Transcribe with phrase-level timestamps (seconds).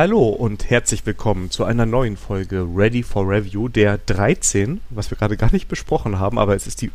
[0.00, 5.18] Hallo und herzlich willkommen zu einer neuen Folge Ready for Review, der 13, was wir
[5.18, 6.86] gerade gar nicht besprochen haben, aber es ist die,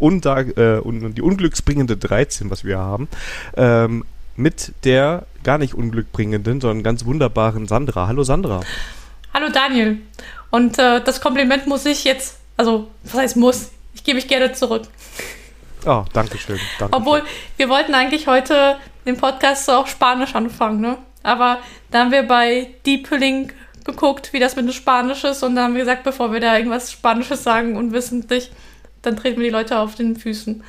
[0.00, 3.08] äh, die unglücksbringende 13, was wir haben,
[3.58, 4.06] ähm,
[4.36, 8.06] mit der gar nicht unglückbringenden, sondern ganz wunderbaren Sandra.
[8.06, 8.62] Hallo Sandra.
[9.34, 9.98] Hallo Daniel.
[10.48, 14.54] Und äh, das Kompliment muss ich jetzt, also was heißt muss, ich gebe ich gerne
[14.54, 14.84] zurück.
[15.84, 16.58] Oh, danke schön.
[16.78, 17.22] Danke Obwohl,
[17.58, 20.96] wir wollten eigentlich heute den Podcast auch Spanisch anfangen, ne?
[21.24, 21.58] Aber
[21.90, 23.50] da haben wir bei Deepling
[23.84, 25.42] geguckt, wie das mit dem Spanisch ist.
[25.42, 28.52] Und dann haben wir gesagt, bevor wir da irgendwas Spanisches sagen unwissentlich,
[29.02, 30.62] dann treten wir die Leute auf den Füßen.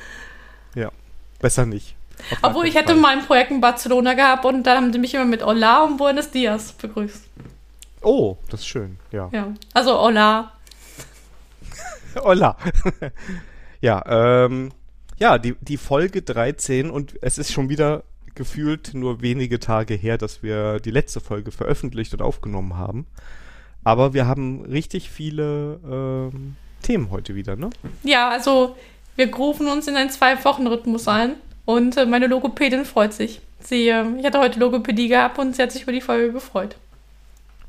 [0.74, 0.90] Ja,
[1.40, 1.94] besser nicht.
[2.42, 5.26] Obwohl, ich hätte mal ein Projekt in Barcelona gehabt und dann haben die mich immer
[5.26, 7.24] mit Hola und Buenos Dias begrüßt.
[8.02, 9.28] Oh, das ist schön, ja.
[9.32, 10.52] Ja, also Hola.
[12.22, 12.56] Hola.
[13.80, 14.02] ja,
[14.46, 14.72] ähm,
[15.18, 18.04] ja, die, die Folge 13 und es ist schon wieder
[18.36, 23.06] gefühlt nur wenige Tage her, dass wir die letzte Folge veröffentlicht und aufgenommen haben.
[23.82, 27.70] Aber wir haben richtig viele ähm, Themen heute wieder, ne?
[28.04, 28.76] Ja, also
[29.16, 31.34] wir rufen uns in einen Zwei-Wochen-Rhythmus ein
[31.64, 33.40] und äh, meine Logopädin freut sich.
[33.60, 36.76] Sie, äh, ich hatte heute Logopädie gehabt und sie hat sich über die Folge gefreut.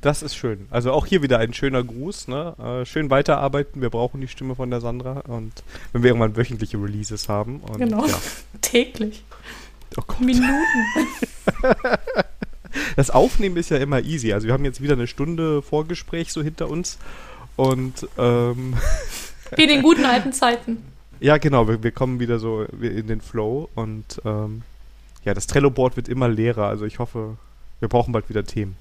[0.02, 0.68] Das ist schön.
[0.70, 2.28] Also auch hier wieder ein schöner Gruß.
[2.28, 2.56] Ne?
[2.60, 3.82] Äh, schön weiterarbeiten.
[3.82, 5.22] Wir brauchen die Stimme von der Sandra.
[5.22, 7.62] Und wenn wir irgendwann wöchentliche Releases haben.
[7.62, 8.06] Und, genau.
[8.06, 8.18] Ja.
[8.62, 9.24] Täglich.
[9.96, 10.20] Oh Gott.
[10.20, 10.48] Minuten.
[12.96, 14.34] das Aufnehmen ist ja immer easy.
[14.34, 16.98] Also wir haben jetzt wieder eine Stunde Vorgespräch so hinter uns.
[17.56, 18.76] Und ähm,
[19.56, 20.84] wie in den guten alten Zeiten.
[21.20, 21.68] Ja, genau.
[21.68, 23.70] Wir, wir kommen wieder so in den Flow.
[23.76, 24.64] Und ähm,
[25.24, 26.68] ja, das Trello-Board wird immer leerer.
[26.68, 27.38] Also ich hoffe,
[27.80, 28.76] wir brauchen bald wieder Themen.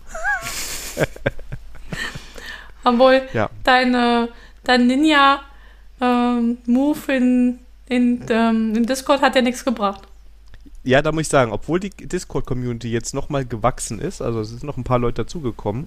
[2.85, 3.51] Obwohl, ja.
[3.65, 4.29] deine,
[4.63, 5.39] dein Ninja-Move
[7.09, 10.06] ähm, in, in, ähm, in Discord hat ja nichts gebracht
[10.87, 14.65] ja, da muss ich sagen, obwohl die Discord-Community jetzt nochmal gewachsen ist, also es sind
[14.65, 15.87] noch ein paar Leute dazugekommen,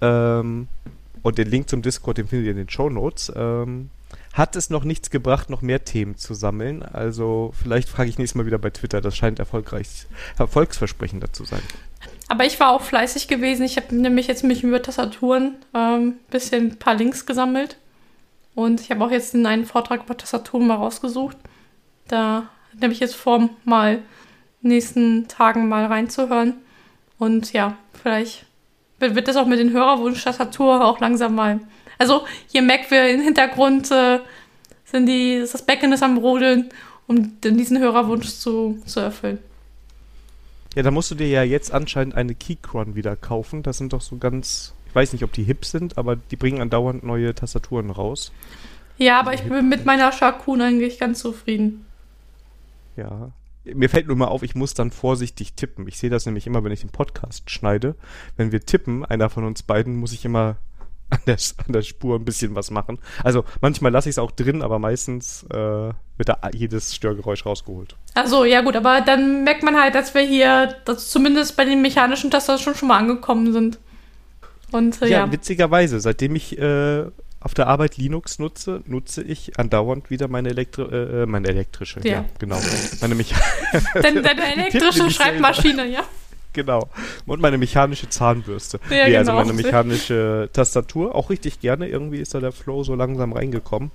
[0.00, 0.68] ähm,
[1.22, 3.90] und den Link zum Discord, den findet ihr in den Show Notes, ähm,
[4.32, 6.82] hat es noch nichts gebracht, noch mehr Themen zu sammeln.
[6.82, 9.00] Also vielleicht frage ich nächstes Mal wieder bei Twitter.
[9.00, 10.06] Das scheint erfolgreich,
[10.38, 11.62] erfolgsversprechender zu sein.
[12.28, 13.64] Aber ich war auch fleißig gewesen.
[13.64, 17.76] Ich habe nämlich jetzt mich über Tastaturen ein ähm, bisschen ein paar Links gesammelt.
[18.54, 21.36] Und ich habe auch jetzt in einen Vortrag über Tastaturen mal rausgesucht.
[22.08, 22.48] Da
[22.78, 24.00] nehme ich jetzt vor, mal
[24.64, 26.54] nächsten Tagen mal reinzuhören.
[27.18, 28.46] Und ja, vielleicht
[28.98, 31.60] wird, das auch mit den Hörerwunsch-Tastatur auch langsam mal.
[31.98, 34.20] Also hier merkt wir im Hintergrund äh,
[34.84, 36.70] sind die, das Becken ist am Rodeln,
[37.06, 39.38] um diesen Hörerwunsch zu, zu erfüllen.
[40.74, 43.62] Ja, da musst du dir ja jetzt anscheinend eine Keychron wieder kaufen.
[43.62, 46.60] Das sind doch so ganz, ich weiß nicht, ob die hip sind, aber die bringen
[46.60, 48.32] andauernd neue Tastaturen raus.
[48.96, 51.86] Ja, aber ich bin mit meiner Sharkun eigentlich ganz zufrieden.
[52.96, 53.32] Ja.
[53.64, 55.88] Mir fällt nur mal auf, ich muss dann vorsichtig tippen.
[55.88, 57.94] Ich sehe das nämlich immer, wenn ich den Podcast schneide.
[58.36, 60.56] Wenn wir tippen, einer von uns beiden, muss ich immer
[61.10, 61.36] an der,
[61.66, 62.98] an der Spur ein bisschen was machen.
[63.22, 65.56] Also manchmal lasse ich es auch drin, aber meistens äh,
[66.16, 67.96] wird da jedes Störgeräusch rausgeholt.
[68.14, 71.82] Also ja gut, aber dann merkt man halt, dass wir hier, dass zumindest bei den
[71.82, 73.78] mechanischen Tastaturen schon, schon mal angekommen sind.
[74.72, 77.04] Und, äh, ja, ja, witzigerweise, seitdem ich äh,
[77.44, 82.00] auf der Arbeit Linux nutze, nutze ich andauernd wieder meine, Elektri äh, äh meine elektrische,
[82.02, 82.58] ja, ja genau.
[83.02, 83.36] Meine Mecha
[83.94, 86.04] deine, deine elektrische Schreibmaschine, ja.
[86.54, 86.88] Genau.
[87.26, 88.78] Und meine mechanische Zahnbürste.
[88.88, 89.38] Ja, nee, also genau.
[89.40, 91.14] also meine mechanische Tastatur.
[91.14, 91.88] Auch richtig gerne.
[91.88, 93.90] Irgendwie ist da der Flow so langsam reingekommen.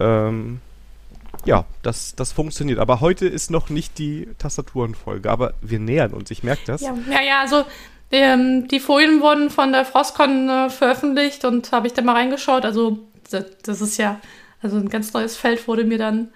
[0.00, 0.60] Ähm,
[1.44, 2.78] ja, das, das funktioniert.
[2.78, 5.30] Aber heute ist noch nicht die Tastaturenfolge.
[5.30, 6.30] Aber wir nähern uns.
[6.30, 6.80] Ich merke das.
[6.80, 7.64] Ja, ja, ja also
[8.10, 12.64] ähm, die Folien wurden von der Frostcon äh, veröffentlicht und habe ich da mal reingeschaut.
[12.64, 12.98] Also
[13.30, 14.20] das, das, ist ja,
[14.62, 16.30] also ein ganz neues Feld wurde mir dann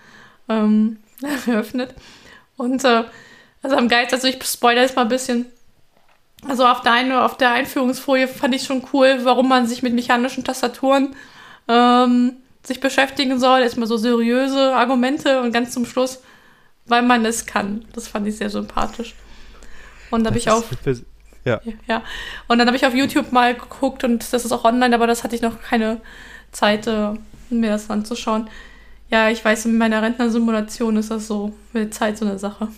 [0.48, 0.98] ähm,
[1.46, 1.94] eröffnet.
[2.56, 3.04] Und äh,
[3.62, 5.46] also am geilsten, also ich spoilere jetzt mal ein bisschen.
[6.46, 9.94] Also auf der, eine, auf der Einführungsfolie fand ich schon cool, warum man sich mit
[9.94, 11.14] mechanischen Tastaturen
[11.68, 12.32] ähm,
[12.64, 13.60] sich beschäftigen soll.
[13.60, 16.20] Erstmal so seriöse Argumente und ganz zum Schluss,
[16.86, 17.84] weil man es kann.
[17.92, 19.14] Das fand ich sehr sympathisch.
[20.10, 20.64] Und da habe ich auch.
[21.44, 21.60] Ja.
[21.88, 22.02] ja.
[22.48, 25.24] Und dann habe ich auf YouTube mal geguckt und das ist auch online, aber das
[25.24, 26.00] hatte ich noch keine
[26.52, 27.14] Zeit, äh,
[27.50, 28.48] mir das anzuschauen.
[29.10, 32.68] Ja, ich weiß, in meiner Rentnersimulation ist das so mit Zeit so eine Sache.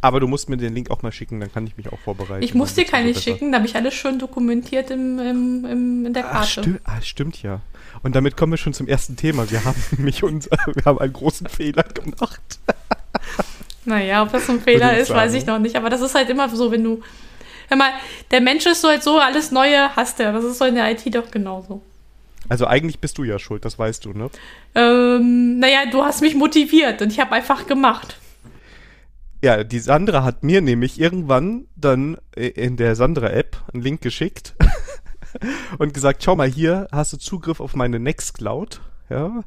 [0.00, 2.42] Aber du musst mir den Link auch mal schicken, dann kann ich mich auch vorbereiten.
[2.42, 6.12] Ich muss dir keine schicken, da habe ich alles schön dokumentiert im, im, im, in
[6.12, 6.60] der Karte.
[6.60, 7.60] Ach, sti ah, stimmt ja.
[8.02, 9.50] Und damit kommen wir schon zum ersten Thema.
[9.50, 12.60] Wir haben nämlich uns, wir haben einen großen Fehler gemacht.
[13.84, 15.20] Naja, ob das ein Fehler ist, sagen.
[15.20, 15.74] weiß ich noch nicht.
[15.74, 17.02] Aber das ist halt immer so, wenn du
[17.68, 17.92] Hör mal,
[18.30, 20.32] der Mensch ist so halt so, alles Neue hasst er.
[20.32, 21.82] Das ist so in der IT doch genauso.
[22.48, 24.30] Also eigentlich bist du ja schuld, das weißt du, ne?
[24.74, 28.18] Ähm, naja, du hast mich motiviert und ich habe einfach gemacht.
[29.42, 34.54] Ja, die Sandra hat mir nämlich irgendwann dann in der Sandra-App einen Link geschickt
[35.78, 38.80] und gesagt, schau mal hier, hast du Zugriff auf meine Nextcloud,
[39.10, 39.42] ja.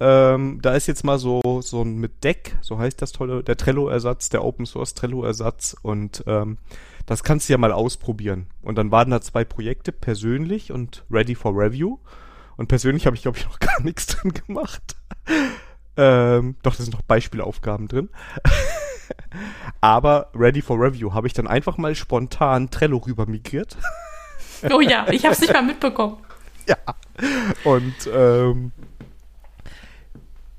[0.00, 3.56] Ähm, da ist jetzt mal so, so ein mit Deck, so heißt das tolle, der
[3.56, 6.58] Trello-Ersatz, der Open Source Trello-Ersatz und ähm,
[7.06, 8.48] das kannst du ja mal ausprobieren.
[8.62, 11.98] Und dann waren da zwei Projekte, persönlich und Ready for Review.
[12.56, 14.96] Und persönlich habe ich, glaube ich, noch gar nichts drin gemacht.
[15.96, 18.08] ähm, doch, da sind noch Beispielaufgaben drin.
[19.80, 23.76] Aber Ready for Review habe ich dann einfach mal spontan Trello rüber migriert.
[24.70, 26.18] Oh ja, ich habe es nicht mal mitbekommen.
[26.66, 26.78] Ja.
[27.64, 28.72] Und ähm,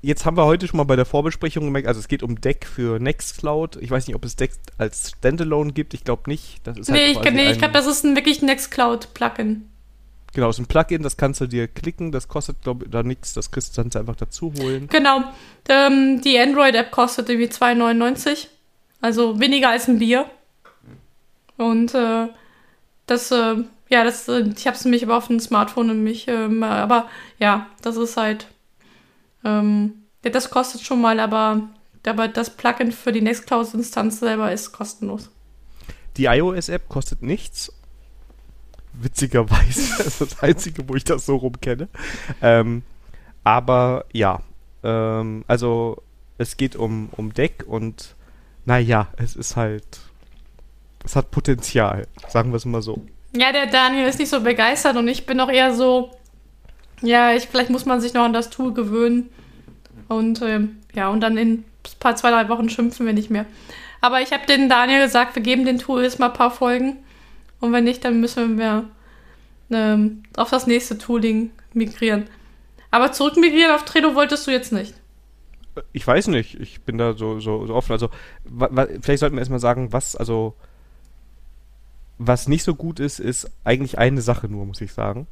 [0.06, 2.64] jetzt haben wir heute schon mal bei der Vorbesprechung gemerkt, also es geht um Deck
[2.64, 3.76] für Nextcloud.
[3.76, 5.94] Ich weiß nicht, ob es Deck als Standalone gibt.
[5.94, 6.60] Ich glaube nicht.
[6.64, 9.68] Das ist nee, halt ich, nee, ich glaube, das ist ein wirklich Nextcloud-Plugin.
[10.32, 13.02] Genau, es ist ein Plugin, das kannst du dir klicken, das kostet, glaube ich, da
[13.02, 14.86] nichts, das kriegst du dann einfach dazu holen.
[14.88, 15.24] Genau.
[15.68, 18.46] Ähm, die Android-App kostet irgendwie 2,99.
[19.00, 20.26] Also weniger als ein Bier.
[21.56, 22.28] Und äh,
[23.06, 23.56] das, äh,
[23.88, 27.08] ja, das, äh, ich habe es nämlich aber auf dem Smartphone nämlich, ähm, aber
[27.38, 28.46] ja, das ist halt,
[29.46, 29.92] ähm,
[30.24, 31.62] ja, das kostet schon mal, aber,
[32.04, 35.30] aber das Plugin für die Nextcloud-Instanz selber ist kostenlos.
[36.16, 37.72] Die iOS-App kostet nichts.
[38.92, 39.94] Witzigerweise.
[39.98, 41.88] das ist das Einzige, wo ich das so rum kenne.
[42.42, 42.82] Ähm,
[43.44, 44.42] aber ja,
[44.82, 46.02] ähm, also
[46.38, 48.16] es geht um, um Deck und
[48.64, 50.00] naja, es ist halt,
[51.04, 53.06] es hat Potenzial, sagen wir es mal so.
[53.32, 56.10] Ja, der Daniel ist nicht so begeistert und ich bin auch eher so,
[57.00, 59.30] ja, ich, vielleicht muss man sich noch an das Tool gewöhnen.
[60.08, 61.64] Und ähm, ja, und dann in ein
[62.00, 63.46] paar, zwei, drei Wochen schimpfen wir nicht mehr.
[64.00, 66.98] Aber ich habe den Daniel gesagt, wir geben den Tool jetzt mal ein paar Folgen.
[67.60, 68.84] Und wenn nicht, dann müssen wir
[69.70, 72.28] ähm, auf das nächste Tooling migrieren.
[72.90, 74.94] Aber zurück migrieren auf Trello wolltest du jetzt nicht.
[75.92, 77.92] Ich weiß nicht, ich bin da so, so, so offen.
[77.92, 78.08] Also,
[79.02, 80.54] vielleicht sollten wir erstmal sagen, was, also,
[82.16, 85.26] was nicht so gut ist, ist eigentlich eine Sache nur, muss ich sagen.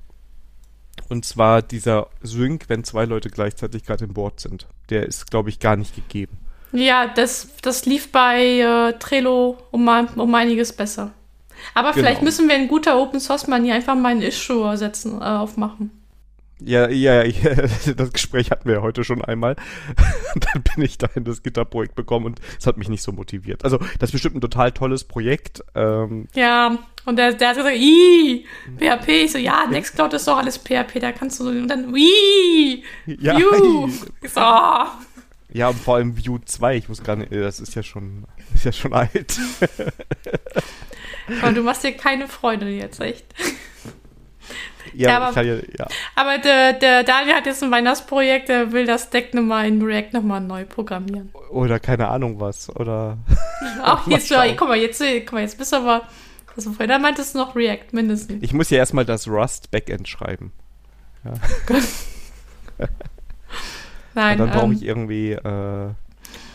[1.08, 4.66] Und zwar dieser Sync, wenn zwei Leute gleichzeitig gerade im Board sind.
[4.90, 6.38] Der ist, glaube ich, gar nicht gegeben.
[6.72, 11.12] Ja, das, das lief bei äh, Trello um, um einiges besser.
[11.72, 12.02] Aber genau.
[12.02, 15.90] vielleicht müssen wir in guter Open Source Manier einfach mal ein Issue setzen, äh, aufmachen.
[16.66, 17.54] Ja, ja, ja,
[17.96, 19.56] das Gespräch hatten wir ja heute schon einmal.
[20.34, 23.64] Dann bin ich da in das Gitterprojekt bekommen und es hat mich nicht so motiviert.
[23.64, 25.62] Also, das ist bestimmt ein total tolles Projekt.
[25.74, 28.46] Ähm, ja, und der, der hat gesagt, ii,
[28.78, 29.08] PHP.
[29.08, 32.82] Ich so, ja, Nextcloud ist doch alles PHP, da kannst du so, und dann, ii,
[33.06, 33.90] ja, View.
[34.22, 34.86] So, oh.
[35.52, 38.24] Ja, und vor allem View 2, ich muss gar nicht, das ist ja schon,
[38.54, 39.38] ist ja schon alt.
[41.42, 43.26] Aber du machst dir keine Freude jetzt, echt.
[44.92, 45.86] Ja, aber, ja, ja.
[46.14, 50.10] aber der, der Daniel hat jetzt ein Weihnachtsprojekt, der will das Deck nochmal in React
[50.12, 51.30] nochmal neu programmieren.
[51.50, 53.18] Oder keine Ahnung was, oder...
[53.82, 56.02] Auch jetzt, ja, guck mal, jetzt, guck mal, jetzt bist du aber...
[56.56, 58.42] Also vorher meintest du noch React mindestens.
[58.42, 60.52] Ich muss ja erstmal das Rust Backend schreiben.
[61.24, 61.32] Ja.
[64.14, 65.88] Nein, Und dann brauche ähm, ich irgendwie äh,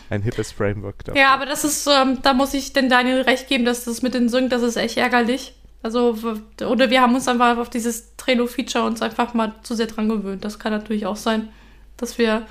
[0.08, 1.20] ein hippes Framework dafür.
[1.20, 4.14] Ja, aber das ist, ähm, da muss ich den Daniel recht geben, dass das mit
[4.14, 5.54] den Sync, das ist echt ärgerlich.
[5.82, 6.16] Also,
[6.60, 10.44] oder wir haben uns einfach auf dieses Trello-Feature uns einfach mal zu sehr dran gewöhnt.
[10.44, 11.48] Das kann natürlich auch sein,
[11.96, 12.46] dass wir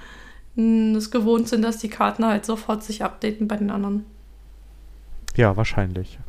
[0.56, 4.06] hm, es gewohnt sind, dass die Karten halt sofort sich updaten bei den anderen.
[5.36, 6.20] Ja, wahrscheinlich.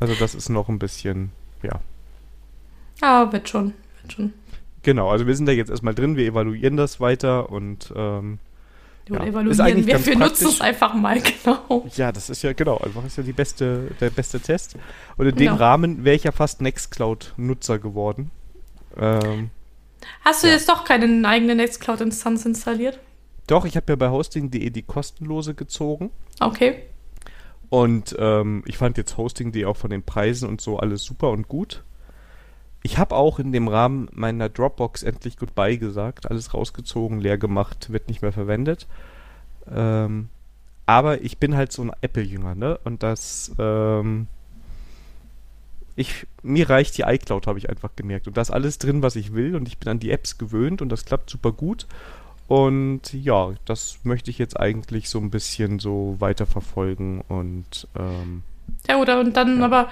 [0.00, 1.30] Also das ist noch ein bisschen,
[1.62, 1.80] ja.
[3.02, 4.32] Ah, wird schon, wird schon.
[4.82, 8.38] Genau, also wir sind da jetzt erstmal drin, wir evaluieren das weiter und ähm,
[9.08, 9.86] ja, evaluieren.
[9.86, 11.86] Wir, wir nutzen es einfach mal, genau.
[11.94, 14.76] Ja, das ist ja, genau, einfach ist ja die beste, der beste Test.
[15.16, 15.52] Und in genau.
[15.52, 18.30] dem Rahmen wäre ich ja fast Nextcloud-Nutzer geworden.
[18.96, 19.50] Ähm,
[20.24, 20.54] Hast du ja.
[20.54, 22.98] jetzt doch keine eigene Nextcloud-Instanz installiert?
[23.46, 26.10] Doch, ich habe ja bei hosting.de die kostenlose gezogen.
[26.40, 26.82] Okay.
[27.68, 31.48] Und ähm, ich fand jetzt hosting.de auch von den Preisen und so alles super und
[31.48, 31.84] gut.
[32.86, 37.90] Ich habe auch in dem Rahmen meiner Dropbox endlich Goodbye gesagt, alles rausgezogen, leer gemacht,
[37.90, 38.86] wird nicht mehr verwendet.
[39.68, 40.28] Ähm,
[40.86, 42.78] aber ich bin halt so ein Apple-Jünger, ne?
[42.84, 44.28] Und das, ähm,
[45.96, 48.28] ich, mir reicht die iCloud, habe ich einfach gemerkt.
[48.28, 49.56] Und da ist alles drin, was ich will.
[49.56, 51.88] Und ich bin an die Apps gewöhnt und das klappt super gut.
[52.46, 58.44] Und ja, das möchte ich jetzt eigentlich so ein bisschen so weiterverfolgen und ähm,
[58.88, 59.64] ja, oder und dann ja.
[59.64, 59.88] aber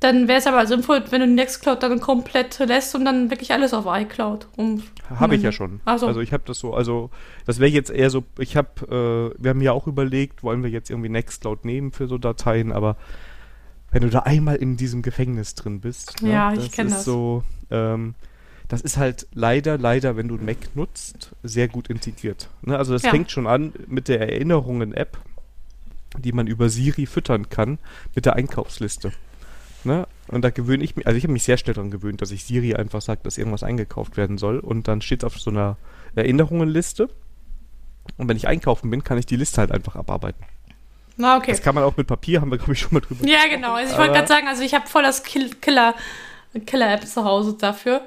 [0.00, 3.74] dann wäre es aber sinnvoll, wenn du Nextcloud dann komplett lässt und dann wirklich alles
[3.74, 4.46] auf iCloud.
[4.56, 5.80] Um, habe ich ja schon.
[5.84, 7.10] Also, also ich habe das so, also
[7.46, 10.70] das wäre jetzt eher so, ich habe, äh, wir haben ja auch überlegt, wollen wir
[10.70, 12.96] jetzt irgendwie Nextcloud nehmen für so Dateien, aber
[13.90, 17.04] wenn du da einmal in diesem Gefängnis drin bist, ne, ja, ich kenne das.
[17.04, 18.14] so, ähm,
[18.68, 22.50] das ist halt leider, leider, wenn du Mac nutzt, sehr gut integriert.
[22.62, 22.76] Ne?
[22.76, 23.10] Also das ja.
[23.10, 25.18] fängt schon an mit der Erinnerungen-App
[26.16, 27.78] die man über Siri füttern kann
[28.14, 29.12] mit der Einkaufsliste.
[29.84, 30.06] Ne?
[30.28, 32.44] Und da gewöhne ich mich, also ich habe mich sehr schnell daran gewöhnt, dass ich
[32.44, 35.76] Siri einfach sage, dass irgendwas eingekauft werden soll und dann steht es auf so einer
[36.14, 37.08] Erinnerungenliste.
[38.16, 40.44] Und wenn ich einkaufen bin, kann ich die Liste halt einfach abarbeiten.
[41.16, 41.50] Na, okay.
[41.50, 43.74] Das kann man auch mit Papier, haben wir, glaube ich, schon mal drüber Ja, genau.
[43.74, 45.94] Also ich wollte gerade sagen, also ich habe voll das Kill Killer,
[46.64, 48.02] Killer-App zu Hause dafür.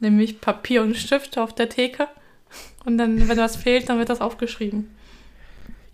[0.00, 2.08] Nämlich Papier und Stift auf der Theke.
[2.84, 4.94] Und dann, wenn was fehlt, dann wird das aufgeschrieben.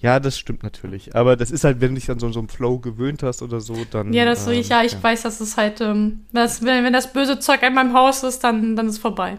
[0.00, 1.14] Ja, das stimmt natürlich.
[1.14, 3.60] Aber das ist halt, wenn du dich an so, so einen Flow gewöhnt hast oder
[3.60, 4.14] so, dann.
[4.14, 6.92] Ja, das so ähm, ich, ja, ich weiß, dass es halt, ähm, das, wenn, wenn
[6.92, 9.38] das böse Zeug einmal im Haus ist, dann, dann ist es vorbei.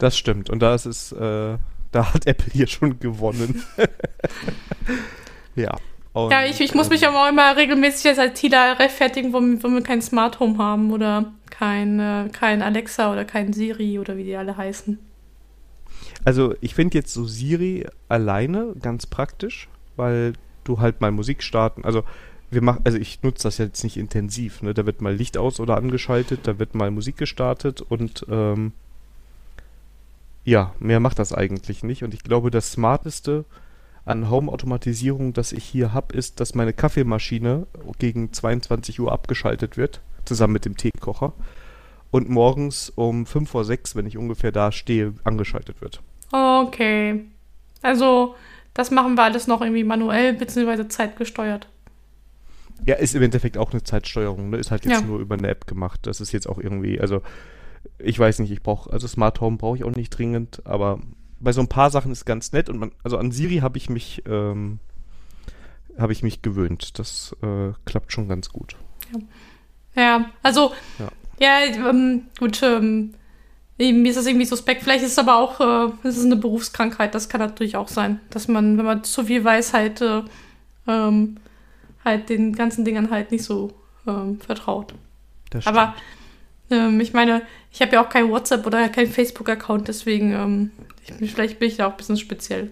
[0.00, 0.50] Das stimmt.
[0.50, 1.56] Und da ist es, äh,
[1.92, 3.62] da hat Apple hier schon gewonnen.
[5.54, 5.76] ja.
[6.12, 9.38] Und, Ja, ich, ich muss mich ähm, aber auch immer regelmäßig als ITler rechtfertigen, wo,
[9.38, 14.16] wo wir kein Smart Home haben oder kein, äh, kein Alexa oder kein Siri oder
[14.16, 14.98] wie die alle heißen.
[16.24, 20.32] Also ich finde jetzt so Siri alleine ganz praktisch, weil
[20.64, 22.04] du halt mal Musik starten, also
[22.50, 24.72] wir machen, also ich nutze das jetzt nicht intensiv, ne?
[24.72, 28.72] Da wird mal Licht aus oder angeschaltet, da wird mal Musik gestartet und ähm,
[30.44, 32.04] ja, mehr macht das eigentlich nicht.
[32.04, 33.44] Und ich glaube, das Smarteste
[34.06, 37.66] an Home-Automatisierung, das ich hier habe, ist, dass meine Kaffeemaschine
[37.98, 41.34] gegen 22 Uhr abgeschaltet wird, zusammen mit dem Teekocher.
[42.10, 46.00] Und morgens um 5 vor 6, wenn ich ungefähr da stehe, angeschaltet wird.
[46.32, 47.24] Okay.
[47.82, 48.34] Also,
[48.74, 50.88] das machen wir alles noch irgendwie manuell bzw.
[50.88, 51.68] zeitgesteuert.
[52.86, 54.56] Ja, ist im Endeffekt auch eine Zeitsteuerung, ne?
[54.56, 55.06] Ist halt jetzt Ja.
[55.06, 56.00] nur über eine App gemacht.
[56.04, 57.22] Das ist jetzt auch irgendwie, also
[57.98, 61.00] ich weiß nicht, ich brauche, also Smart Home brauche ich auch nicht dringend, aber
[61.40, 63.90] bei so ein paar Sachen ist ganz nett und man, also an Siri habe ich
[63.90, 64.78] mich, ähm,
[65.98, 66.98] habe ich mich gewöhnt.
[66.98, 68.76] Das äh, klappt schon ganz gut.
[69.94, 71.08] Ja, also, Ja.
[71.38, 73.14] Ja, ähm, gut, ähm,
[73.78, 74.82] mir ist das irgendwie suspekt.
[74.82, 78.20] Vielleicht ist es aber auch, äh, es ist eine Berufskrankheit, das kann natürlich auch sein,
[78.30, 80.22] dass man, wenn man zu viel weiß, halt, äh,
[80.86, 81.36] ähm,
[82.04, 83.72] halt den ganzen Dingern halt nicht so
[84.06, 84.94] ähm, vertraut.
[85.64, 85.94] Aber
[86.70, 87.42] ähm, ich meine,
[87.72, 90.70] ich habe ja auch kein WhatsApp oder kein Facebook-Account, deswegen, ähm,
[91.20, 92.70] ich, vielleicht bin ich da auch ein bisschen speziell.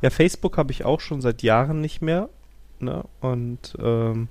[0.00, 2.28] Ja, Facebook habe ich auch schon seit Jahren nicht mehr.
[2.80, 3.04] Ne?
[3.20, 4.28] Und ähm,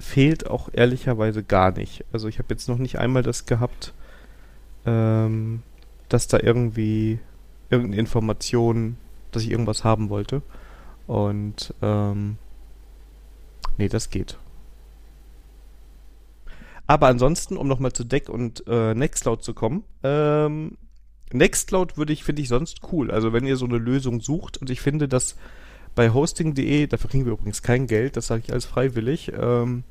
[0.00, 2.04] fehlt auch ehrlicherweise gar nicht.
[2.12, 3.92] Also ich habe jetzt noch nicht einmal das gehabt,
[4.86, 5.62] ähm,
[6.08, 7.20] dass da irgendwie
[7.68, 8.96] irgendeine Information,
[9.30, 10.42] dass ich irgendwas haben wollte.
[11.06, 12.38] Und ähm,
[13.78, 14.38] nee, das geht.
[16.86, 20.76] Aber ansonsten, um nochmal zu Deck und äh, Nextcloud zu kommen, ähm,
[21.32, 23.10] Nextcloud würde ich, finde ich sonst cool.
[23.10, 25.36] Also wenn ihr so eine Lösung sucht und ich finde, dass
[25.94, 29.84] bei hosting.de, dafür kriegen wir übrigens kein Geld, das sage ich alles freiwillig, ähm,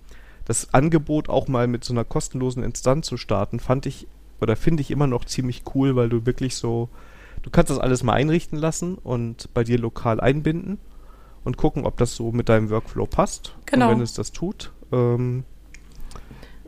[0.46, 4.08] das Angebot auch mal mit so einer kostenlosen Instanz zu starten, fand ich
[4.42, 6.90] oder finde ich immer noch ziemlich cool, weil du wirklich so,
[7.44, 10.80] du kannst das alles mal einrichten lassen und bei dir lokal einbinden
[11.44, 13.56] und gucken, ob das so mit deinem Workflow passt.
[13.66, 13.90] Genau.
[13.90, 15.44] Und wenn es das tut, ähm,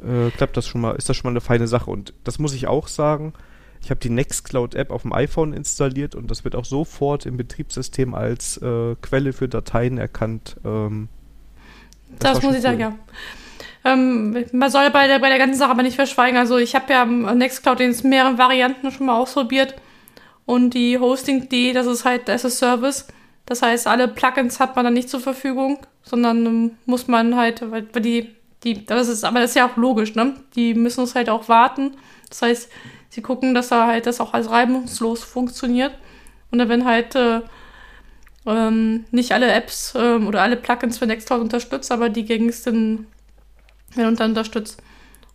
[0.04, 1.90] äh, klappt das schon mal, ist das schon mal eine feine Sache.
[1.90, 3.34] Und das muss ich auch sagen,
[3.84, 8.14] ich habe die Nextcloud-App auf dem iPhone installiert und das wird auch sofort im Betriebssystem
[8.14, 10.58] als äh, Quelle für Dateien erkannt.
[10.64, 11.10] Ähm,
[12.20, 12.82] Das, war muss ich sagen, cool.
[12.82, 12.96] ja.
[13.84, 16.38] Ähm, man soll bei der, bei der ganzen Sache aber nicht verschweigen.
[16.38, 19.76] Also ich habe ja Nextcloud in mehreren Varianten schon mal ausprobiert.
[20.46, 23.08] Und die Hosting.de, das ist halt as a Service.
[23.46, 27.62] Das heißt, alle Plugins hat man dann nicht zur Verfügung, sondern ähm, muss man halt,
[27.72, 28.30] weil weil die,
[28.64, 30.36] die, das ist, aber das ist ja auch logisch, ne?
[30.56, 31.96] Die müssen es halt auch warten.
[32.30, 32.70] Das heißt,
[33.12, 35.94] sie gucken, dass da halt das auch als reibungslos funktioniert.
[36.50, 37.42] Und dann wenn halt äh,
[38.46, 43.06] ähm, nicht alle Apps ähm, oder alle Plugins für Nextcloud unterstützt, aber die gängigsten
[43.94, 44.82] werden unter unterstützt.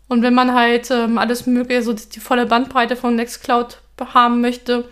[0.08, 4.40] Und wenn man halt ähm, alles mögliche, also die, die volle Bandbreite von Nextcloud haben
[4.40, 4.88] möchte,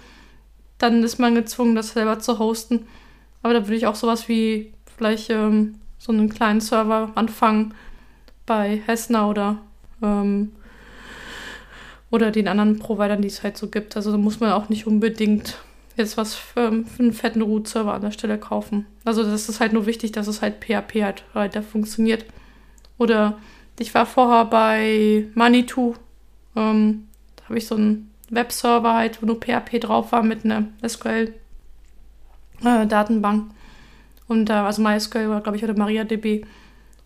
[0.78, 2.86] dann ist man gezwungen, das selber zu hosten.
[3.42, 7.74] Aber da würde ich auch sowas wie vielleicht ähm, so einen kleinen Server anfangen
[8.46, 9.58] bei Hessner oder
[10.02, 10.52] ähm,
[12.10, 13.96] oder den anderen Providern, die es halt so gibt.
[13.96, 15.58] Also da muss man auch nicht unbedingt
[15.96, 18.86] jetzt was für, für einen fetten Root-Server an der Stelle kaufen.
[19.04, 22.24] Also das ist halt nur wichtig, dass es halt PHP halt weiter funktioniert.
[22.98, 23.38] Oder
[23.78, 25.94] ich war vorher bei Manitou.
[26.56, 27.06] Ähm,
[27.36, 33.50] da habe ich so einen Webserver halt, wo nur PHP drauf war mit einer SQL-Datenbank.
[34.26, 36.46] Und da, also MySQL war, glaube ich, oder MariaDB.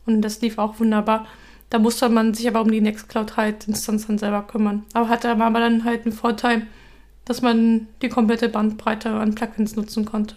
[0.06, 1.26] Und das lief auch wunderbar.
[1.70, 4.84] Da musste man sich aber um die Nextcloud halt dann selber kümmern.
[4.94, 6.66] Aber hatte aber dann halt einen Vorteil,
[7.24, 10.36] dass man die komplette Bandbreite an Plugins nutzen konnte.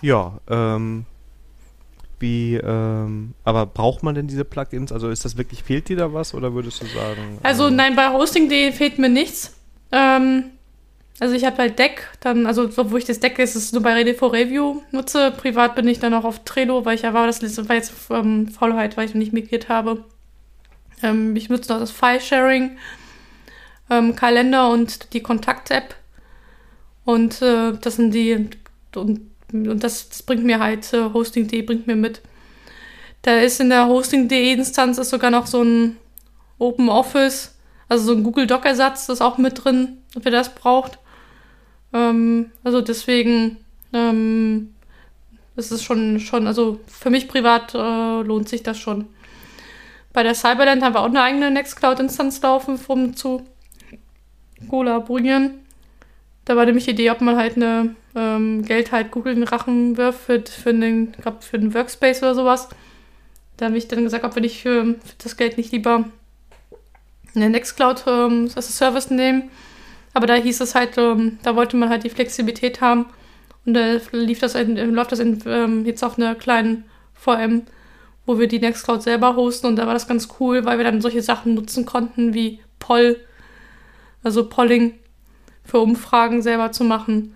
[0.00, 1.06] Ja, ähm,
[2.20, 4.92] wie, ähm, aber braucht man denn diese Plugins?
[4.92, 7.38] Also ist das wirklich, fehlt dir da was oder würdest du sagen?
[7.42, 9.56] Also ähm, nein, bei Hosting.de fehlt mir nichts.
[9.90, 10.44] Ähm,
[11.20, 13.94] also ich habe halt Deck, dann, also wo ich das Deck ist, ist nur bei
[13.94, 15.32] Ready for Review nutze.
[15.32, 18.48] Privat bin ich dann auch auf Trello, weil ich ja war, das war jetzt ähm,
[18.48, 20.04] Faulheit, weil ich noch nicht migriert habe.
[21.02, 22.76] Ähm, ich nutze noch das File-Sharing,
[23.90, 25.94] ähm, Kalender und die Kontakt-App.
[27.04, 28.48] Und äh, das sind die,
[28.94, 29.20] und,
[29.52, 32.22] und das, das, bringt mir halt, äh, Hosting.de bringt mir mit.
[33.22, 35.96] Da ist in der Hosting.de-Instanz sogar noch so ein
[36.58, 37.56] Open Office,
[37.88, 40.98] also so ein Google Doc-Ersatz, das ist auch mit drin, wer das braucht.
[41.92, 43.58] Ähm, also deswegen
[43.92, 44.74] ähm,
[45.56, 49.06] ist es schon, schon, also für mich privat äh, lohnt sich das schon.
[50.14, 53.42] Bei der Cyberland haben wir auch eine eigene Nextcloud-Instanz laufen, um zu
[54.70, 55.58] kollaborieren.
[56.46, 59.48] Da war nämlich die Idee, ob man halt eine ähm, Geld halt Google in den
[59.48, 62.70] Rachen wirft für, für, den, glaub, für den Workspace oder sowas.
[63.58, 66.04] Da habe ich dann gesagt, ob wir nicht für, für das Geld nicht lieber
[67.34, 69.50] eine Nextcloud ähm, als Service nehmen
[70.14, 73.06] aber da hieß es halt, ähm, da wollte man halt die Flexibilität haben.
[73.66, 77.62] Und da lief das in, läuft das in, ähm, jetzt auf einer kleinen VM,
[78.26, 79.66] wo wir die Nextcloud selber hosten.
[79.66, 83.18] Und da war das ganz cool, weil wir dann solche Sachen nutzen konnten wie Poll,
[84.22, 84.94] also Polling
[85.64, 87.34] für Umfragen selber zu machen.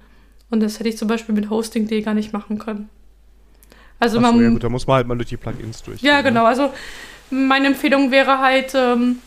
[0.51, 2.89] Und das hätte ich zum Beispiel mit Hosting.de gar nicht machen können.
[4.01, 6.01] Also Achso, man, ja gut, da muss man halt mal durch die Plugins durch.
[6.03, 6.23] Ja, ne?
[6.25, 6.45] genau.
[6.45, 6.73] Also
[7.31, 9.19] meine Empfehlung wäre halt, ähm,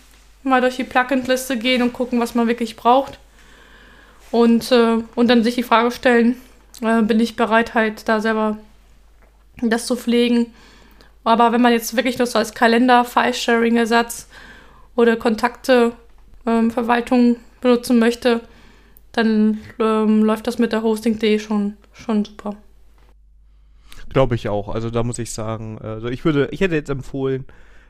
[0.43, 3.19] mal durch die Plugin-Liste gehen und gucken, was man wirklich braucht.
[4.31, 6.37] Und, äh, und dann sich die Frage stellen,
[6.81, 8.57] äh, bin ich bereit, halt da selber
[9.61, 10.47] das zu pflegen.
[11.23, 14.27] Aber wenn man jetzt wirklich nur so als Kalender, File-Sharing-Ersatz
[14.95, 15.93] oder Kontakte,
[16.45, 18.41] ähm, Verwaltung benutzen möchte,
[19.11, 22.55] dann ähm, läuft das mit der Hosting.de schon, schon super.
[24.09, 24.69] Glaube ich auch.
[24.69, 27.45] Also da muss ich sagen, also ich würde, ich hätte jetzt empfohlen,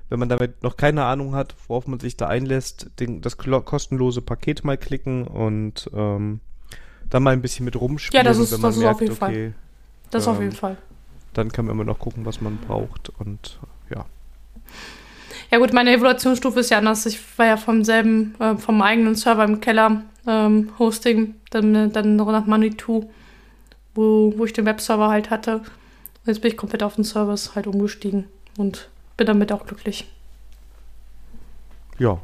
[0.10, 4.22] wenn man damit noch keine Ahnung hat, worauf man sich da einlässt, den, das kostenlose
[4.22, 6.42] Paket mal klicken und ähm,
[7.10, 8.26] dann mal ein bisschen mit rumspielen.
[8.26, 9.54] Ja, das ist, das ist merkt, auf jeden okay, Fall.
[10.10, 10.78] Das ähm, auf jeden Fall.
[11.34, 13.60] Dann kann man immer noch gucken, was man braucht und
[13.90, 14.06] ja.
[15.50, 17.06] Ja gut, meine Evaluationsstufe ist ja anders.
[17.06, 22.16] Ich war ja vom selben, äh, vom eigenen Server im Keller ähm, Hosting, dann, dann
[22.16, 23.10] nach Manitou,
[23.94, 25.58] wo, wo ich den Webserver halt hatte.
[25.58, 28.26] Und jetzt bin ich komplett auf den Service halt umgestiegen
[28.58, 30.08] und bin damit auch glücklich.
[31.98, 32.20] Ja.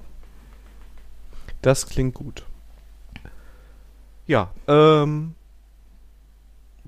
[1.61, 2.43] Das klingt gut.
[4.25, 5.35] Ja, ähm,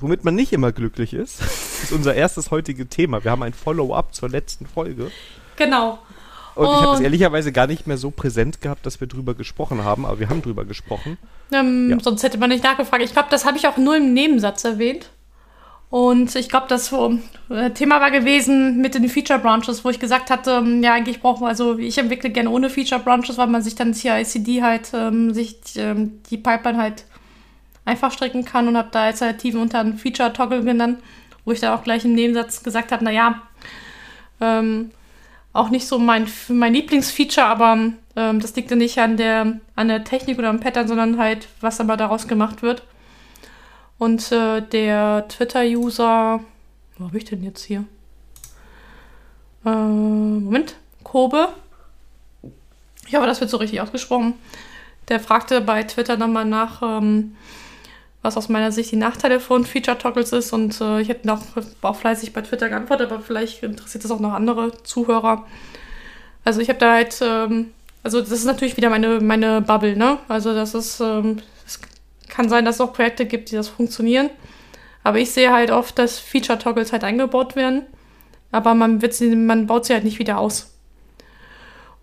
[0.02, 1.42] womit man nicht immer glücklich ist,
[1.84, 3.24] ist unser erstes heutige Thema.
[3.24, 5.12] Wir haben ein Follow-up zur letzten Folge.
[5.56, 6.00] Genau.
[6.56, 9.34] Und, Und ich habe es ehrlicherweise gar nicht mehr so präsent gehabt, dass wir drüber
[9.34, 11.18] gesprochen haben, aber wir haben drüber gesprochen.
[11.52, 12.00] Ähm, ja.
[12.00, 13.04] Sonst hätte man nicht nachgefragt.
[13.04, 15.10] Ich glaube, das habe ich auch nur im Nebensatz erwähnt.
[15.90, 16.94] Und ich glaube, das
[17.50, 21.20] äh, Thema war gewesen mit den Feature Branches, wo ich gesagt hatte, ähm, ja, eigentlich
[21.20, 24.92] brauchen wir, also ich entwickle gerne ohne Feature Branches, weil man sich dann CI-CD halt,
[24.94, 27.06] ähm, sich ähm, die Pipeline halt
[27.90, 31.00] einfach stricken kann und habe da Alternativen unter einen Feature Toggle genannt,
[31.44, 33.42] wo ich da auch gleich im Nebensatz gesagt habe, naja,
[34.40, 34.92] ähm,
[35.52, 39.88] auch nicht so mein, mein Lieblingsfeature, aber ähm, das liegt ja nicht an der, an
[39.88, 42.84] der Technik oder am Pattern, sondern halt, was aber daraus gemacht wird.
[43.98, 46.40] Und äh, der Twitter-User,
[46.98, 47.84] wo habe ich denn jetzt hier?
[49.66, 51.50] Äh, Moment, Kobe.
[53.08, 54.36] Ich hoffe, das wird so richtig ausgesprochen.
[55.10, 57.36] Der fragte bei Twitter nochmal nach, ähm,
[58.22, 60.52] was aus meiner Sicht die Nachteile von Feature-Toggles ist.
[60.54, 61.42] Und äh, ich hätte noch
[61.82, 65.46] auch fleißig bei Twitter geantwortet, aber vielleicht interessiert das auch noch andere Zuhörer.
[66.44, 67.72] Also ich habe da halt, ähm,
[68.04, 70.18] also das ist natürlich wieder meine, meine Bubble, ne?
[70.28, 71.80] Also das ist, ähm, das
[72.28, 74.30] kann sein, dass es auch Projekte gibt, die das funktionieren.
[75.04, 77.84] Aber ich sehe halt oft, dass Feature-Toggles halt eingebaut werden.
[78.52, 80.74] Aber man, sie, man baut sie halt nicht wieder aus.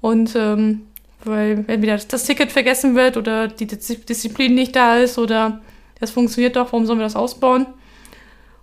[0.00, 0.87] Und ähm,
[1.24, 5.61] weil entweder das Ticket vergessen wird oder die Disziplin nicht da ist oder
[6.01, 7.67] das funktioniert doch, warum sollen wir das ausbauen?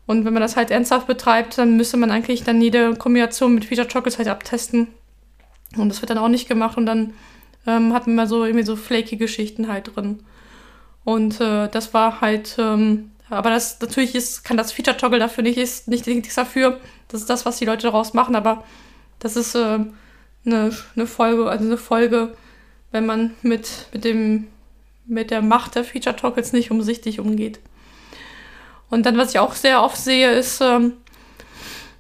[0.06, 3.66] Und wenn man das halt ernsthaft betreibt, dann müsste man eigentlich dann jede Kombination mit
[3.66, 4.88] Feature Toggles halt abtesten.
[5.78, 7.14] Und das wird dann auch nicht gemacht und dann
[7.66, 10.24] ähm, hat man mal so irgendwie so flaky Geschichten halt drin.
[11.04, 15.58] Und äh, das war halt, ähm, aber das natürlich ist, kann das Feature-Toggle dafür nicht,
[15.58, 16.80] ist nicht nichts dafür.
[17.08, 18.64] Das ist das, was die Leute daraus machen, aber
[19.20, 19.80] das ist äh,
[20.46, 22.36] eine, eine Folge, also eine Folge,
[22.92, 24.48] wenn man mit, mit dem,
[25.06, 27.60] mit der Macht der Feature-Toggles nicht umsichtig umgeht.
[28.90, 30.94] Und dann, was ich auch sehr oft sehe, ist, ähm,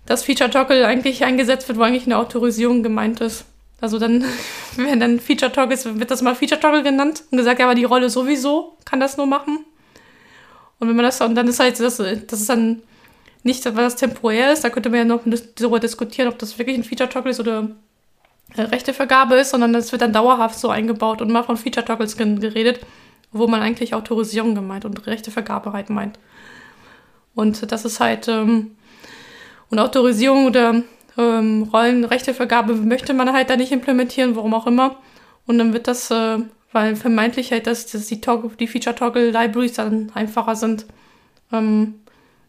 [0.05, 3.45] dass Feature-Toggle eigentlich eingesetzt wird, wo eigentlich eine Autorisierung gemeint ist.
[3.81, 4.23] Also dann,
[4.77, 7.75] wenn dann Feature Toggle ist, wird das mal Feature Toggle genannt und gesagt, ja, aber
[7.75, 9.65] die Rolle sowieso kann das nur machen.
[10.79, 12.81] Und wenn man das, und dann ist halt, das, das ist dann
[13.43, 15.21] nicht, weil das temporär ist, da könnte man ja noch
[15.55, 17.71] darüber diskutieren, ob das wirklich ein Feature Toggle ist oder
[18.55, 22.81] Rechtevergabe ist, sondern das wird dann dauerhaft so eingebaut und mal von Feature Toggles geredet.
[23.33, 26.19] wo man eigentlich Autorisierung gemeint und Rechtevergabe halt meint.
[27.35, 28.75] Und das ist halt, ähm,
[29.69, 30.83] und Autorisierung oder
[31.17, 34.97] ähm, Rollenrechtevergabe möchte man halt da nicht implementieren, warum auch immer.
[35.47, 36.39] Und dann wird das, äh,
[36.71, 40.85] weil vermeintlich halt, dass, dass die, die Feature-Toggle-Libraries dann einfacher sind.
[41.51, 41.95] Ähm,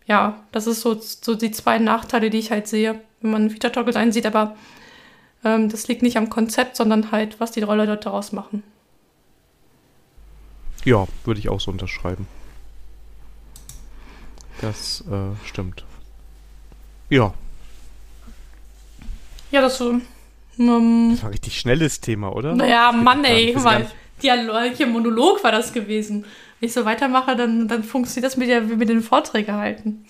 [0.07, 3.97] ja, das ist so, so die zwei Nachteile, die ich halt sehe, wenn man Feature-Toggles
[3.97, 4.55] einsieht, aber
[5.45, 8.63] ähm, das liegt nicht am Konzept, sondern halt, was die Roller dort daraus machen.
[10.85, 12.27] Ja, würde ich auch so unterschreiben.
[14.61, 15.85] Das äh, stimmt.
[17.09, 17.35] Ja.
[19.51, 20.01] Ja, das so.
[20.59, 22.55] Ähm, das war ein richtig schnelles Thema, oder?
[22.55, 23.91] Naja, Mann, ey, weil
[24.23, 26.25] Dialog, hier Monolog war das gewesen.
[26.61, 30.05] Wenn ich so weitermache, dann, dann funktioniert das mit, der, mit den Vorträgen halten.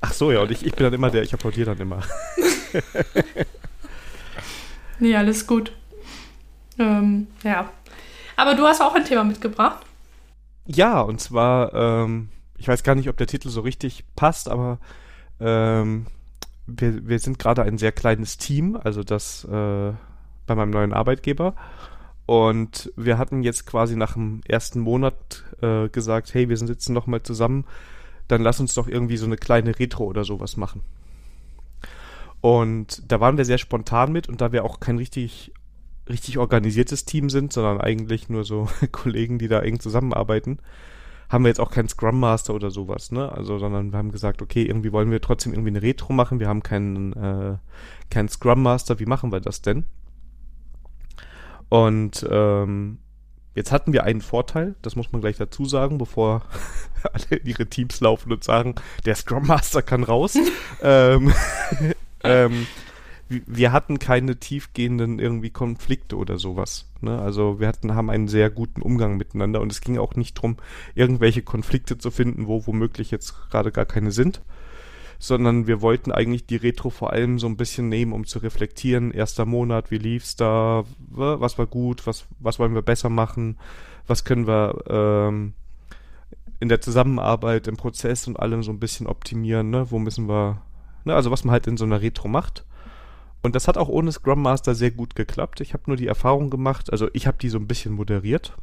[0.00, 2.02] Ach so, ja, und ich, ich bin dann immer der, ich applaudiere dann immer.
[5.00, 5.72] nee, alles gut.
[6.78, 7.70] Ähm, ja.
[8.36, 9.84] Aber du hast auch ein Thema mitgebracht.
[10.66, 14.78] Ja, und zwar, ähm, ich weiß gar nicht, ob der Titel so richtig passt, aber
[15.40, 16.06] ähm,
[16.66, 19.92] wir, wir sind gerade ein sehr kleines Team, also das äh,
[20.46, 21.54] bei meinem neuen Arbeitgeber.
[22.26, 26.88] Und wir hatten jetzt quasi nach dem ersten Monat äh, gesagt, hey, wir sind jetzt
[26.88, 27.64] noch mal zusammen,
[28.28, 30.82] dann lass uns doch irgendwie so eine kleine Retro oder sowas machen.
[32.40, 35.52] Und da waren wir sehr spontan mit und da wir auch kein richtig
[36.10, 40.58] richtig organisiertes Team sind, sondern eigentlich nur so Kollegen, die da eng zusammenarbeiten,
[41.28, 43.30] haben wir jetzt auch keinen Scrum Master oder sowas, ne?
[43.30, 46.40] Also, sondern wir haben gesagt, okay, irgendwie wollen wir trotzdem irgendwie eine Retro machen.
[46.40, 47.56] Wir haben keinen, äh,
[48.10, 48.98] keinen Scrum Master.
[48.98, 49.84] Wie machen wir das denn?
[51.68, 52.98] Und ähm,
[53.54, 56.42] jetzt hatten wir einen Vorteil, das muss man gleich dazu sagen, bevor
[57.12, 58.74] alle in ihre Teams laufen und sagen,
[59.06, 60.36] der Scrum Master kann raus.
[60.82, 61.32] ähm,
[62.24, 62.66] ähm,
[63.28, 66.90] wir hatten keine tiefgehenden irgendwie Konflikte oder sowas.
[67.00, 67.20] Ne?
[67.20, 70.56] Also wir hatten, haben einen sehr guten Umgang miteinander und es ging auch nicht darum,
[70.94, 74.42] irgendwelche Konflikte zu finden, wo womöglich jetzt gerade gar keine sind,
[75.20, 79.12] sondern wir wollten eigentlich die Retro vor allem so ein bisschen nehmen, um zu reflektieren.
[79.12, 83.58] Erster Monat, wie lief's da, was war gut, was, was wollen wir besser machen,
[84.08, 85.52] was können wir ähm,
[86.58, 89.90] in der Zusammenarbeit, im Prozess und allem so ein bisschen optimieren, ne?
[89.90, 90.62] Wo müssen wir,
[91.04, 91.14] ne?
[91.14, 92.64] Also was man halt in so einer Retro macht.
[93.42, 95.60] Und das hat auch ohne Scrum Master sehr gut geklappt.
[95.60, 98.54] Ich habe nur die Erfahrung gemacht, also ich habe die so ein bisschen moderiert.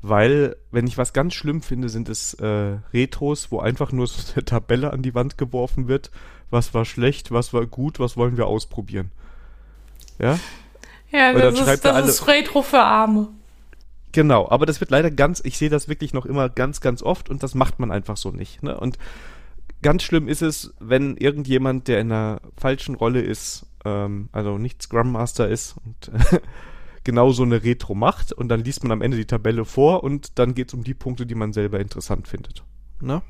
[0.00, 4.20] Weil, wenn ich was ganz schlimm finde, sind es äh, Retros, wo einfach nur so
[4.34, 6.10] eine Tabelle an die Wand geworfen wird.
[6.50, 9.10] Was war schlecht, was war gut, was wollen wir ausprobieren.
[10.18, 10.38] Ja?
[11.10, 13.28] Ja, das, ist, das alle, ist Retro für Arme.
[14.12, 17.30] Genau, aber das wird leider ganz, ich sehe das wirklich noch immer ganz, ganz oft
[17.30, 18.62] und das macht man einfach so nicht.
[18.62, 18.78] Ne?
[18.78, 18.98] Und
[19.84, 24.82] ganz schlimm ist es, wenn irgendjemand, der in einer falschen Rolle ist, ähm, also nicht
[24.82, 26.10] Scrum Master ist und
[27.04, 30.38] genau so eine Retro macht und dann liest man am Ende die Tabelle vor und
[30.38, 32.64] dann geht es um die Punkte, die man selber interessant findet.
[33.00, 33.20] Ne?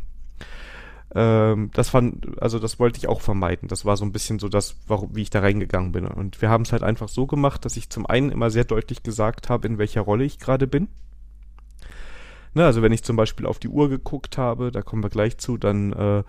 [1.13, 3.69] Ähm, das fand, also das wollte ich auch vermeiden.
[3.69, 6.07] Das war so ein bisschen so das, warum, wie ich da reingegangen bin.
[6.07, 9.03] Und wir haben es halt einfach so gemacht, dass ich zum einen immer sehr deutlich
[9.03, 10.87] gesagt habe, in welcher Rolle ich gerade bin.
[12.55, 15.39] Ne, also wenn ich zum Beispiel auf die Uhr geguckt habe, da kommen wir gleich
[15.39, 16.23] zu, dann äh,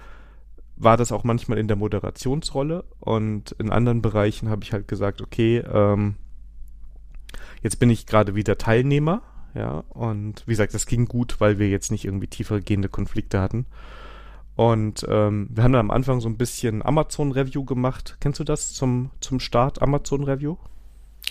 [0.75, 5.21] war das auch manchmal in der Moderationsrolle und in anderen Bereichen habe ich halt gesagt,
[5.21, 6.15] okay, ähm,
[7.61, 9.21] jetzt bin ich gerade wieder Teilnehmer,
[9.53, 13.39] ja, und wie gesagt, das ging gut, weil wir jetzt nicht irgendwie tiefer gehende Konflikte
[13.39, 13.65] hatten.
[14.57, 18.17] Und ähm, wir haben dann am Anfang so ein bisschen Amazon-Review gemacht.
[18.19, 20.57] Kennst du das zum, zum Start, Amazon-Review?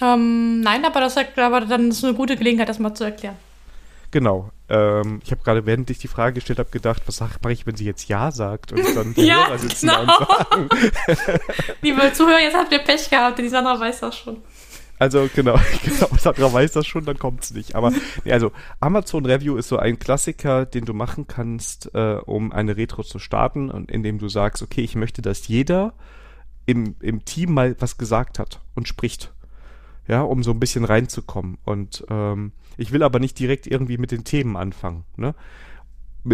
[0.00, 3.37] Ähm, nein, aber das aber dann ist eine gute Gelegenheit, das mal zu erklären.
[4.14, 4.53] Genau.
[4.68, 7.74] Ähm, ich habe gerade, während ich die Frage gestellt habe, gedacht, was mache ich, wenn
[7.74, 10.03] sie jetzt Ja sagt und dann die ja, Hörer sitzen genau.
[10.03, 10.68] und sagen.
[11.83, 14.37] Liebe Zuhörer, jetzt habt ihr Pech gehabt, die Sandra weiß das schon.
[15.00, 17.74] Also genau, genau, Sandra weiß das schon, dann kommt es nicht.
[17.74, 17.90] Aber
[18.22, 22.77] nee, also Amazon Review ist so ein Klassiker, den du machen kannst, äh, um eine
[22.77, 25.92] Retro zu starten und indem du sagst, okay, ich möchte, dass jeder
[26.66, 29.33] im, im Team mal was gesagt hat und spricht.
[30.07, 31.59] Ja, um so ein bisschen reinzukommen.
[31.64, 35.34] Und ähm, ich will aber nicht direkt irgendwie mit den Themen anfangen, ne?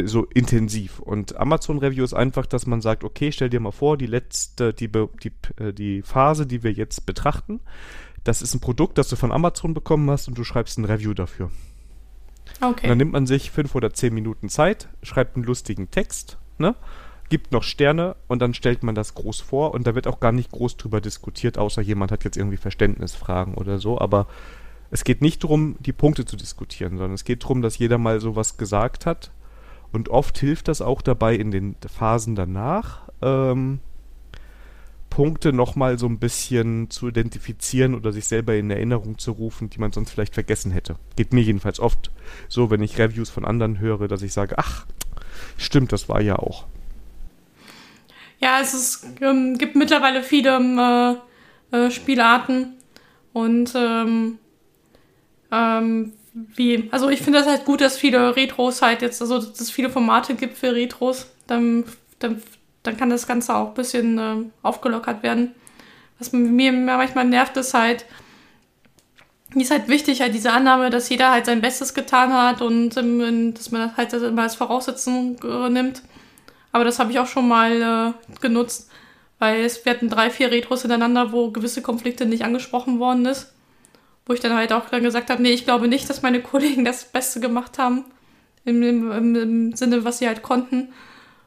[0.04, 1.00] So intensiv.
[1.00, 4.72] Und Amazon Review ist einfach, dass man sagt, okay, stell dir mal vor, die letzte,
[4.72, 7.58] die, die, äh, die Phase, die wir jetzt betrachten,
[8.22, 11.12] das ist ein Produkt, das du von Amazon bekommen hast und du schreibst ein Review
[11.12, 11.50] dafür.
[12.60, 12.84] Okay.
[12.84, 16.76] Und dann nimmt man sich fünf oder zehn Minuten Zeit, schreibt einen lustigen Text, ne?
[17.30, 20.32] gibt noch Sterne und dann stellt man das groß vor und da wird auch gar
[20.32, 24.26] nicht groß drüber diskutiert, außer jemand hat jetzt irgendwie Verständnisfragen oder so, aber
[24.90, 28.20] es geht nicht darum, die Punkte zu diskutieren, sondern es geht darum, dass jeder mal
[28.20, 29.30] sowas gesagt hat.
[29.92, 33.80] Und oft hilft das auch dabei in den Phasen danach, ähm,
[35.10, 39.78] Punkte nochmal so ein bisschen zu identifizieren oder sich selber in Erinnerung zu rufen, die
[39.78, 40.94] man sonst vielleicht vergessen hätte.
[41.16, 42.12] Geht mir jedenfalls oft
[42.48, 44.86] so, wenn ich Reviews von anderen höre, dass ich sage, ach,
[45.56, 46.66] stimmt, das war ja auch.
[48.38, 51.20] Ja, es ist, ähm, gibt mittlerweile viele
[51.72, 52.74] äh, äh, Spielarten
[53.32, 54.38] und ähm,
[55.50, 59.60] ähm, wie, also ich finde das halt gut, dass viele Retros halt jetzt, also dass
[59.60, 61.26] es viele Formate gibt für Retros.
[61.46, 61.84] Dann,
[62.18, 62.42] dann,
[62.82, 65.54] dann kann das Ganze auch ein bisschen äh, aufgelockert werden.
[66.18, 68.04] Was mir manchmal nervt, ist halt,
[69.54, 73.54] ist halt wichtig, halt diese Annahme, dass jeder halt sein Bestes getan hat und ähm,
[73.54, 76.02] dass man das halt immer als Voraussetzung äh, nimmt.
[76.72, 78.90] Aber das habe ich auch schon mal äh, genutzt,
[79.40, 83.52] weil es, hatten drei, vier Retros hintereinander, wo gewisse Konflikte nicht angesprochen worden ist
[84.26, 86.84] wo ich dann halt auch dann gesagt habe, nee, ich glaube nicht, dass meine Kollegen
[86.84, 88.04] das Beste gemacht haben,
[88.64, 90.88] im, im, im Sinne, was sie halt konnten,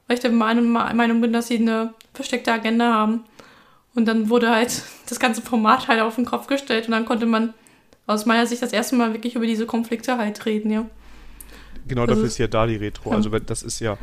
[0.07, 3.23] weil ich der Meinung bin, dass sie eine versteckte Agenda haben.
[3.95, 7.25] Und dann wurde halt das ganze Format halt auf den Kopf gestellt und dann konnte
[7.25, 7.53] man
[8.05, 10.85] aus meiner Sicht das erste Mal wirklich über diese Konflikte halt reden, ja.
[11.87, 13.11] Genau, also, dafür ist ja da die Retro.
[13.11, 13.17] Ja.
[13.17, 13.97] Also das ist ja,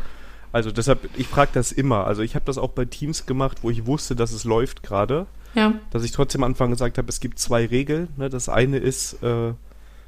[0.53, 2.07] also deshalb, ich frage das immer.
[2.07, 5.27] Also ich habe das auch bei Teams gemacht, wo ich wusste, dass es läuft gerade.
[5.55, 5.75] Ja.
[5.91, 8.09] Dass ich trotzdem am Anfang gesagt habe, es gibt zwei Regeln.
[8.17, 8.29] Ne?
[8.29, 9.53] Das eine ist, äh,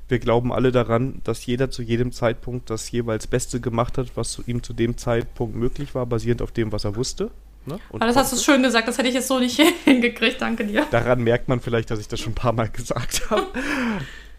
[0.08, 4.32] wir glauben alle daran, dass jeder zu jedem Zeitpunkt das jeweils Beste gemacht hat, was
[4.32, 7.30] zu ihm zu dem Zeitpunkt möglich war, basierend auf dem, was er wusste.
[7.64, 7.78] Ne?
[7.90, 10.86] Aber das hast du schön gesagt, das hätte ich jetzt so nicht hingekriegt, danke dir.
[10.90, 13.46] Daran merkt man vielleicht, dass ich das schon ein paar Mal gesagt habe.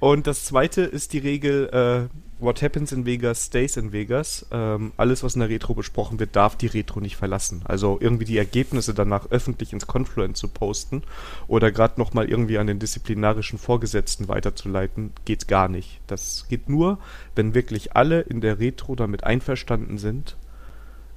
[0.03, 4.45] Und das zweite ist die Regel, äh, What happens in Vegas stays in Vegas.
[4.51, 7.61] Ähm, alles, was in der Retro besprochen wird, darf die Retro nicht verlassen.
[7.63, 11.03] Also irgendwie die Ergebnisse danach öffentlich ins Confluent zu posten
[11.47, 16.01] oder gerade nochmal irgendwie an den disziplinarischen Vorgesetzten weiterzuleiten, geht gar nicht.
[16.07, 16.99] Das geht nur,
[17.35, 20.35] wenn wirklich alle in der Retro damit einverstanden sind,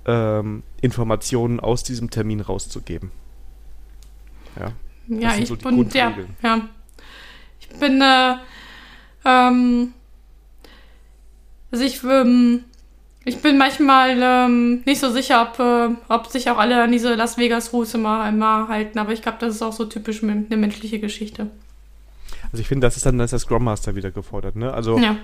[0.04, 3.10] ähm, Informationen aus diesem Termin rauszugeben.
[4.56, 4.72] Ja,
[5.08, 6.68] ja ich so bin, ja, ja.
[7.58, 8.36] Ich bin, äh,
[9.26, 9.92] ähm,
[11.70, 12.64] also ich, ähm,
[13.24, 17.14] ich bin manchmal ähm, nicht so sicher, ob, äh, ob sich auch alle an diese
[17.14, 21.00] Las Vegas-Rules immer, immer halten, aber ich glaube, das ist auch so typisch eine menschliche
[21.00, 21.50] Geschichte.
[22.52, 24.72] Also ich finde, das ist dann das ist der Scrum Master wieder gefordert, ne?
[24.72, 25.16] Also ja.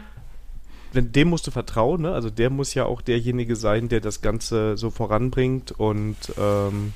[0.93, 2.13] wenn, dem musst du vertrauen, ne?
[2.13, 6.93] Also der muss ja auch derjenige sein, der das Ganze so voranbringt und ähm,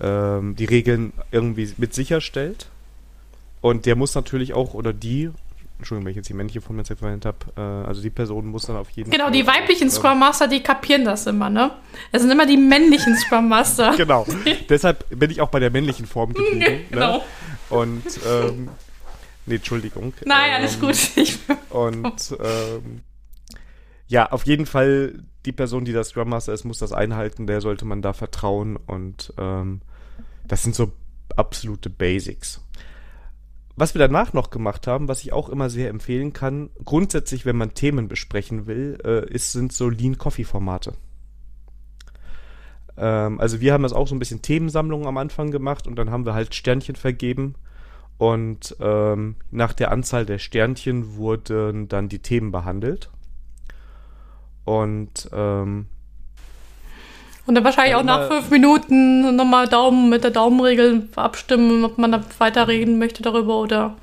[0.00, 2.68] ähm, die Regeln irgendwie mit sicherstellt.
[3.60, 5.30] Und der muss natürlich auch, oder die,
[5.84, 8.64] Entschuldigung, wenn ich jetzt die männliche Form jetzt verwendet habe, äh, also die Person muss
[8.64, 9.32] dann auf jeden genau, Fall.
[9.32, 11.72] Genau, die weiblichen Scrum Master, die kapieren das immer, ne?
[12.10, 13.94] Es sind immer die männlichen Scrum Master.
[13.96, 14.26] genau.
[14.70, 16.58] Deshalb bin ich auch bei der männlichen Form geblieben.
[16.58, 16.80] Ne?
[16.90, 17.18] genau.
[17.18, 17.22] Ne?
[17.68, 18.70] Und, ähm,
[19.44, 20.14] nee, Entschuldigung.
[20.24, 21.28] Nein, ähm, alles gut.
[21.68, 23.02] Und, ähm,
[24.06, 27.60] ja, auf jeden Fall die Person, die das Scrum Master ist, muss das einhalten, der
[27.60, 29.82] sollte man da vertrauen und, ähm,
[30.48, 30.92] das sind so
[31.36, 32.63] absolute Basics.
[33.76, 37.56] Was wir danach noch gemacht haben, was ich auch immer sehr empfehlen kann, grundsätzlich, wenn
[37.56, 40.94] man Themen besprechen will, äh, ist, sind so Lean-Coffee-Formate.
[42.96, 46.10] Ähm, also wir haben das auch so ein bisschen Themensammlungen am Anfang gemacht und dann
[46.10, 47.56] haben wir halt Sternchen vergeben
[48.16, 53.10] und ähm, nach der Anzahl der Sternchen wurden dann die Themen behandelt.
[54.64, 55.88] Und ähm,
[57.46, 61.98] und dann wahrscheinlich ja, auch nach fünf Minuten nochmal Daumen mit der Daumenregel abstimmen, ob
[61.98, 63.96] man da weiterreden möchte darüber oder.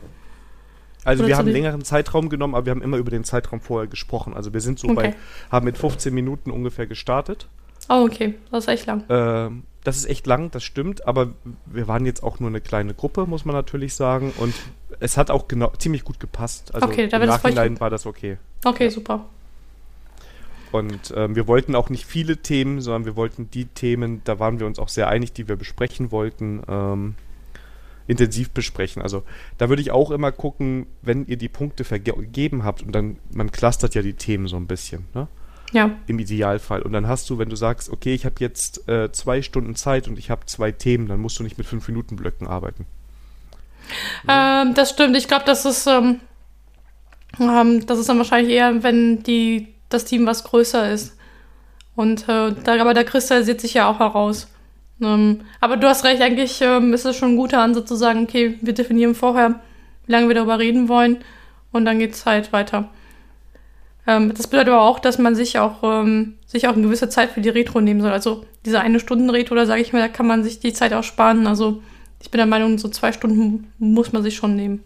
[1.04, 3.60] Also oder wir haben einen längeren Zeitraum genommen, aber wir haben immer über den Zeitraum
[3.60, 4.36] vorher gesprochen.
[4.36, 4.95] Also wir sind so okay.
[4.95, 5.15] bei,
[5.51, 7.47] haben mit 15 Minuten ungefähr gestartet.
[7.89, 8.36] Oh, okay.
[8.51, 9.10] Das ist echt lang.
[9.10, 9.49] Äh,
[9.84, 11.34] das ist echt lang, das stimmt, aber
[11.65, 14.32] wir waren jetzt auch nur eine kleine Gruppe, muss man natürlich sagen.
[14.38, 14.54] Und
[14.99, 16.73] es hat auch genau ziemlich gut gepasst.
[16.75, 18.38] Also okay, da im Nachhinein war das okay.
[18.63, 18.91] Okay, ja.
[18.91, 19.25] super.
[20.72, 24.60] Und ähm, wir wollten auch nicht viele Themen, sondern wir wollten die Themen, da waren
[24.60, 27.16] wir uns auch sehr einig, die wir besprechen wollten, ähm,
[28.08, 29.02] intensiv besprechen.
[29.02, 29.24] Also
[29.58, 33.52] da würde ich auch immer gucken, wenn ihr die Punkte vergeben habt und dann, man
[33.52, 35.28] clustert ja die Themen so ein bisschen, ne?
[35.74, 35.92] Ja.
[36.08, 36.82] Im Idealfall.
[36.82, 40.10] Und dann hast du, wenn du sagst, okay, ich habe jetzt äh, zwei Stunden Zeit
[40.10, 42.86] und ich habe zwei Themen, dann musst du nicht mit fünf Minuten Blöcken arbeiten.
[44.28, 45.16] Ähm, das stimmt.
[45.16, 46.20] Ich glaube, das ist, ähm,
[47.40, 51.17] ähm, das ist dann wahrscheinlich eher, wenn die das Team was größer ist.
[51.95, 54.47] Und äh, da, aber der kristallisiert sich ja auch heraus.
[55.01, 58.23] Ähm, aber du hast recht, eigentlich ähm, ist es schon ein guter Ansatz zu sagen,
[58.23, 59.60] okay, wir definieren vorher,
[60.06, 61.17] wie lange wir darüber reden wollen
[61.71, 62.89] und dann geht es halt weiter.
[64.08, 67.32] Ähm, das bedeutet aber auch, dass man sich auch, ähm, sich auch eine gewisse Zeit
[67.32, 68.12] für die Retro nehmen soll.
[68.12, 70.93] Also diese eine Stunden Retro, da sage ich mir, da kann man sich die Zeit
[70.93, 71.47] auch sparen.
[71.47, 71.82] Also
[72.21, 74.84] ich bin der Meinung, so zwei Stunden muss man sich schon nehmen.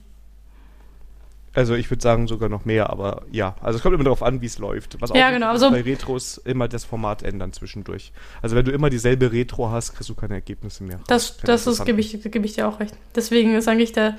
[1.56, 4.42] Also ich würde sagen sogar noch mehr, aber ja, also es kommt immer darauf an,
[4.42, 5.02] wie es läuft.
[5.02, 5.48] Was auch ja, genau.
[5.48, 8.12] also bei Retros immer das Format ändern zwischendurch.
[8.42, 11.00] Also wenn du immer dieselbe Retro hast, kriegst du keine Ergebnisse mehr.
[11.08, 12.94] Das, das, das gebe ich, geb ich dir auch recht.
[13.16, 14.18] Deswegen ist eigentlich der,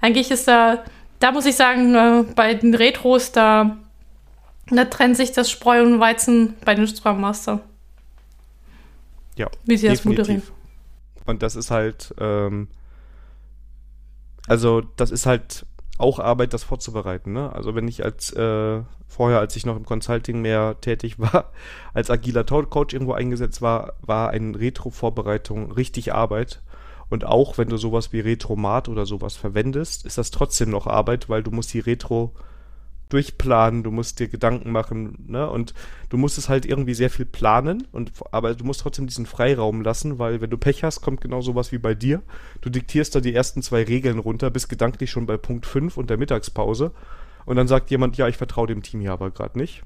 [0.00, 0.82] eigentlich ist da,
[1.20, 3.76] da muss ich sagen, äh, bei den Retros, da,
[4.70, 7.60] da trennt sich das Spreu und Weizen bei den Scrum Master.
[9.36, 9.50] Ja.
[9.66, 10.18] Wie sie definitiv.
[10.18, 10.42] das moderieren.
[11.26, 12.68] Und das ist halt, ähm,
[14.46, 15.66] also das ist halt
[15.98, 17.32] auch Arbeit, das vorzubereiten.
[17.32, 17.52] Ne?
[17.52, 21.52] Also wenn ich als äh, vorher, als ich noch im Consulting mehr tätig war,
[21.92, 26.62] als agiler Coach irgendwo eingesetzt war, war eine Retro-Vorbereitung richtig Arbeit.
[27.10, 31.28] Und auch wenn du sowas wie Retromat oder sowas verwendest, ist das trotzdem noch Arbeit,
[31.28, 32.32] weil du musst die Retro
[33.08, 35.48] durchplanen, du musst dir Gedanken machen, ne?
[35.48, 35.74] Und
[36.08, 39.82] du musst es halt irgendwie sehr viel planen und aber du musst trotzdem diesen Freiraum
[39.82, 42.22] lassen, weil wenn du Pech hast, kommt genau sowas wie bei dir.
[42.60, 46.10] Du diktierst da die ersten zwei Regeln runter, bist gedanklich schon bei Punkt 5 und
[46.10, 46.92] der Mittagspause
[47.44, 49.82] und dann sagt jemand, ja, ich vertraue dem Team hier aber gerade nicht.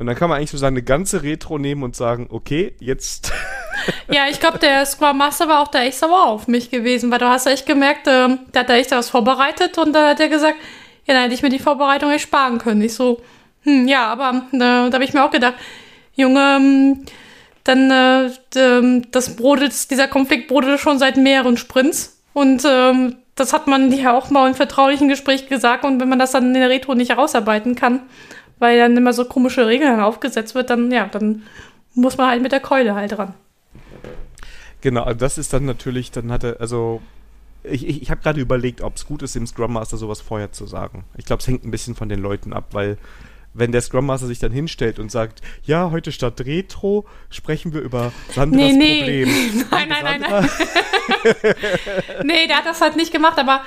[0.00, 3.34] Und dann kann man eigentlich so seine ganze Retro nehmen und sagen, okay, jetzt.
[4.08, 7.18] ja, ich glaube, der Scrum Master war auch da echt sauer auf mich gewesen, weil
[7.18, 10.30] du hast echt gemerkt, äh, der hat da echt was vorbereitet und dann hat er
[10.30, 10.56] gesagt,
[11.06, 12.82] ja, dann hätte ich mir die Vorbereitung ersparen können.
[12.82, 13.20] Ich so,
[13.62, 15.54] hm, ja, aber äh, da habe ich mir auch gedacht,
[16.14, 17.04] Junge, ähm,
[17.64, 23.52] dann äh, ähm, das brodelt, dieser Konflikt brodelt schon seit mehreren Sprints und ähm, das
[23.52, 26.54] hat man ja auch mal im vertraulichen Gespräch gesagt und wenn man das dann in
[26.54, 28.00] der Retro nicht herausarbeiten kann,
[28.58, 31.42] weil dann immer so komische Regeln aufgesetzt wird, dann ja, dann
[31.94, 33.34] muss man halt mit der Keule halt ran.
[34.80, 37.02] Genau, das ist dann natürlich, dann hatte, also
[37.62, 40.52] ich, ich, ich habe gerade überlegt, ob es gut ist, dem Scrum Master sowas vorher
[40.52, 41.04] zu sagen.
[41.16, 42.98] Ich glaube, es hängt ein bisschen von den Leuten ab, weil
[43.52, 47.80] wenn der Scrum Master sich dann hinstellt und sagt, ja, heute statt Retro sprechen wir
[47.80, 48.98] über Sandras nee, nee.
[48.98, 49.64] Problem.
[49.70, 50.48] nein, nein, nein, nein.
[52.24, 53.62] nee, der hat das halt nicht gemacht, aber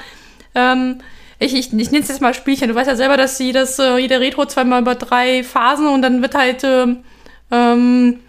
[0.55, 1.01] ähm,
[1.39, 2.69] ich, ich, ich nenne es jetzt mal Spielchen.
[2.69, 6.01] Du weißt ja selber, dass sie das, äh, jede Retro zweimal über drei Phasen und
[6.01, 7.03] dann wird halt ähm,
[7.51, 8.19] ähm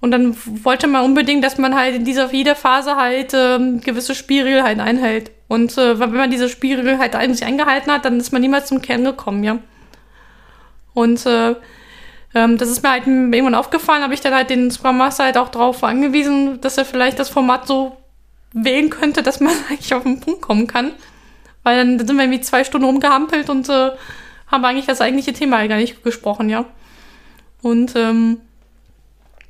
[0.00, 4.14] und dann wollte man unbedingt, dass man halt in dieser jeder Phase halt ähm, gewisse
[4.14, 5.32] Spielregeln halt einhält.
[5.48, 8.80] Und äh, wenn man diese Spielregeln halt eigentlich eingehalten hat, dann ist man niemals zum
[8.80, 9.58] Kern gekommen, ja.
[10.94, 11.56] Und äh,
[12.34, 15.36] ähm, das ist mir halt irgendwann aufgefallen, habe ich dann halt den Scrum Master halt
[15.36, 17.96] auch darauf angewiesen, dass er vielleicht das Format so
[18.52, 20.92] wählen könnte, dass man eigentlich auf den Punkt kommen kann.
[21.64, 23.90] Weil dann sind wir irgendwie zwei Stunden rumgehampelt und äh,
[24.46, 26.66] haben eigentlich das eigentliche Thema gar nicht gesprochen, ja.
[27.62, 28.40] Und ähm,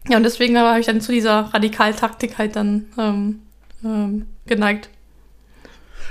[0.08, 3.40] ja, und deswegen habe ich dann zu dieser Radikaltaktik halt dann ähm,
[3.84, 4.90] ähm, geneigt.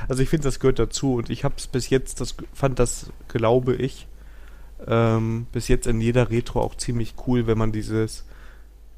[0.08, 3.12] Also ich finde, das gehört dazu und ich habe es bis jetzt, das fand das,
[3.28, 4.08] glaube ich,
[4.86, 8.26] ähm, bis jetzt in jeder Retro auch ziemlich cool, wenn man dieses,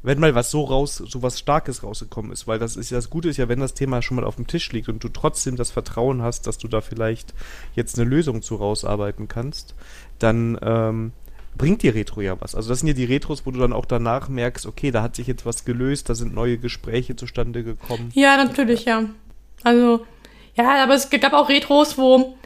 [0.03, 3.09] wenn mal was so raus, so was Starkes rausgekommen ist, weil das ist ja das
[3.09, 5.55] Gute ist ja, wenn das Thema schon mal auf dem Tisch liegt und du trotzdem
[5.55, 7.33] das Vertrauen hast, dass du da vielleicht
[7.75, 9.75] jetzt eine Lösung zu rausarbeiten kannst,
[10.19, 11.13] dann ähm,
[11.59, 12.55] bringt die Retro ja was.
[12.55, 15.15] Also das sind ja die Retros, wo du dann auch danach merkst, okay, da hat
[15.15, 18.09] sich jetzt was gelöst, da sind neue Gespräche zustande gekommen.
[18.15, 19.03] Ja, natürlich, ja.
[19.63, 20.05] Also,
[20.55, 22.37] ja, aber es gab auch Retros, wo,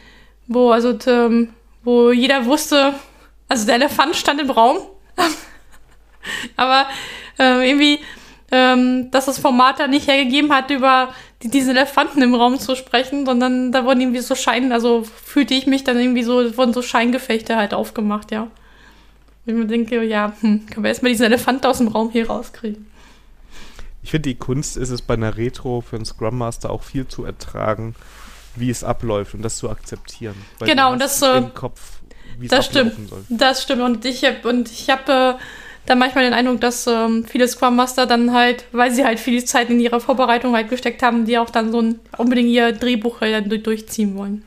[0.48, 1.50] wo, also, ähm,
[1.84, 2.96] wo jeder wusste,
[3.48, 4.78] also der Elefant stand im Raum.
[6.58, 6.88] aber
[7.38, 8.00] äh, irgendwie,
[8.52, 12.76] ähm, dass das Format da nicht hergegeben hat, über die, diesen Elefanten im Raum zu
[12.76, 16.74] sprechen, sondern da wurden irgendwie so Schein, also fühlte ich mich dann irgendwie so, wurden
[16.74, 18.48] so Scheingefechte halt aufgemacht, ja.
[19.46, 22.88] Ich mir denke, ja, hm, können wir erstmal diesen Elefant aus dem Raum hier rauskriegen.
[24.02, 27.08] Ich finde, die Kunst ist es bei einer Retro für einen Scrum Master auch viel
[27.08, 27.96] zu ertragen,
[28.56, 30.36] wie es abläuft und das zu akzeptieren.
[30.60, 31.32] genau, und das so.
[31.32, 32.00] Im Kopf,
[32.38, 33.10] wie das stimmt.
[33.10, 33.24] Soll.
[33.30, 33.82] Das stimmt.
[33.82, 35.42] Und ich habe und ich habe äh,
[35.86, 39.44] da manchmal den Eindruck, dass ähm, viele Scrum Master dann halt, weil sie halt viel
[39.44, 43.22] Zeit in ihre Vorbereitung halt gesteckt haben, die auch dann so ein, unbedingt ihr Drehbuch
[43.22, 44.44] halt durchziehen wollen.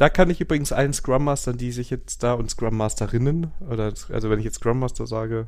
[0.00, 3.92] Da kann ich übrigens allen Scrum Mastern, die sich jetzt da und Scrum Masterinnen, oder
[4.08, 5.46] also wenn ich jetzt Scrum Master sage,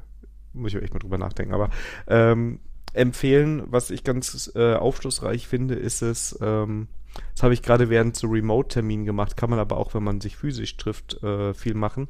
[0.52, 1.70] muss ich echt mal drüber nachdenken, aber
[2.06, 2.60] ähm,
[2.92, 6.88] empfehlen, was ich ganz äh, aufschlussreich finde, ist es, ähm,
[7.34, 10.36] das habe ich gerade während so Remote-Terminen gemacht, kann man aber auch, wenn man sich
[10.36, 12.08] physisch trifft, äh, viel machen.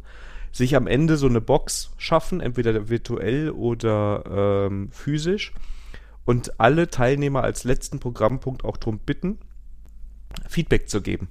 [0.50, 5.52] Sich am Ende so eine Box schaffen, entweder virtuell oder ähm, physisch,
[6.24, 9.38] und alle Teilnehmer als letzten Programmpunkt auch darum bitten,
[10.48, 11.28] Feedback zu geben.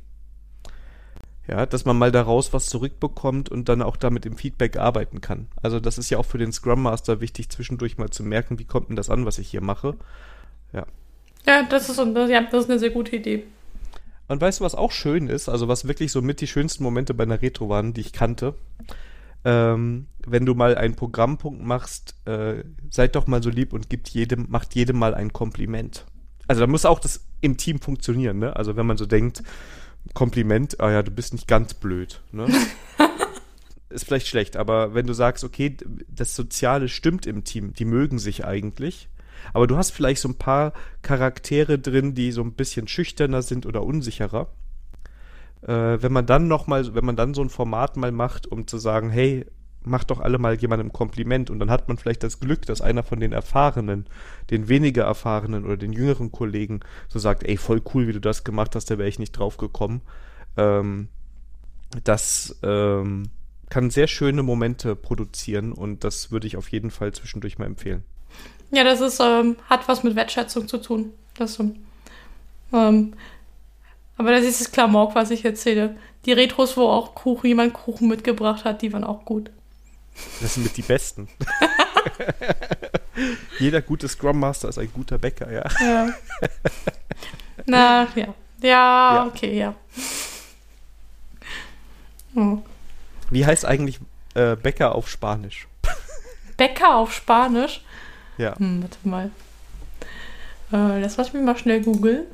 [1.48, 5.48] Ja, dass man mal daraus was zurückbekommt und dann auch damit im Feedback arbeiten kann.
[5.62, 8.66] Also das ist ja auch für den Scrum Master wichtig, zwischendurch mal zu merken, wie
[8.66, 9.96] kommt denn das an, was ich hier mache.
[10.72, 10.86] Ja.
[11.48, 13.44] Ja, das ist, ja, das ist eine sehr gute Idee.
[14.28, 17.14] Und weißt du, was auch schön ist, also was wirklich so mit die schönsten Momente
[17.14, 18.54] bei einer Retro waren, die ich kannte,
[19.44, 24.10] ähm, wenn du mal einen Programmpunkt machst, äh, seid doch mal so lieb und gibt
[24.10, 26.06] jedem, macht jedem mal ein Kompliment.
[26.48, 28.56] Also da muss auch das im Team funktionieren, ne?
[28.56, 29.42] Also wenn man so denkt,
[30.14, 32.48] Kompliment, ah ja, du bist nicht ganz blöd, ne?
[33.90, 35.78] ist vielleicht schlecht, aber wenn du sagst, okay,
[36.08, 39.10] das Soziale stimmt im Team, die mögen sich eigentlich,
[39.54, 43.66] aber du hast vielleicht so ein paar Charaktere drin, die so ein bisschen schüchterner sind
[43.66, 44.48] oder unsicherer.
[45.62, 48.68] Äh, wenn man dann noch mal, wenn man dann so ein Format mal macht, um
[48.68, 49.46] zu sagen, hey,
[49.84, 53.04] mach doch alle mal jemandem Kompliment und dann hat man vielleicht das Glück, dass einer
[53.04, 54.06] von den Erfahrenen,
[54.50, 58.44] den weniger Erfahrenen oder den jüngeren Kollegen so sagt, ey, voll cool, wie du das
[58.44, 60.02] gemacht hast, da wäre ich nicht drauf gekommen.
[60.58, 61.08] Ähm,
[62.04, 63.24] das ähm,
[63.70, 68.04] kann sehr schöne Momente produzieren und das würde ich auf jeden Fall zwischendurch mal empfehlen.
[68.72, 71.12] Ja, das ist, ähm, hat was mit Wertschätzung zu tun.
[71.38, 71.72] Das so.
[72.74, 73.14] Ähm,
[74.18, 75.96] aber das ist das Klamauk, was ich erzähle.
[76.26, 79.50] Die Retros, wo auch Kuchen, jemand Kuchen mitgebracht hat, die waren auch gut.
[80.42, 81.28] Das sind mit die besten.
[83.60, 85.64] Jeder gute Scrum Master ist ein guter Bäcker, ja.
[85.80, 86.10] Ja.
[87.66, 88.34] Na, ja.
[88.62, 89.26] Ja, Ja.
[89.26, 89.74] okay, ja.
[92.36, 92.60] Oh.
[93.30, 94.00] Wie heißt eigentlich
[94.36, 95.68] äh, Bäcker auf Spanisch?
[96.58, 97.84] Bäcker auf Spanisch.
[98.38, 98.58] Ja.
[98.58, 99.32] Hm, warte mal.
[100.72, 102.26] Äh, das lass ich mir mal schnell googeln.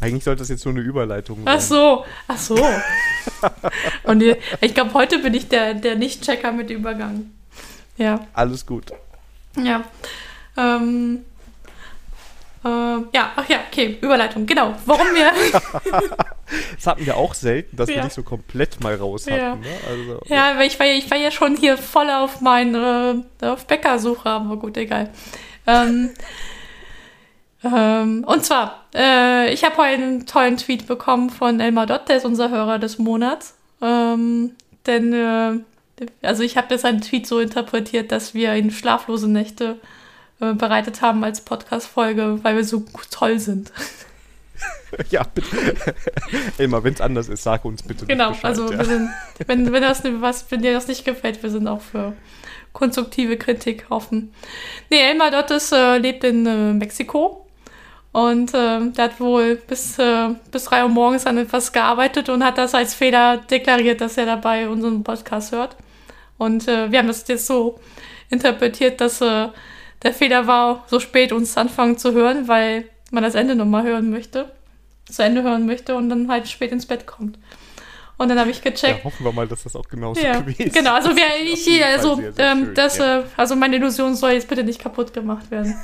[0.00, 1.54] Eigentlich sollte das jetzt nur eine Überleitung sein.
[1.56, 2.54] Ach so, ach so.
[4.04, 4.22] Und
[4.60, 7.30] ich glaube, heute bin ich der, der Nicht-Checker mit Übergang.
[7.96, 8.92] Ja, Alles gut.
[9.62, 9.82] ja.
[10.58, 11.24] Ähm,
[12.64, 14.74] ähm, ja, ach ja, okay, Überleitung, genau.
[14.86, 15.32] Warum wir,
[16.76, 18.04] Das hatten wir auch selten, dass wir Ja.
[18.04, 19.50] nicht so komplett mal raus Ja.
[19.50, 19.60] hatten.
[19.60, 19.66] Ne?
[19.88, 23.14] Also, ja, weil ich war ja, ich war ja schon hier voll auf mein, äh,
[23.46, 25.10] auf Bäckersuche, aber gut, egal.
[25.66, 26.10] Ähm,
[27.64, 32.18] ähm, und zwar, äh, ich habe heute einen tollen Tweet bekommen von Elmar Dott, der
[32.18, 33.54] ist unser Hörer des Monats.
[33.80, 34.52] Ähm,
[34.86, 35.58] denn, äh,
[36.22, 39.78] also ich habe das einen Tweet so interpretiert, dass wir ihn schlaflose Nächte
[40.40, 43.72] äh, bereitet haben als Podcast-Folge, weil wir so toll sind.
[45.10, 45.74] ja, bitte.
[46.58, 48.06] Elmar, wenn es anders ist, sag uns bitte.
[48.06, 48.78] Genau, Bescheid, also ja.
[48.78, 49.10] wir sind,
[49.46, 52.12] wenn, wenn, das, was, wenn dir das nicht gefällt, wir sind auch für
[52.74, 54.34] konstruktive Kritik offen.
[54.90, 57.45] Nee, Elmar Dottes äh, lebt in äh, Mexiko
[58.16, 62.42] und äh, der hat wohl bis, äh, bis drei Uhr morgens an etwas gearbeitet und
[62.42, 65.76] hat das als Fehler deklariert, dass er dabei unseren Podcast hört.
[66.38, 67.78] Und äh, wir haben das jetzt so
[68.30, 69.48] interpretiert, dass äh,
[70.02, 74.08] der Fehler war, so spät uns anfangen zu hören, weil man das Ende nochmal hören
[74.08, 74.50] möchte,
[75.04, 77.38] zu Ende hören möchte und dann halt spät ins Bett kommt.
[78.16, 80.72] Und dann habe ich gecheckt, ja, hoffen wir mal, dass das auch genauso ja, gewesen
[80.72, 80.94] genau.
[80.94, 81.66] Also wir, ist.
[81.66, 83.18] ich, also sehr, sehr ähm, das, ja.
[83.18, 85.78] äh, also meine Illusion soll jetzt bitte nicht kaputt gemacht werden.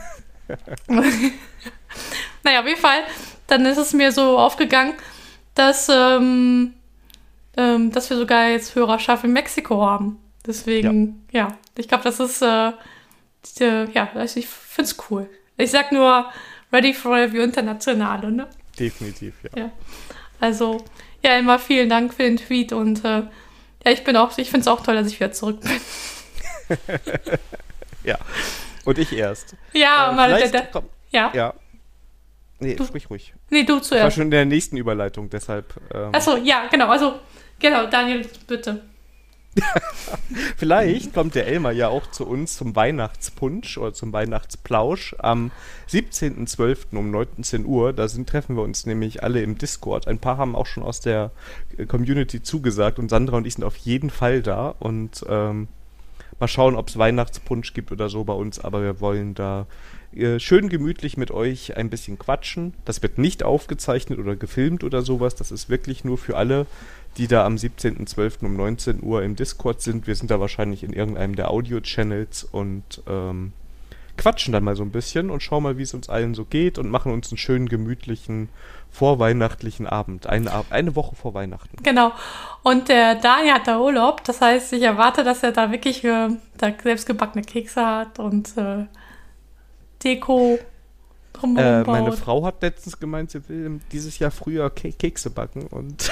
[2.42, 3.02] naja, auf jeden Fall.
[3.46, 4.94] Dann ist es mir so aufgegangen,
[5.54, 6.74] dass, ähm,
[7.56, 10.18] ähm, dass wir sogar jetzt Hörerschaft in Mexiko haben.
[10.46, 12.72] Deswegen, ja, ich glaube, das ist, äh,
[13.58, 15.28] die, ja, also ich finde es cool.
[15.56, 16.30] Ich sag nur
[16.72, 18.48] Ready for Review Internationale, ne?
[18.78, 19.64] Definitiv, ja.
[19.64, 19.70] Ja.
[20.40, 20.84] Also,
[21.22, 23.22] ja, immer vielen Dank für den Tweet und äh,
[23.84, 25.80] ja, ich bin auch, ich finde es auch toll, dass ich wieder zurück bin.
[28.04, 28.18] ja.
[28.84, 29.56] Und ich erst.
[29.72, 31.30] Ja, Äh, mal, der, komm, ja.
[31.34, 31.54] ja.
[32.62, 33.34] Nee, Du- sprich ruhig.
[33.50, 34.14] Nee, du Ich war zuerst.
[34.14, 35.74] schon in der nächsten Überleitung, deshalb.
[35.92, 37.14] Ähm, Achso, ja, genau, also,
[37.58, 38.82] genau, Daniel, bitte.
[40.56, 45.50] Vielleicht kommt der Elmar ja auch zu uns zum Weihnachtspunsch oder zum Weihnachtsplausch am
[45.90, 46.96] 17.12.
[46.96, 47.92] um 19 Uhr.
[47.92, 50.08] Da sind, treffen wir uns nämlich alle im Discord.
[50.08, 51.32] Ein paar haben auch schon aus der
[51.76, 55.68] äh, Community zugesagt und Sandra und ich sind auf jeden Fall da und ähm,
[56.40, 59.66] mal schauen, ob es Weihnachtspunsch gibt oder so bei uns, aber wir wollen da
[60.16, 62.74] äh, schön gemütlich mit euch ein bisschen quatschen.
[62.84, 65.34] Das wird nicht aufgezeichnet oder gefilmt oder sowas.
[65.34, 66.66] Das ist wirklich nur für alle,
[67.18, 68.44] die da am 17.12.
[68.46, 70.06] um 19 Uhr im Discord sind.
[70.06, 73.52] Wir sind da wahrscheinlich in irgendeinem der Audio-Channels und ähm,
[74.16, 76.78] quatschen dann mal so ein bisschen und schauen mal, wie es uns allen so geht
[76.78, 78.48] und machen uns einen schönen, gemütlichen,
[78.90, 80.26] vorweihnachtlichen Abend.
[80.26, 81.76] Eine, Ab- eine Woche vor Weihnachten.
[81.82, 82.12] Genau.
[82.62, 86.28] Und der Daniel hat da Urlaub, das heißt, ich erwarte, dass er da wirklich äh,
[86.58, 88.84] da selbstgebackene Kekse hat und äh,
[90.04, 90.58] Deko
[91.56, 92.12] Äh, meine.
[92.12, 96.10] Frau hat letztens gemeint, sie will dieses Jahr früher Ke Kekse backen und.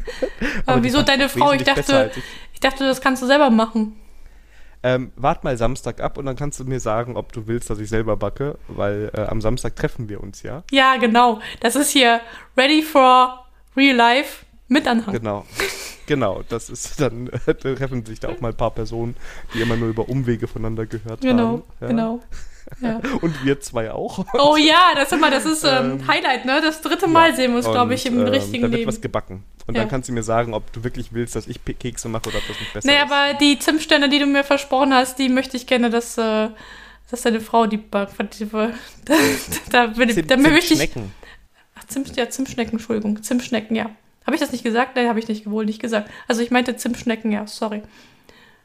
[0.66, 1.52] Aber die wieso deine Frau?
[1.52, 2.22] Ich dachte, ich.
[2.54, 3.96] ich dachte, das kannst du selber machen.
[4.82, 7.78] Ähm, wart mal Samstag ab und dann kannst du mir sagen, ob du willst, dass
[7.80, 10.62] ich selber backe, weil äh, am Samstag treffen wir uns ja.
[10.70, 11.40] Ja, genau.
[11.60, 12.20] Das ist hier
[12.56, 13.44] Ready for
[13.76, 15.12] Real Life mit Anhang.
[15.14, 15.46] Genau.
[16.06, 19.16] Genau, das ist dann äh, treffen sich da auch mal ein paar Personen,
[19.52, 21.62] die immer nur über Umwege voneinander gehört Genau, haben.
[21.80, 21.86] Ja.
[21.88, 22.20] genau.
[22.80, 23.00] Ja.
[23.20, 24.24] Und wir zwei auch.
[24.34, 26.60] Oh ja, das, ist immer, das ist ähm, Ähm, Highlight, ne?
[26.60, 28.88] Das dritte Mal sehen wir uns, glaube ich, im ähm, richtigen Da wird Leben.
[28.88, 29.44] was gebacken.
[29.66, 29.82] Und Ja.
[29.82, 32.46] dann kannst du mir sagen, ob du wirklich willst, dass ich Kekse mache oder ob
[32.48, 33.02] das nicht besser Nee, ist.
[33.02, 36.48] aber die Zimtsterne, die du mir versprochen hast, die möchte ich gerne, dass, äh,
[37.10, 38.14] dass deine Frau die backt.
[38.20, 38.68] Da,
[39.70, 40.78] da, da möchte ich.
[40.80, 41.12] Zimtschnecken.
[41.78, 43.22] Ach, Zimt, ja, Zimtschnecken, Entschuldigung.
[43.22, 43.90] Zimtschnecken, ja.
[44.26, 44.96] Habe ich das nicht gesagt?
[44.96, 46.10] Nein, habe ich nicht wohl nicht gesagt.
[46.28, 47.82] Also ich meinte Zimtschnecken, ja, sorry.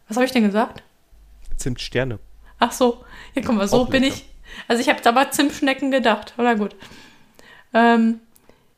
[0.08, 0.84] Was habe ich denn gesagt?
[1.58, 2.20] Zimtsterne.
[2.60, 3.04] Ach so.
[3.36, 4.26] Ja, guck mal, so bin ich.
[4.68, 6.34] Also ich habe da mal Zimtschnecken gedacht.
[6.38, 6.76] Na gut.
[7.74, 8.20] Ähm,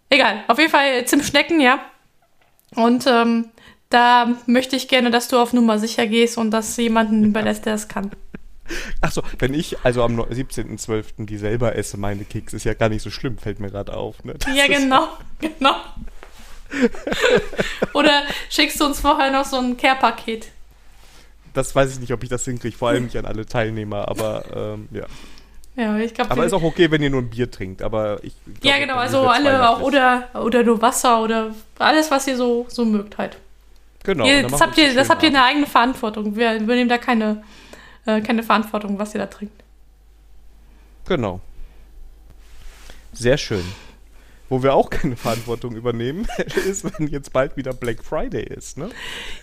[0.10, 0.44] egal.
[0.48, 1.80] Auf jeden Fall Zimtschnecken, ja.
[2.76, 3.50] Und ähm,
[3.90, 7.76] da möchte ich gerne, dass du auf Nummer sicher gehst und das jemanden überlässt, der
[7.76, 8.12] es kann.
[9.02, 11.26] Achso, wenn ich also am 17.12.
[11.26, 14.24] die selber esse, meine Keks, ist ja gar nicht so schlimm, fällt mir gerade auf.
[14.24, 14.36] Ne?
[14.54, 15.08] Ja, genau,
[15.40, 15.76] genau.
[17.94, 20.48] Oder schickst du uns vorher noch so ein Care-Paket?
[21.56, 24.44] Das weiß ich nicht, ob ich das hinkriege, vor allem nicht an alle Teilnehmer, aber
[24.54, 25.06] ähm, ja.
[25.78, 26.32] Ja, ich glaube.
[26.32, 28.34] Aber ist auch okay, wenn ihr nur ein Bier trinkt, aber ich.
[28.46, 32.66] glaub, Ja, genau, also alle auch oder, oder nur Wasser oder alles, was ihr so,
[32.70, 33.38] so mögt halt.
[34.04, 34.26] Genau.
[34.26, 36.36] ihr, das habt ihr, das habt ihr eine eigene Verantwortung.
[36.36, 37.44] Wir übernehmen da keine,
[38.06, 39.64] äh, keine Verantwortung, was ihr da trinkt.
[41.08, 41.40] Genau.
[43.14, 43.64] Sehr schön.
[44.48, 46.28] Wo wir auch keine Verantwortung übernehmen,
[46.68, 48.90] ist, wenn jetzt bald wieder Black Friday ist, ne?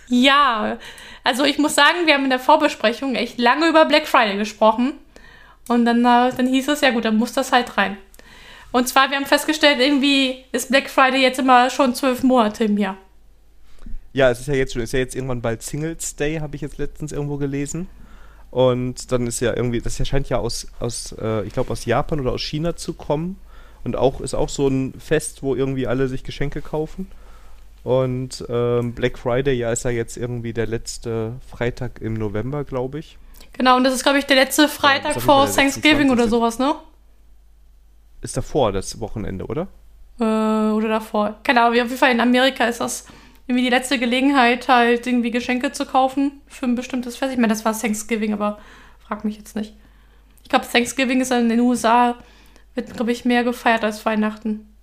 [0.07, 0.77] Ja,
[1.23, 4.93] also ich muss sagen, wir haben in der Vorbesprechung echt lange über Black Friday gesprochen.
[5.67, 7.97] Und dann, äh, dann hieß es, ja gut, dann muss das halt rein.
[8.71, 12.77] Und zwar, wir haben festgestellt, irgendwie ist Black Friday jetzt immer schon zwölf Monate im
[12.77, 12.97] Jahr.
[14.13, 16.61] Ja, es ist ja jetzt schon, ist ja jetzt irgendwann bald Singles Day, habe ich
[16.61, 17.87] jetzt letztens irgendwo gelesen.
[18.51, 22.19] Und dann ist ja irgendwie, das scheint ja aus, aus äh, ich glaube, aus Japan
[22.19, 23.39] oder aus China zu kommen.
[23.83, 27.07] Und auch ist auch so ein Fest, wo irgendwie alle sich Geschenke kaufen.
[27.83, 32.99] Und ähm, Black Friday, ja, ist ja jetzt irgendwie der letzte Freitag im November, glaube
[32.99, 33.17] ich.
[33.53, 36.29] Genau, und das ist, glaube ich, der letzte Freitag jeden vor Thanksgiving oder 26..
[36.29, 36.75] sowas, ne?
[38.21, 39.67] Ist davor das Wochenende, oder?
[40.19, 41.35] Äh, oder davor.
[41.43, 43.05] Keine Ahnung, auf jeden Fall in Amerika ist das
[43.47, 47.33] irgendwie die letzte Gelegenheit, halt irgendwie Geschenke zu kaufen für ein bestimmtes Fest.
[47.33, 48.59] Ich meine, das war Thanksgiving, aber
[49.05, 49.73] frag mich jetzt nicht.
[50.43, 52.15] Ich glaube, Thanksgiving ist in den USA,
[52.75, 54.73] wird, glaube ich, mehr gefeiert als Weihnachten.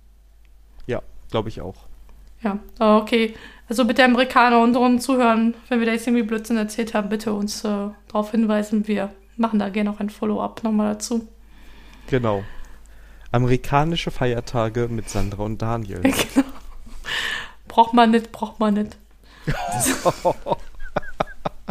[0.87, 1.87] Ja, glaube ich auch.
[2.41, 3.35] Ja, okay.
[3.69, 7.33] Also bitte Amerikaner und unseren Zuhören, wenn wir da jetzt irgendwie Blödsinn erzählt haben, bitte
[7.33, 8.87] uns äh, darauf hinweisen.
[8.87, 11.27] Wir machen da gerne auch ein Follow-up nochmal dazu.
[12.07, 12.43] Genau.
[13.31, 16.01] Amerikanische Feiertage mit Sandra und Daniel.
[16.01, 16.47] genau.
[17.67, 18.97] Braucht man nicht, braucht man nicht.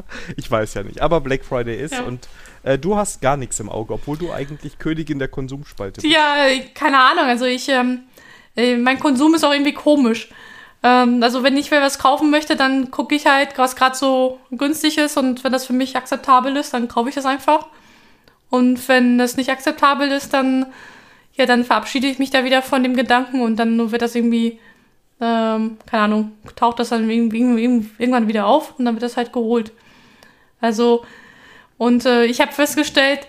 [0.36, 2.02] Ich weiß ja nicht, aber Black Friday ist Ja.
[2.02, 2.28] und
[2.62, 6.12] äh, du hast gar nichts im Auge, obwohl du eigentlich Königin der Konsumspalte bist.
[6.12, 7.24] Ja, keine Ahnung.
[7.24, 8.00] Also ich, ähm,
[8.56, 10.28] äh, mein Konsum ist auch irgendwie komisch.
[10.82, 14.38] Ähm, also wenn ich mir was kaufen möchte, dann gucke ich halt, was gerade so
[14.50, 17.66] günstig ist und wenn das für mich akzeptabel ist, dann kaufe ich das einfach.
[18.48, 20.66] Und wenn das nicht akzeptabel ist, dann,
[21.34, 24.58] ja, dann verabschiede ich mich da wieder von dem Gedanken und dann wird das irgendwie,
[25.20, 29.16] ähm, keine Ahnung, taucht das dann irgendwie, irgendwie, irgendwann wieder auf und dann wird das
[29.16, 29.72] halt geholt.
[30.60, 31.04] Also,
[31.78, 33.26] und äh, ich habe festgestellt,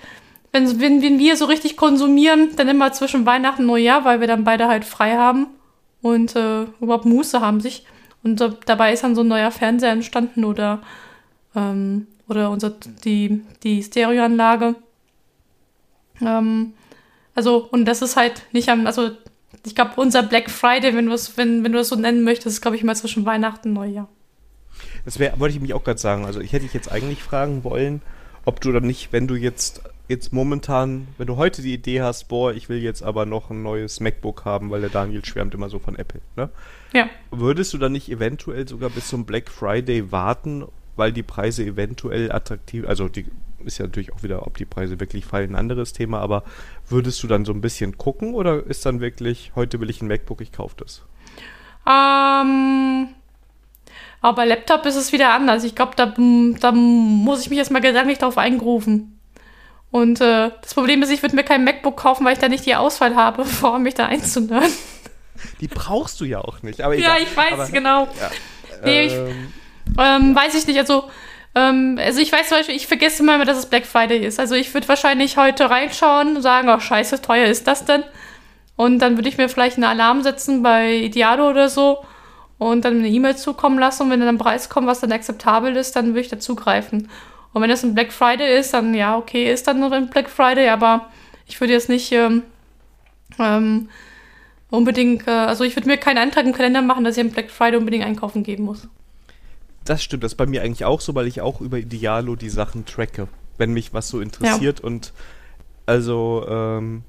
[0.52, 4.28] wenn, wenn, wenn wir so richtig konsumieren, dann immer zwischen Weihnachten und Neujahr, weil wir
[4.28, 5.48] dann beide halt frei haben
[6.02, 7.86] und äh, überhaupt Muße haben sich.
[8.24, 10.82] Und äh, dabei ist dann so ein neuer Fernseher entstanden oder,
[11.56, 14.76] ähm, oder unser, die, die Stereoanlage.
[16.22, 16.74] Ähm,
[17.34, 19.12] also, und das ist halt nicht am, also
[19.66, 22.58] ich glaube, unser Black Friday, wenn du es, wenn, wenn du das so nennen möchtest,
[22.58, 24.10] ist, glaube ich, mal zwischen Weihnachten und Neujahr.
[25.06, 26.26] Das wär, wollte ich mich auch gerade sagen.
[26.26, 28.02] Also ich hätte dich jetzt eigentlich fragen wollen,
[28.46, 29.82] ob du dann nicht, wenn du jetzt
[30.12, 33.64] jetzt momentan, wenn du heute die Idee hast, boah, ich will jetzt aber noch ein
[33.64, 36.50] neues MacBook haben, weil der Daniel schwärmt immer so von Apple, ne?
[36.94, 37.10] Ja.
[37.32, 40.66] Würdest du dann nicht eventuell sogar bis zum Black Friday warten,
[40.98, 43.26] weil die Preise eventuell attraktiv, also die
[43.64, 46.44] ist ja natürlich auch wieder, ob die Preise wirklich fallen, ein anderes Thema, aber
[46.90, 50.08] würdest du dann so ein bisschen gucken oder ist dann wirklich, heute will ich ein
[50.08, 51.04] MacBook, ich kaufe das?
[51.88, 53.08] Ähm,
[54.22, 55.64] aber bei Laptop ist es wieder anders.
[55.64, 59.20] Ich glaube, da, da muss ich mich erstmal gedanklich drauf eingrooven.
[59.92, 62.66] Und äh, das Problem ist, ich würde mir kein MacBook kaufen, weil ich da nicht
[62.66, 64.72] die Auswahl habe, vor mich da einzunörden.
[65.60, 68.04] Die brauchst du ja auch nicht, aber Ja, ich weiß, aber, genau.
[68.20, 68.32] Ja,
[68.86, 69.54] Nee, ich- ähm,
[70.00, 70.80] Ähm, weiß ich nicht.
[70.80, 71.04] Also,
[71.56, 74.40] ähm, also ich weiß zum Beispiel, ich vergesse immer, dass es Black Friday ist.
[74.40, 78.04] Also ich würde wahrscheinlich heute reinschauen und sagen, oh scheiße, teuer ist das denn?
[78.78, 82.06] Und dann würde ich mir vielleicht einen Alarm setzen bei Idealo oder so
[82.62, 84.04] und dann eine E-Mail zukommen lassen.
[84.04, 87.10] Und wenn dann ein Preis kommt, was dann akzeptabel ist, dann würde ich dazugreifen.
[87.54, 90.30] Und wenn das ein Black Friday ist, dann ja, okay, ist dann nur ein Black
[90.30, 91.10] Friday, aber
[91.48, 92.44] ich würde jetzt nicht ähm,
[93.40, 93.90] ähm,
[94.70, 97.50] unbedingt, äh, also ich würde mir keinen Eintrag im Kalender machen, dass ich am Black
[97.50, 98.88] Friday unbedingt einkaufen gehen muss.
[99.84, 102.50] Das stimmt, das ist bei mir eigentlich auch so, weil ich auch über Idealo die
[102.50, 104.82] Sachen tracke, wenn mich was so interessiert.
[104.82, 105.14] Und
[105.88, 107.02] also, ähm,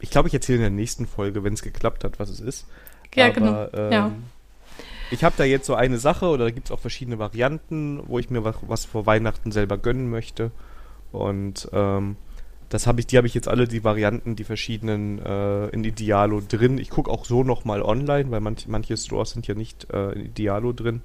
[0.00, 2.66] ich glaube, ich erzähle in der nächsten Folge, wenn es geklappt hat, was es ist.
[3.14, 3.68] Ja, Aber, genau.
[3.72, 4.12] Ähm, Ja.
[5.10, 8.18] Ich habe da jetzt so eine Sache oder da gibt es auch verschiedene Varianten, wo
[8.18, 10.50] ich mir was, was vor Weihnachten selber gönnen möchte.
[11.12, 12.16] Und ähm,
[12.68, 16.40] das habe ich, die habe ich jetzt alle die Varianten, die verschiedenen äh, in Idealo
[16.40, 16.78] drin.
[16.78, 20.26] Ich gucke auch so nochmal online, weil manch, manche Stores sind ja nicht äh, in
[20.26, 21.02] Idealo drin.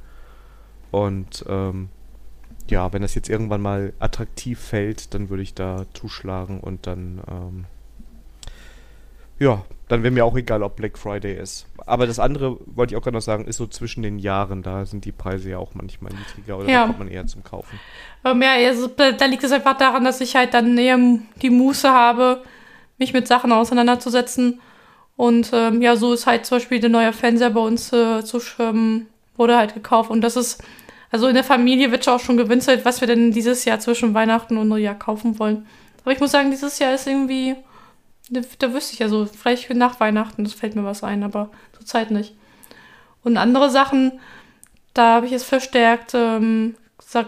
[0.89, 1.89] Und ähm,
[2.69, 7.21] ja, wenn das jetzt irgendwann mal attraktiv fällt, dann würde ich da zuschlagen und dann
[7.29, 7.65] ähm,
[9.41, 11.65] ja, dann wäre mir auch egal, ob Black Friday ist.
[11.87, 14.61] Aber das andere, wollte ich auch gerade noch sagen, ist so zwischen den Jahren.
[14.61, 16.81] Da sind die Preise ja auch manchmal niedriger oder ja.
[16.81, 17.79] da kommt man eher zum Kaufen.
[18.23, 20.99] Ähm, ja, also, da liegt es einfach daran, dass ich halt dann eher
[21.41, 22.43] die Muße habe,
[22.99, 24.61] mich mit Sachen auseinanderzusetzen.
[25.17, 28.39] Und ähm, ja, so ist halt zum Beispiel der neue Fernseher bei uns äh, zu
[28.59, 30.11] ähm, wurde halt gekauft.
[30.11, 30.63] Und das ist,
[31.09, 34.13] also in der Familie wird schon auch schon gewinselt, was wir denn dieses Jahr zwischen
[34.13, 35.65] Weihnachten und Neujahr kaufen wollen.
[36.03, 37.55] Aber ich muss sagen, dieses Jahr ist irgendwie
[38.31, 41.49] da, da wüsste ich ja so, vielleicht nach Weihnachten, das fällt mir was ein, aber
[41.73, 42.35] zurzeit nicht.
[43.23, 44.19] Und andere Sachen,
[44.93, 46.75] da habe ich es verstärkt, ähm,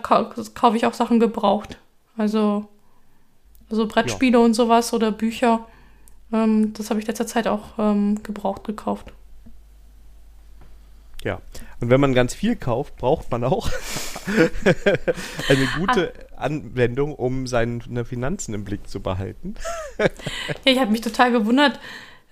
[0.02, 1.78] kaufe ich auch Sachen gebraucht.
[2.18, 2.68] Also,
[3.70, 4.44] also Brettspiele ja.
[4.44, 5.68] und sowas oder Bücher.
[6.32, 9.12] Ähm, das habe ich letzter Zeit auch ähm, gebraucht gekauft.
[11.24, 11.42] Ja,
[11.80, 13.70] und wenn man ganz viel kauft, braucht man auch
[15.50, 16.44] eine gute ah.
[16.44, 19.56] Anwendung, um seine Finanzen im Blick zu behalten.
[19.98, 20.08] ja,
[20.66, 21.80] ich habe mich total gewundert.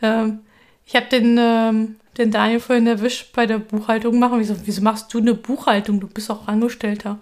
[0.02, 0.40] Ähm,
[0.86, 4.40] ich habe den, ähm, den Daniel vorhin erwischt bei der Buchhaltung machen.
[4.40, 6.02] Wieso, wieso machst du eine Buchhaltung?
[6.02, 7.18] Du bist auch Angestellter.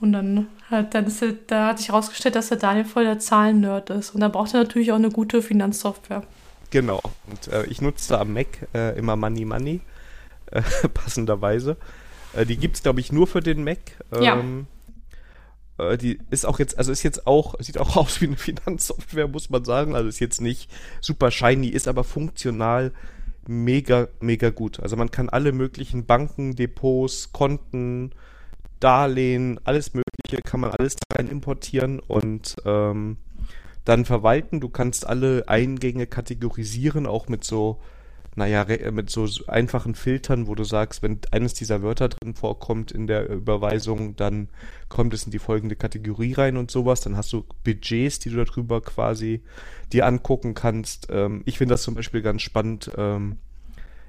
[0.00, 3.90] Und dann hat, dann ist, da hat sich herausgestellt, dass der Daniel voll der Zahlen-Nerd
[3.90, 4.10] ist.
[4.10, 6.22] Und da braucht er natürlich auch eine gute Finanzsoftware.
[6.70, 7.00] Genau.
[7.26, 9.80] Und äh, ich nutze am Mac äh, immer Money Money,
[10.50, 10.62] äh,
[10.94, 11.76] passenderweise.
[12.32, 13.78] Äh, die gibt es, glaube ich, nur für den Mac.
[14.12, 14.36] Ähm, ja
[15.78, 19.28] äh, die ist auch jetzt, also ist jetzt auch, sieht auch aus wie eine Finanzsoftware,
[19.28, 19.94] muss man sagen.
[19.94, 20.70] Also ist jetzt nicht
[21.00, 22.92] super shiny, ist aber funktional
[23.48, 24.80] mega, mega gut.
[24.80, 28.12] Also man kann alle möglichen Banken, Depots, Konten,
[28.80, 33.16] Darlehen, alles Mögliche, kann man alles rein importieren und ähm,
[33.84, 34.60] dann verwalten.
[34.60, 37.80] Du kannst alle Eingänge kategorisieren, auch mit so
[38.36, 42.92] naja, äh, mit so einfachen Filtern, wo du sagst, wenn eines dieser Wörter drin vorkommt
[42.92, 44.48] in der Überweisung, dann
[44.88, 47.00] kommt es in die folgende Kategorie rein und sowas.
[47.00, 49.42] Dann hast du Budgets, die du darüber quasi
[49.92, 51.08] dir angucken kannst.
[51.10, 52.90] Ähm, ich finde das zum Beispiel ganz spannend.
[52.96, 53.38] Ähm,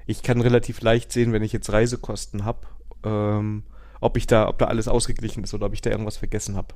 [0.06, 2.66] ich kann relativ leicht sehen, wenn ich jetzt Reisekosten habe,
[3.04, 3.62] ähm,
[4.00, 6.74] ob ich da, ob da alles ausgeglichen ist oder ob ich da irgendwas vergessen habe.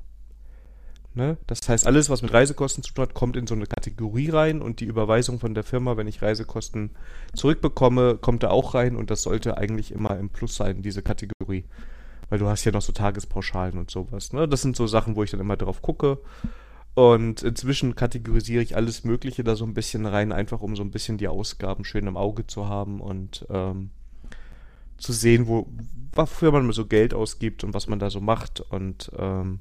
[1.14, 1.36] Ne?
[1.46, 4.62] Das heißt, alles, was mit Reisekosten zu tun hat, kommt in so eine Kategorie rein
[4.62, 6.90] und die Überweisung von der Firma, wenn ich Reisekosten
[7.34, 11.64] zurückbekomme, kommt da auch rein und das sollte eigentlich immer im Plus sein, diese Kategorie.
[12.30, 14.32] Weil du hast ja noch so Tagespauschalen und sowas.
[14.32, 14.48] Ne?
[14.48, 16.18] Das sind so Sachen, wo ich dann immer drauf gucke.
[16.94, 20.90] Und inzwischen kategorisiere ich alles Mögliche da so ein bisschen rein, einfach um so ein
[20.90, 23.90] bisschen die Ausgaben schön im Auge zu haben und ähm,
[24.96, 25.68] zu sehen, wo,
[26.12, 28.60] wofür man so Geld ausgibt und was man da so macht.
[28.60, 29.60] Und ähm,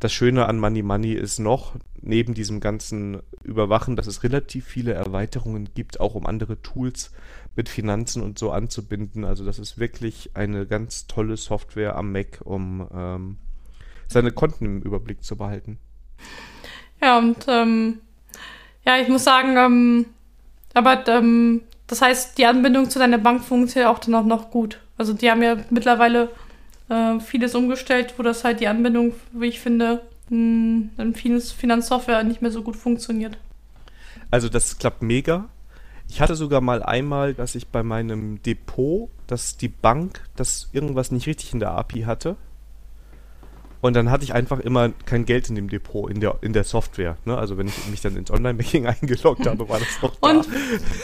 [0.00, 4.94] das Schöne an Money Money ist noch, neben diesem ganzen Überwachen, dass es relativ viele
[4.94, 7.12] Erweiterungen gibt, auch um andere Tools
[7.54, 9.24] mit Finanzen und so anzubinden.
[9.24, 13.36] Also das ist wirklich eine ganz tolle Software am Mac, um ähm,
[14.08, 15.78] seine Konten im Überblick zu behalten.
[17.02, 17.98] Ja, und ähm,
[18.86, 20.06] ja, ich muss sagen, ähm,
[20.72, 24.80] aber ähm, das heißt, die Anbindung zu deiner Bank funktioniert auch dann auch noch gut.
[24.96, 26.30] Also die haben ja mittlerweile
[26.90, 32.22] äh, vieles umgestellt, wo das halt die Anbindung, wie ich finde, hm, in vieles Finanzsoftware
[32.24, 33.38] nicht mehr so gut funktioniert.
[34.30, 35.48] Also das klappt mega.
[36.08, 41.12] Ich hatte sogar mal einmal, dass ich bei meinem Depot, dass die Bank, dass irgendwas
[41.12, 42.36] nicht richtig in der API hatte.
[43.80, 46.64] Und dann hatte ich einfach immer kein Geld in dem Depot, in der, in der
[46.64, 47.16] Software.
[47.24, 47.36] Ne?
[47.36, 50.30] Also wenn ich mich dann ins Online-Banking eingeloggt habe, war das noch da.
[50.30, 50.48] Und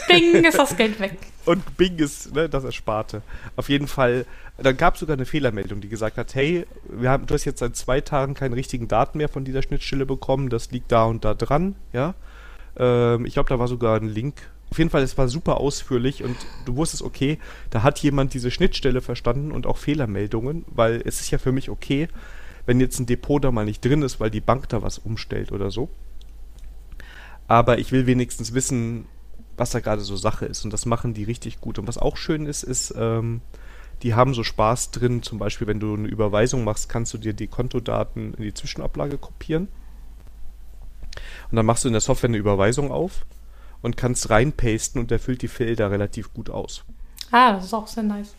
[0.07, 1.17] bing ist das Geld weg.
[1.45, 3.23] Und bing ist ne, das Ersparte.
[3.55, 4.25] Auf jeden Fall,
[4.57, 7.59] dann gab es sogar eine Fehlermeldung, die gesagt hat, hey, wir haben, du hast jetzt
[7.59, 11.25] seit zwei Tagen keine richtigen Daten mehr von dieser Schnittstelle bekommen, das liegt da und
[11.25, 12.13] da dran, ja.
[12.77, 14.35] Ähm, ich glaube, da war sogar ein Link
[14.69, 18.51] auf jeden Fall, es war super ausführlich und du wusstest, okay, da hat jemand diese
[18.51, 22.09] Schnittstelle verstanden und auch Fehlermeldungen, weil es ist ja für mich okay,
[22.67, 25.51] wenn jetzt ein Depot da mal nicht drin ist, weil die Bank da was umstellt
[25.51, 25.89] oder so.
[27.47, 29.07] Aber ich will wenigstens wissen,
[29.55, 30.65] was da gerade so Sache ist.
[30.65, 31.79] Und das machen die richtig gut.
[31.79, 33.39] Und was auch schön ist, ist, ähm,
[34.03, 35.23] die haben so Spaß drin.
[35.23, 39.17] Zum Beispiel, wenn du eine Überweisung machst, kannst du dir die Kontodaten in die Zwischenablage
[39.17, 39.69] kopieren.
[41.49, 43.25] Und dann machst du in der Software eine Überweisung auf
[43.81, 46.83] und kannst reinpasten und der füllt die Felder relativ gut aus.
[47.31, 48.35] Ah, das ist auch sehr nice.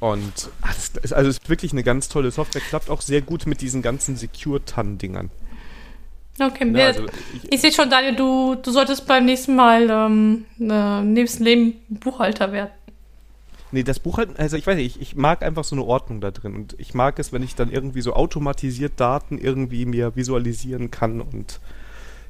[0.00, 2.62] Und das ist, also ist wirklich eine ganz tolle Software.
[2.62, 5.30] Klappt auch sehr gut mit diesen ganzen Secure-TAN-Dingern.
[6.40, 10.46] Okay, ja, also ich, ich sehe schon, Daniel, du, du solltest beim nächsten Mal ähm,
[10.58, 12.70] äh, nächsten Leben Buchhalter werden.
[13.72, 16.30] Nee, das Buchhalten, also ich weiß nicht, ich, ich, mag einfach so eine Ordnung da
[16.30, 16.54] drin.
[16.54, 21.20] Und ich mag es, wenn ich dann irgendwie so automatisiert Daten irgendwie mir visualisieren kann
[21.20, 21.60] und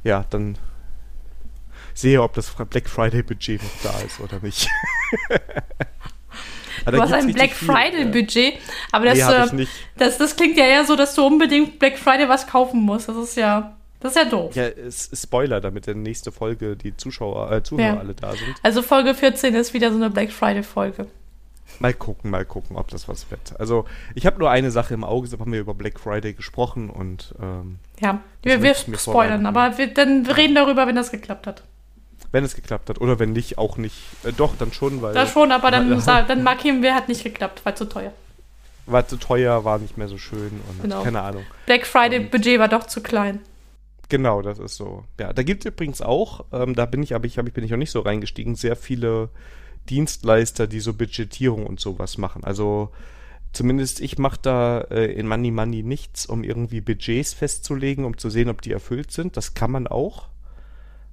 [0.02, 0.58] ja, dann
[1.94, 4.68] sehe, ob das Black Friday Budget noch da ist oder nicht.
[6.86, 8.54] du hast ein Black Friday Budget,
[8.92, 9.66] aber das, nee, äh,
[9.96, 13.08] das, das klingt ja eher so, dass du unbedingt Black Friday was kaufen musst.
[13.08, 14.54] Das ist ja, das ist ja doof.
[14.54, 17.98] Ja, Spoiler, damit in der nächste Folge die Zuschauer, äh, Zuhörer ja.
[17.98, 18.54] alle da sind.
[18.62, 21.06] Also Folge 14 ist wieder so eine Black Friday Folge.
[21.78, 23.58] Mal gucken, mal gucken, ob das was wird.
[23.58, 26.90] Also ich habe nur eine Sache im Auge, so haben wir über Black Friday gesprochen
[26.90, 31.46] und ähm, ja, wir, wir spoilern, aber wir, dann wir reden darüber, wenn das geklappt
[31.46, 31.62] hat.
[32.32, 33.96] Wenn es geklappt hat oder wenn nicht, auch nicht.
[34.24, 35.14] Äh, doch, dann schon, weil.
[35.14, 38.12] Da schon, aber dann, äh, dann markieren wir, hat nicht geklappt, war zu teuer.
[38.86, 41.02] War zu teuer, war nicht mehr so schön und genau.
[41.02, 41.44] keine Ahnung.
[41.66, 43.40] Black Friday und, Budget war doch zu klein.
[44.08, 45.04] Genau, das ist so.
[45.18, 47.62] Ja, da gibt es übrigens auch, ähm, da bin ich, aber ich, hab, ich bin
[47.62, 49.28] ich noch nicht so reingestiegen, sehr viele
[49.88, 52.42] Dienstleister, die so Budgetierung und sowas machen.
[52.42, 52.90] Also
[53.52, 58.30] zumindest ich mache da äh, in Money Money nichts, um irgendwie Budgets festzulegen, um zu
[58.30, 59.36] sehen, ob die erfüllt sind.
[59.36, 60.29] Das kann man auch.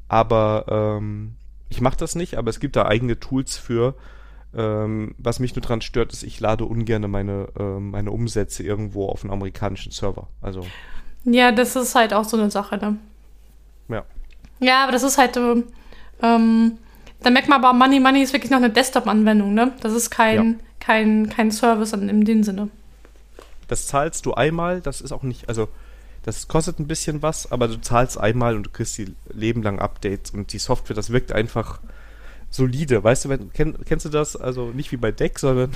[0.08, 1.36] Aber ähm,
[1.70, 3.96] ich mache das nicht, aber es gibt da eigene Tools für.
[4.56, 9.08] Ähm, was mich nur dran stört, ist, ich lade ungern meine, äh, meine Umsätze irgendwo
[9.08, 10.28] auf einen amerikanischen Server.
[10.42, 10.66] Also.
[11.26, 12.98] Ja, das ist halt auch so eine Sache, ne?
[13.90, 14.06] Ja.
[14.60, 16.78] Ja, aber das ist halt, ähm,
[17.22, 19.74] da merkt man aber, Money Money ist wirklich noch eine Desktop-Anwendung, ne?
[19.82, 20.56] Das ist kein, ja.
[20.80, 22.70] kein, kein Service in, in dem Sinne.
[23.68, 25.68] Das zahlst du einmal, das ist auch nicht, also
[26.28, 29.80] das kostet ein bisschen was, aber du zahlst einmal und du kriegst die Leben lang
[29.80, 31.80] Updates und die Software, das wirkt einfach
[32.50, 33.02] solide.
[33.02, 34.36] Weißt du, wenn, kenn, kennst du das?
[34.36, 35.72] Also nicht wie bei Deck, sondern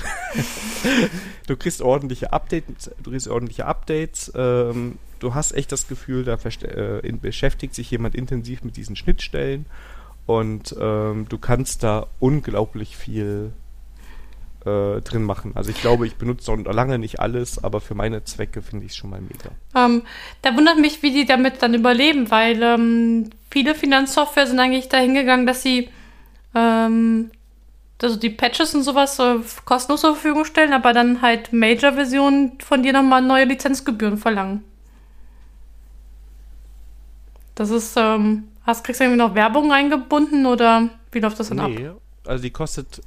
[1.48, 6.38] du kriegst ordentliche Updates, du kriegst ordentliche Updates, ähm, du hast echt das Gefühl, da
[6.64, 9.68] äh, in, beschäftigt sich jemand intensiv mit diesen Schnittstellen
[10.26, 13.54] und ähm, du kannst da unglaublich viel
[14.66, 15.52] äh, drin machen.
[15.56, 18.92] Also ich glaube, ich benutze noch lange nicht alles, aber für meine Zwecke finde ich
[18.92, 19.52] es schon mal mega.
[19.76, 20.04] Ähm,
[20.42, 25.14] da wundert mich, wie die damit dann überleben, weil ähm, viele Finanzsoftware sind eigentlich dahin
[25.14, 25.90] gegangen, dass sie
[26.54, 27.32] ähm,
[28.04, 29.36] also die Patches und sowas äh,
[29.66, 34.64] kostenlos zur Verfügung stellen, aber dann halt Major-Versionen von dir nochmal neue Lizenzgebühren verlangen.
[37.56, 41.58] Das ist, ähm, hast, kriegst du irgendwie noch Werbung eingebunden oder wie läuft das dann
[41.58, 41.98] nee, ab?
[42.26, 43.02] Also die kostet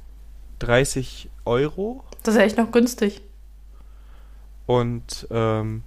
[0.59, 2.03] 30 Euro.
[2.23, 3.21] Das ist ja echt noch günstig.
[4.65, 5.83] Und ähm,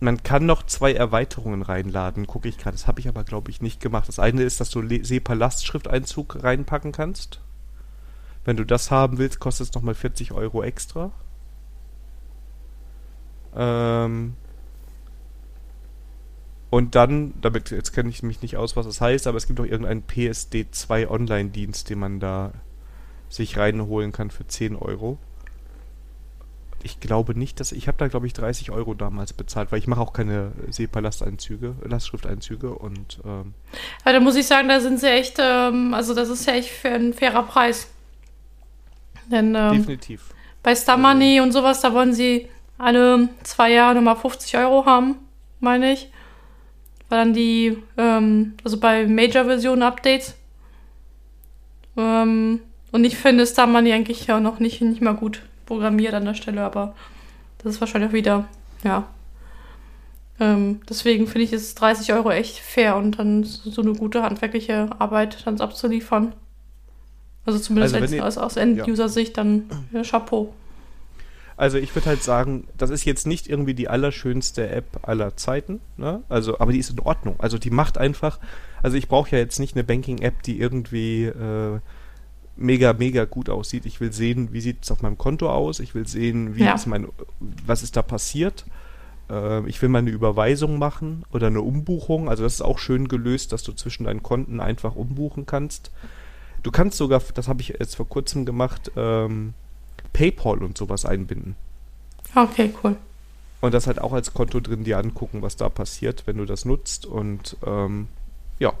[0.00, 2.76] man kann noch zwei Erweiterungen reinladen, gucke ich gerade.
[2.76, 4.08] Das habe ich aber, glaube ich, nicht gemacht.
[4.08, 7.40] Das eine ist, dass du SEPA-Lastschrifteinzug reinpacken kannst.
[8.44, 11.12] Wenn du das haben willst, kostet es nochmal 40 Euro extra.
[13.54, 14.34] Ähm,
[16.70, 19.58] und dann, damit, jetzt kenne ich mich nicht aus, was das heißt, aber es gibt
[19.58, 22.52] auch irgendeinen PSD2 Online-Dienst, den man da
[23.28, 25.18] sich reinholen kann für 10 Euro.
[26.82, 29.86] Ich glaube nicht, dass ich habe da glaube ich 30 Euro damals bezahlt, weil ich
[29.86, 33.52] mache auch keine SEPA-Lasteinzüge, Lastschrifteinzüge und ähm,
[34.06, 36.70] ja, da muss ich sagen, da sind sie echt, ähm, also das ist ja echt
[36.70, 37.88] für ein fairer Preis.
[39.26, 40.32] Denn ähm, definitiv.
[40.62, 42.48] Bei Star Money und sowas, da wollen sie
[42.78, 45.16] alle zwei Jahre nochmal 50 Euro haben,
[45.58, 46.10] meine ich
[47.10, 50.34] war dann die, ähm, also bei Major-Version-Updates.
[51.96, 52.60] Ähm,
[52.92, 56.34] und ich finde Star Money eigentlich ja noch nicht, nicht mal gut programmiert an der
[56.34, 56.94] Stelle, aber
[57.58, 58.48] das ist wahrscheinlich auch wieder,
[58.82, 59.06] ja.
[60.38, 64.88] Ähm, deswegen finde ich es 30 Euro echt fair und dann so eine gute handwerkliche
[64.98, 66.32] Arbeit dann abzuliefern.
[67.44, 70.54] Also zumindest also als, aus End-User-Sicht dann ja, Chapeau.
[71.60, 75.80] Also ich würde halt sagen, das ist jetzt nicht irgendwie die allerschönste App aller Zeiten,
[75.98, 76.22] ne?
[76.30, 77.34] Also, aber die ist in Ordnung.
[77.36, 78.38] Also die macht einfach,
[78.82, 81.80] also ich brauche ja jetzt nicht eine Banking-App, die irgendwie äh,
[82.56, 83.84] mega, mega gut aussieht.
[83.84, 85.80] Ich will sehen, wie sieht es auf meinem Konto aus.
[85.80, 86.72] Ich will sehen, wie ja.
[86.72, 87.08] ist mein,
[87.66, 88.64] was ist da passiert.
[89.28, 92.30] Äh, ich will mal eine Überweisung machen oder eine Umbuchung.
[92.30, 95.90] Also das ist auch schön gelöst, dass du zwischen deinen Konten einfach umbuchen kannst.
[96.62, 99.52] Du kannst sogar, das habe ich jetzt vor kurzem gemacht, ähm,
[100.12, 101.56] PayPal und sowas einbinden.
[102.34, 102.96] Okay, cool.
[103.60, 106.64] Und das halt auch als Konto drin dir angucken, was da passiert, wenn du das
[106.64, 107.04] nutzt.
[107.04, 108.08] Und ähm,
[108.58, 108.72] ja.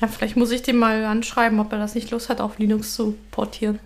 [0.00, 2.94] Ja, vielleicht muss ich dem mal anschreiben, ob er das nicht Lust hat, auf Linux
[2.94, 3.78] zu portieren.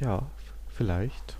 [0.00, 0.22] Ja,
[0.76, 1.36] vielleicht.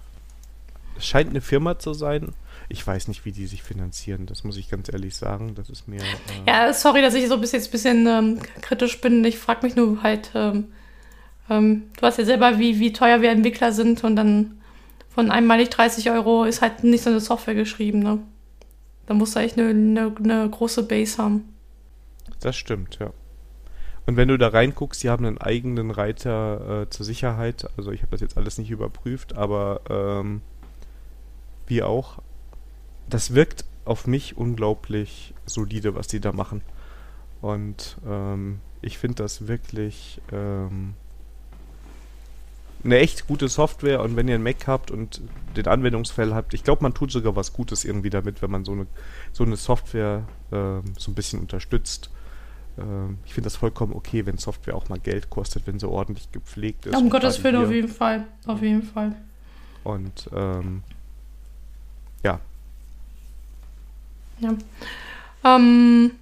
[0.97, 2.33] Es scheint eine Firma zu sein.
[2.69, 4.27] Ich weiß nicht, wie die sich finanzieren.
[4.27, 5.55] Das muss ich ganz ehrlich sagen.
[5.55, 6.01] Das ist mir.
[6.01, 6.07] Äh
[6.47, 9.25] ja, sorry, dass ich so bis jetzt ein bisschen ähm, kritisch bin.
[9.25, 10.69] Ich frage mich nur halt, ähm,
[11.51, 14.61] ähm, du weißt ja selber, wie, wie teuer wir Entwickler sind und dann
[15.09, 18.21] von einmalig 30 Euro ist halt nicht so eine Software geschrieben, ne?
[19.07, 21.53] Da musst du echt eine, eine, eine große Base haben.
[22.39, 23.13] Das stimmt, ja.
[24.07, 27.69] Und wenn du da reinguckst, die haben einen eigenen Reiter äh, zur Sicherheit.
[27.77, 30.43] Also ich habe das jetzt alles nicht überprüft, aber ähm,
[31.67, 32.19] wir auch.
[33.09, 36.63] das wirkt auf mich unglaublich solide, was die da machen.
[37.41, 40.95] Und ähm, ich finde das wirklich ähm,
[42.83, 45.21] eine echt gute Software und wenn ihr einen Mac habt und
[45.57, 48.73] den Anwendungsfall habt, ich glaube, man tut sogar was Gutes irgendwie damit, wenn man so
[48.73, 48.87] eine,
[49.33, 52.11] so eine Software ähm, so ein bisschen unterstützt.
[52.79, 56.33] Ähm, ich finde das vollkommen okay, wenn Software auch mal Geld kostet, wenn sie ordentlich
[56.33, 56.97] gepflegt ist.
[56.97, 58.27] Um Gottes Willen, auf jeden Fall.
[58.47, 59.15] Auf jeden Fall.
[59.85, 60.83] Und ähm,
[62.23, 62.41] ja.
[64.39, 64.55] Ja.
[65.45, 66.13] Ähm,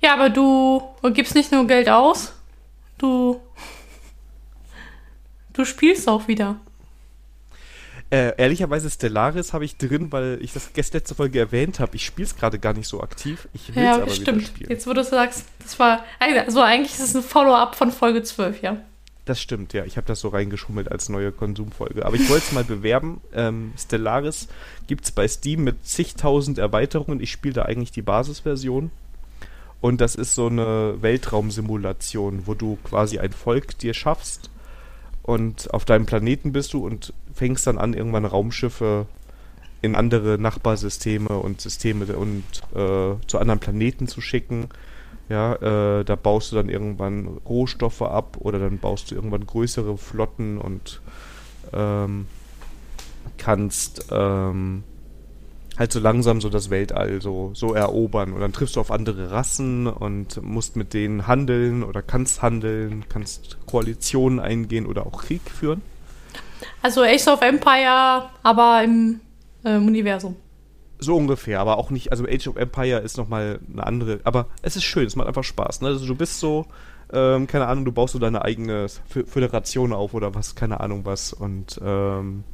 [0.00, 0.82] ja, aber du
[1.12, 2.32] gibst nicht nur Geld aus,
[2.98, 3.40] du
[5.54, 6.60] Du spielst auch wieder.
[8.10, 11.96] Äh, ehrlicherweise Stellaris habe ich drin, weil ich das gestern letzte Folge erwähnt habe.
[11.96, 13.48] Ich spiele es gerade gar nicht so aktiv.
[13.54, 14.38] Ich will es ja, aber stimmt.
[14.38, 14.70] wieder spielen.
[14.70, 16.04] Jetzt, wo du sagst, das war.
[16.18, 18.76] Also, eigentlich ist es ein Follow-up von Folge 12, ja.
[19.24, 19.84] Das stimmt, ja.
[19.84, 22.04] Ich habe das so reingeschummelt als neue Konsumfolge.
[22.04, 23.20] Aber ich wollte es mal bewerben.
[23.32, 24.48] Ähm, Stellaris
[24.86, 27.20] gibt es bei Steam mit zigtausend Erweiterungen.
[27.20, 28.90] Ich spiele da eigentlich die Basisversion.
[29.80, 34.50] Und das ist so eine Weltraumsimulation, wo du quasi ein Volk dir schaffst
[35.24, 39.06] und auf deinem Planeten bist du und fängst dann an, irgendwann Raumschiffe
[39.80, 42.44] in andere Nachbarsysteme und Systeme und
[42.74, 44.68] äh, zu anderen Planeten zu schicken.
[45.30, 49.96] Ja, äh, da baust du dann irgendwann Rohstoffe ab oder dann baust du irgendwann größere
[49.96, 51.00] Flotten und
[51.72, 52.26] ähm,
[53.38, 54.84] kannst ähm,
[55.78, 58.32] halt so langsam so das Weltall so, so erobern.
[58.32, 63.04] Und dann triffst du auf andere Rassen und musst mit denen handeln oder kannst handeln,
[63.08, 65.82] kannst Koalitionen eingehen oder auch Krieg führen.
[66.82, 69.20] Also Age of Empire, aber im
[69.64, 70.36] äh, Universum.
[70.98, 74.76] So ungefähr, aber auch nicht, also Age of Empire ist nochmal eine andere, aber es
[74.76, 75.80] ist schön, es macht einfach Spaß.
[75.80, 75.88] Ne?
[75.88, 76.66] Also du bist so,
[77.12, 78.86] ähm, keine Ahnung, du baust so deine eigene
[79.26, 82.44] Föderation auf oder was, keine Ahnung was und ähm,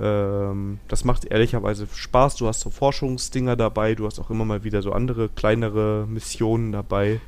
[0.00, 2.36] ähm, das macht ehrlicherweise Spaß.
[2.36, 6.72] Du hast so Forschungsdinger dabei, du hast auch immer mal wieder so andere kleinere Missionen
[6.72, 7.20] dabei.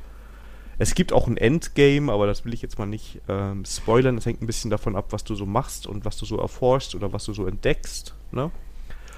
[0.79, 4.15] Es gibt auch ein Endgame, aber das will ich jetzt mal nicht ähm, spoilern.
[4.15, 6.93] Das hängt ein bisschen davon ab, was du so machst und was du so erforschst
[6.93, 8.13] oder was du so entdeckst.
[8.31, 8.51] Ne?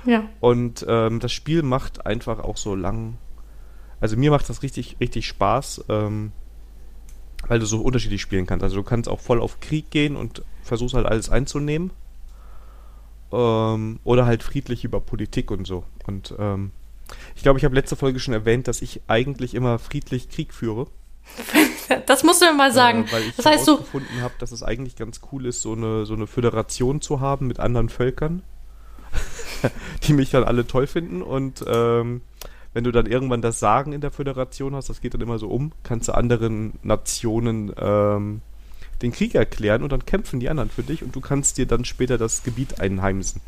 [0.06, 0.30] Ja.
[0.40, 3.18] Und ähm, das Spiel macht einfach auch so lang.
[4.00, 6.32] Also mir macht das richtig, richtig Spaß, ähm,
[7.48, 8.64] weil du so unterschiedlich spielen kannst.
[8.64, 11.92] Also du kannst auch voll auf Krieg gehen und versuchst halt alles einzunehmen.
[13.32, 15.84] Ähm, oder halt friedlich über Politik und so.
[16.08, 16.72] Und ähm,
[17.36, 20.88] ich glaube, ich habe letzte Folge schon erwähnt, dass ich eigentlich immer friedlich Krieg führe.
[22.06, 23.06] Das musst du mir mal sagen.
[23.06, 25.74] Äh, weil ich das heißt, du gefunden habe, dass es eigentlich ganz cool ist, so
[25.74, 28.44] eine, so eine Föderation zu haben mit anderen Völkern,
[30.04, 31.24] die mich dann alle toll finden.
[31.24, 32.22] Und ähm,
[32.74, 35.50] wenn du dann irgendwann das Sagen in der Föderation hast, das geht dann immer so
[35.50, 38.42] um, kannst du anderen Nationen ähm,
[39.02, 41.86] den Krieg erklären und dann kämpfen die anderen für dich und du kannst dir dann
[41.86, 43.42] später das Gebiet einheimsen.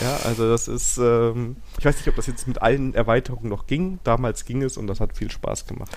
[0.00, 3.66] Ja, also das ist, ähm, ich weiß nicht, ob das jetzt mit allen Erweiterungen noch
[3.66, 3.98] ging.
[4.04, 5.96] Damals ging es und das hat viel Spaß gemacht.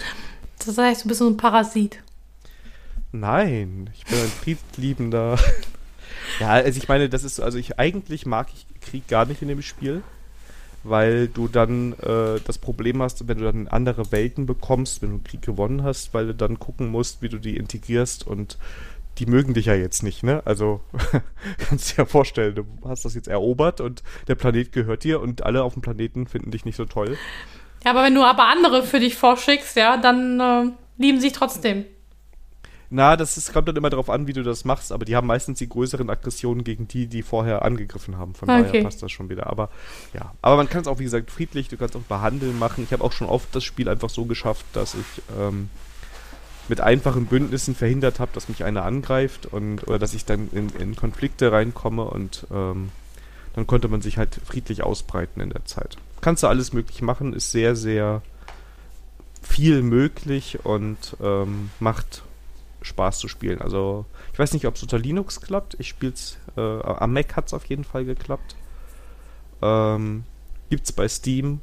[0.66, 2.02] Das heißt, du bist so ein Parasit.
[3.12, 5.38] Nein, ich bin ein friedliebender.
[6.40, 9.50] ja, also ich meine, das ist, also ich eigentlich mag ich Krieg gar nicht in
[9.50, 10.02] dem Spiel
[10.84, 15.16] weil du dann äh, das Problem hast, wenn du dann andere Welten bekommst, wenn du
[15.16, 18.58] einen Krieg gewonnen hast, weil du dann gucken musst, wie du die integrierst und
[19.18, 20.42] die mögen dich ja jetzt nicht, ne?
[20.46, 20.82] Also
[21.70, 25.44] kannst dir ja vorstellen, du hast das jetzt erobert und der Planet gehört dir und
[25.44, 27.18] alle auf dem Planeten finden dich nicht so toll.
[27.84, 31.86] Ja, aber wenn du aber andere für dich vorschickst, ja, dann äh, lieben sie trotzdem.
[32.94, 35.26] Na, das ist, kommt dann immer darauf an, wie du das machst, aber die haben
[35.26, 38.36] meistens die größeren Aggressionen gegen die, die vorher angegriffen haben.
[38.36, 38.64] Von okay.
[38.64, 39.48] daher passt das schon wieder.
[39.48, 39.70] Aber
[40.14, 42.84] ja, aber man kann es auch, wie gesagt, friedlich, du kannst auch behandeln machen.
[42.84, 45.70] Ich habe auch schon oft das Spiel einfach so geschafft, dass ich ähm,
[46.72, 50.70] mit einfachen Bündnissen verhindert habe, dass mich einer angreift und oder dass ich dann in,
[50.80, 52.92] in Konflikte reinkomme und ähm,
[53.54, 55.98] dann konnte man sich halt friedlich ausbreiten in der Zeit.
[56.22, 58.22] Kannst du alles möglich machen, ist sehr, sehr
[59.42, 62.24] viel möglich und ähm, macht
[62.84, 63.60] Spaß zu spielen.
[63.60, 65.76] Also ich weiß nicht, ob es unter Linux klappt.
[65.78, 68.56] Ich spiele es, äh, am Mac hat es auf jeden Fall geklappt.
[69.62, 70.24] Ähm,
[70.70, 71.60] Gibt es bei Steam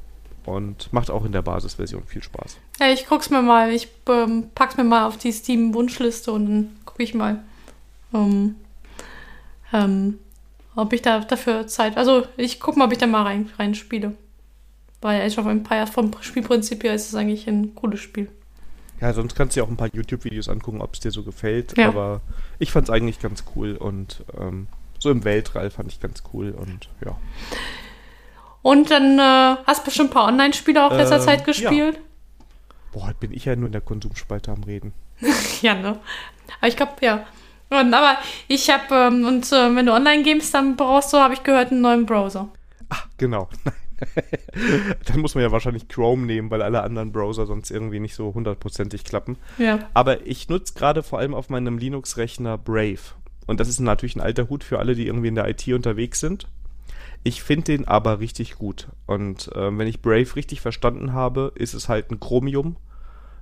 [0.49, 2.57] und macht auch in der Basisversion viel Spaß.
[2.79, 3.71] Ja, ich guck's mir mal.
[3.71, 7.39] Ich ähm, pack's mir mal auf die Steam-Wunschliste und dann gucke ich mal,
[8.13, 8.55] ähm,
[9.71, 10.19] ähm,
[10.75, 11.97] ob ich da dafür Zeit.
[11.97, 14.13] Also ich guck mal, ob ich da mal rein, rein spiele.
[15.01, 18.29] Weil Age of Empires vom Spielprinzip her ist es eigentlich ein cooles Spiel.
[18.99, 21.77] Ja, sonst kannst du ja auch ein paar YouTube-Videos angucken, ob es dir so gefällt.
[21.77, 21.87] Ja.
[21.87, 22.21] Aber
[22.57, 26.51] ich fand es eigentlich ganz cool und ähm, so im Weltall fand ich ganz cool
[26.51, 27.15] und ja.
[28.61, 31.95] Und dann äh, hast du bestimmt ein paar Online-Spiele auch letzter ähm, Zeit gespielt.
[31.95, 32.01] Ja.
[32.91, 34.93] Boah, heute bin ich ja nur in der Konsumspalte am Reden.
[35.61, 35.99] ja, ne?
[36.59, 37.25] Aber ich glaube, ja.
[37.69, 41.33] Und, aber ich habe, ähm, und äh, wenn du online gamest, dann brauchst du, habe
[41.33, 42.49] ich gehört, einen neuen Browser.
[42.89, 43.47] Ach, genau.
[45.05, 48.33] Dann muss man ja wahrscheinlich Chrome nehmen, weil alle anderen Browser sonst irgendwie nicht so
[48.33, 49.37] hundertprozentig klappen.
[49.57, 49.89] Ja.
[49.93, 52.99] Aber ich nutze gerade vor allem auf meinem Linux-Rechner Brave.
[53.47, 56.19] Und das ist natürlich ein alter Hut für alle, die irgendwie in der IT unterwegs
[56.19, 56.47] sind.
[57.23, 58.87] Ich finde den aber richtig gut.
[59.05, 62.77] Und äh, wenn ich Brave richtig verstanden habe, ist es halt ein Chromium.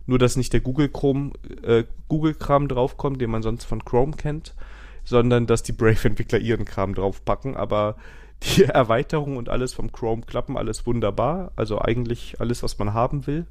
[0.05, 1.31] Nur, dass nicht der Google Chrome,
[1.63, 4.55] äh, Google-Kram draufkommt, den man sonst von Chrome kennt,
[5.03, 7.55] sondern dass die Brave-Entwickler ihren Kram draufpacken.
[7.55, 7.97] Aber
[8.43, 11.51] die Erweiterung und alles vom Chrome klappen alles wunderbar.
[11.55, 13.45] Also eigentlich alles, was man haben will.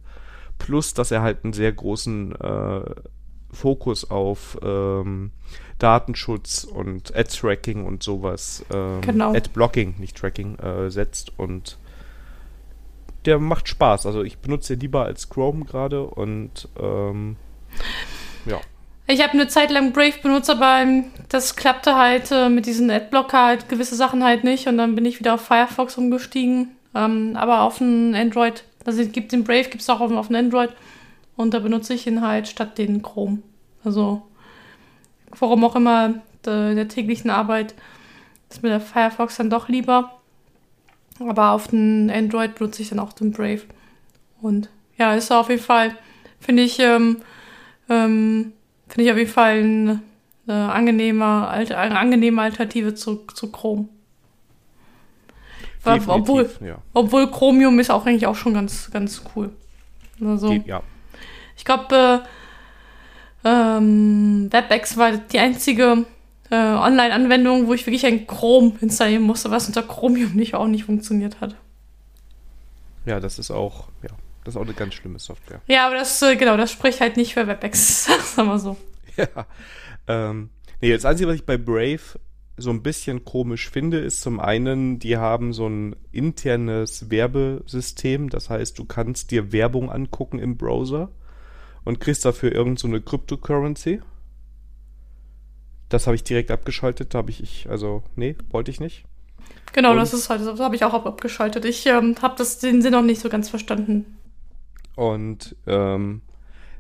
[0.58, 2.94] Plus, dass er halt einen sehr großen äh,
[3.52, 5.30] Fokus auf ähm,
[5.78, 9.34] Datenschutz und Ad-Tracking und sowas, ähm, Genau.
[9.34, 11.78] Ad-Blocking, nicht Tracking, äh, setzt und
[13.24, 14.06] der macht Spaß.
[14.06, 17.36] Also ich benutze den lieber als Chrome gerade und ähm,
[18.46, 18.60] ja.
[19.08, 22.90] Ich habe eine Zeit lang Brave benutzt, aber ähm, das klappte halt äh, mit diesen
[22.90, 26.70] Adblocker halt gewisse Sachen halt nicht und dann bin ich wieder auf Firefox umgestiegen.
[26.94, 30.30] Ähm, aber auf ein Android, also es gibt den Brave, gibt es auch auf, auf
[30.30, 30.70] ein Android
[31.36, 33.38] und da benutze ich ihn halt statt den Chrome.
[33.84, 34.22] Also
[35.38, 36.14] warum auch immer
[36.44, 37.74] de, der täglichen Arbeit
[38.48, 40.12] ist mir der Firefox dann doch lieber.
[41.18, 43.62] Aber auf den Android benutze ich dann auch den Brave.
[44.40, 44.68] Und
[44.98, 45.96] ja, ist auf jeden Fall,
[46.40, 47.22] finde ich, ähm,
[47.88, 48.52] ähm,
[48.88, 50.02] finde ich auf jeden Fall eine,
[50.46, 53.88] eine, angenehme, eine angenehme Alternative zu, zu Chrome.
[55.82, 56.78] Weil- Obwohl, ja.
[56.92, 59.52] obwohl Chromium ist auch eigentlich auch schon ganz, ganz cool.
[60.20, 60.82] Also, ja.
[61.56, 62.22] Ich glaube,
[63.44, 66.04] äh, ähm, WebEx war die einzige
[66.50, 70.84] äh, Online-Anwendung, wo ich wirklich ein Chrome installieren musste, was unter Chromium nicht auch nicht
[70.84, 71.54] funktioniert hat.
[73.04, 74.10] ja, das ist auch, ja,
[74.44, 75.60] das ist auch eine ganz schlimme Software.
[75.66, 78.04] Ja, aber das, äh, genau, das spricht halt nicht für WebEx,
[78.34, 78.76] sagen wir so.
[79.16, 79.46] Ja.
[80.08, 80.50] Ähm,
[80.80, 82.00] nee, das Einzige, was ich bei Brave
[82.56, 88.30] so ein bisschen komisch finde, ist zum einen, die haben so ein internes Werbesystem.
[88.30, 91.10] Das heißt, du kannst dir Werbung angucken im Browser
[91.86, 94.00] und kriegst dafür irgend so eine Cryptocurrency.
[95.88, 97.14] Das habe ich direkt abgeschaltet.
[97.14, 99.04] Da habe ich, ich, also, nee, wollte ich nicht.
[99.72, 101.64] Genau, Und- das ist halt, das habe ich auch ab- abgeschaltet.
[101.64, 104.18] Ich ähm, habe das den Sinn noch nicht so ganz verstanden.
[104.96, 106.22] Und ähm,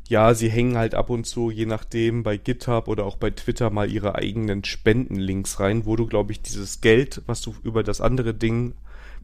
[0.08, 3.70] ja, sie hängen halt ab und zu, je nachdem, bei GitHub oder auch bei Twitter
[3.70, 8.00] mal ihre eigenen Spendenlinks rein, wo du, glaube ich, dieses Geld, was du über das
[8.00, 8.74] andere Ding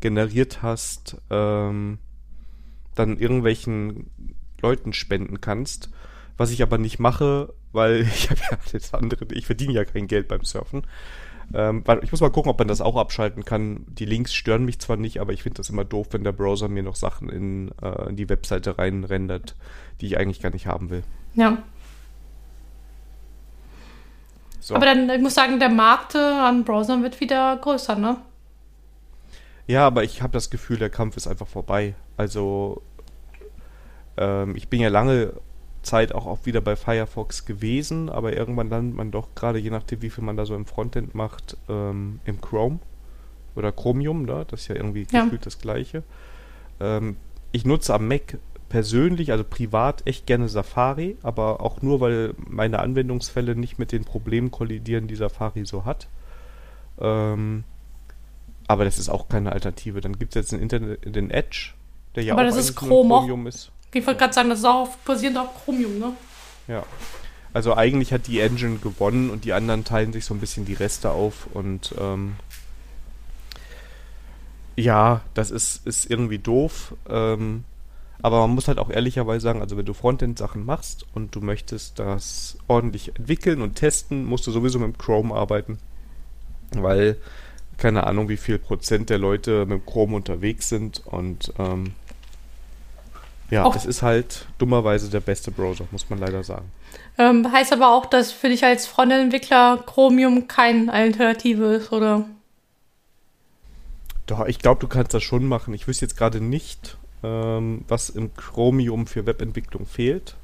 [0.01, 1.99] generiert hast, ähm,
[2.95, 4.11] dann irgendwelchen
[4.62, 5.90] Leuten spenden kannst.
[6.36, 10.06] Was ich aber nicht mache, weil ich habe ja das andere, ich verdiene ja kein
[10.06, 10.82] Geld beim Surfen.
[11.54, 13.84] Ähm, ich muss mal gucken, ob man das auch abschalten kann.
[13.88, 16.68] Die Links stören mich zwar nicht, aber ich finde das immer doof, wenn der Browser
[16.68, 19.54] mir noch Sachen in, äh, in die Webseite reinrendert,
[20.00, 21.02] die ich eigentlich gar nicht haben will.
[21.34, 21.58] Ja.
[24.60, 24.76] So.
[24.76, 28.16] Aber dann, ich muss sagen, der Markt äh, an Browsern wird wieder größer, ne?
[29.66, 31.94] Ja, aber ich habe das Gefühl, der Kampf ist einfach vorbei.
[32.16, 32.82] Also,
[34.16, 35.32] ähm, ich bin ja lange
[35.82, 40.00] Zeit auch, auch wieder bei Firefox gewesen, aber irgendwann landet man doch gerade, je nachdem,
[40.02, 42.78] wie viel man da so im Frontend macht, ähm, im Chrome
[43.56, 45.24] oder Chromium, da, das ist ja irgendwie Ja.
[45.24, 46.02] gefühlt das Gleiche.
[46.80, 47.16] Ähm,
[47.50, 48.38] ich nutze am Mac
[48.68, 54.04] persönlich, also privat, echt gerne Safari, aber auch nur, weil meine Anwendungsfälle nicht mit den
[54.04, 56.08] Problemen kollidieren, die Safari so hat.
[57.00, 57.64] Ähm,
[58.68, 60.00] aber das ist auch keine Alternative.
[60.00, 61.72] Dann gibt es jetzt den, Internet, den Edge,
[62.14, 62.76] der ja Aber auch das ist.
[62.76, 63.72] Chromium ist.
[63.93, 66.12] Ich wollte gerade sagen, das ist auch auf, basierend auf Chromium, ne?
[66.68, 66.84] Ja.
[67.53, 70.72] Also eigentlich hat die Engine gewonnen und die anderen teilen sich so ein bisschen die
[70.72, 72.36] Reste auf und ähm,
[74.74, 76.95] ja, das ist, ist irgendwie doof.
[77.09, 77.64] Ähm,
[78.22, 81.99] aber man muss halt auch ehrlicherweise sagen, also wenn du Frontend-Sachen machst und du möchtest
[81.99, 85.78] das ordentlich entwickeln und testen, musst du sowieso mit Chrome arbeiten.
[86.70, 87.18] Weil
[87.76, 91.95] keine Ahnung, wie viel Prozent der Leute mit Chrome unterwegs sind und ähm,
[93.53, 96.70] ja, Auch- es ist halt dummerweise der beste Browser, muss man leider sagen.
[97.18, 102.24] Ähm, heißt aber auch, dass für dich als Frontend-Entwickler Chromium keine Alternative ist, oder?
[104.26, 105.74] Doch, ich glaube, du kannst das schon machen.
[105.74, 110.36] Ich wüsste jetzt gerade nicht, ähm, was im Chromium für Webentwicklung fehlt.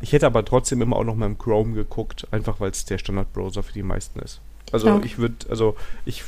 [0.00, 2.98] Ich hätte aber trotzdem immer auch noch mal im Chrome geguckt, einfach weil es der
[2.98, 4.40] Standardbrowser für die meisten ist.
[4.72, 5.00] Also Ja.
[5.04, 6.24] ich würde, also ich,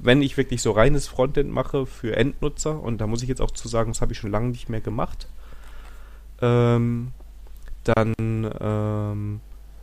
[0.00, 3.50] wenn ich wirklich so reines Frontend mache für Endnutzer, und da muss ich jetzt auch
[3.50, 5.28] zu sagen, das habe ich schon lange nicht mehr gemacht,
[6.40, 7.12] ähm,
[7.84, 8.14] dann
[8.60, 9.40] ähm,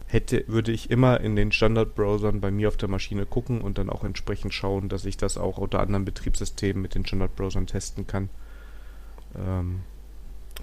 [0.07, 3.89] hätte, würde ich immer in den Standardbrowsern bei mir auf der Maschine gucken und dann
[3.89, 8.29] auch entsprechend schauen, dass ich das auch unter anderen Betriebssystemen mit den Standardbrowsern testen kann.
[9.37, 9.81] Ähm,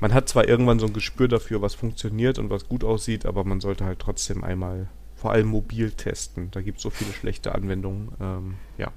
[0.00, 3.44] man hat zwar irgendwann so ein Gespür dafür, was funktioniert und was gut aussieht, aber
[3.44, 6.50] man sollte halt trotzdem einmal vor allem mobil testen.
[6.50, 8.12] Da gibt es so viele schlechte Anwendungen.
[8.20, 8.90] Ähm, ja.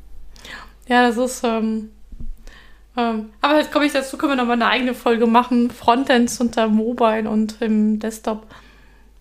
[0.87, 1.89] Ja, das ist, ähm,
[2.97, 5.69] Ähm, aber jetzt komme ich dazu, können wir nochmal eine eigene Folge machen.
[5.69, 8.47] Frontends unter Mobile und im Desktop.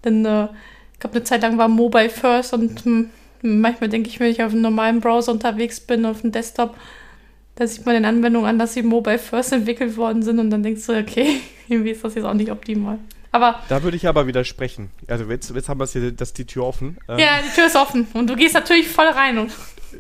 [0.05, 0.45] Denn äh,
[0.93, 3.11] ich glaube, eine Zeit lang war Mobile First und hm,
[3.43, 6.77] manchmal denke ich, wenn ich auf einem normalen Browser unterwegs bin, auf dem Desktop,
[7.57, 10.63] da sieht man in Anwendungen an, dass sie Mobile First entwickelt worden sind und dann
[10.63, 12.99] denkst du, okay, irgendwie ist das jetzt auch nicht optimal.
[13.33, 14.93] Aber da würde ich aber widersprechen.
[15.09, 16.99] Also jetzt, jetzt haben wir hier, dass die Tür offen.
[17.09, 19.39] Ähm, ja, die Tür ist offen und du gehst natürlich voll rein.
[19.39, 19.51] Und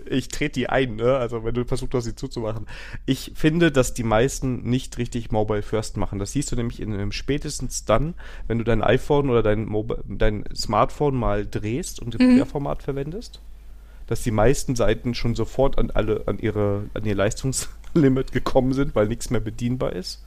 [0.08, 1.16] ich trete die ein, ne?
[1.16, 2.66] Also wenn du versuchst, sie zuzumachen.
[3.06, 6.18] Ich finde, dass die meisten nicht richtig Mobile First machen.
[6.18, 8.14] Das siehst du nämlich in, in spätestens dann,
[8.46, 12.36] wenn du dein iPhone oder dein, Mobile, dein Smartphone mal drehst und im mhm.
[12.36, 13.40] Querformat verwendest.
[14.06, 18.94] Dass die meisten Seiten schon sofort an alle, an ihre, an ihr Leistungslimit gekommen sind,
[18.94, 20.22] weil nichts mehr bedienbar ist.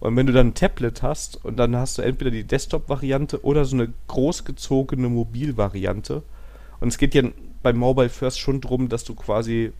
[0.00, 3.64] Und wenn du dann ein Tablet hast und dann hast du entweder die Desktop-Variante oder
[3.64, 6.22] so eine großgezogene Mobil-Variante.
[6.80, 7.22] Und es geht ja
[7.64, 9.72] beim Mobile First schon darum, dass du quasi,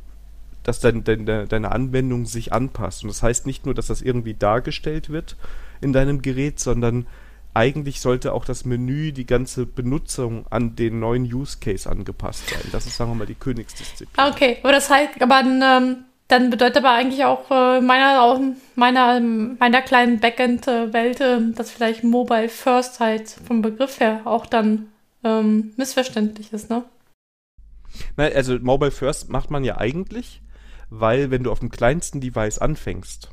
[0.65, 3.05] dass dein, deine, deine Anwendung sich anpasst.
[3.05, 5.37] Und das heißt nicht nur, dass das irgendwie dargestellt wird
[5.81, 7.07] in deinem Gerät, sondern
[7.53, 12.63] eigentlich sollte auch das Menü, die ganze Benutzung an den neuen Use Case angepasst sein.
[12.73, 14.27] Das ist, sagen wir mal, die Königsdisziplin.
[14.27, 18.41] Okay, aber das heißt, aber ähm, dann bedeutet aber eigentlich auch äh, meiner,
[18.75, 24.89] meiner, meiner kleinen Backend-Welt, äh, dass vielleicht Mobile First halt vom Begriff her auch dann
[25.23, 26.83] ähm, missverständlich ist, ne?
[28.17, 30.43] Also Mobile First macht man ja eigentlich,
[30.91, 33.31] weil wenn du auf dem kleinsten Device anfängst,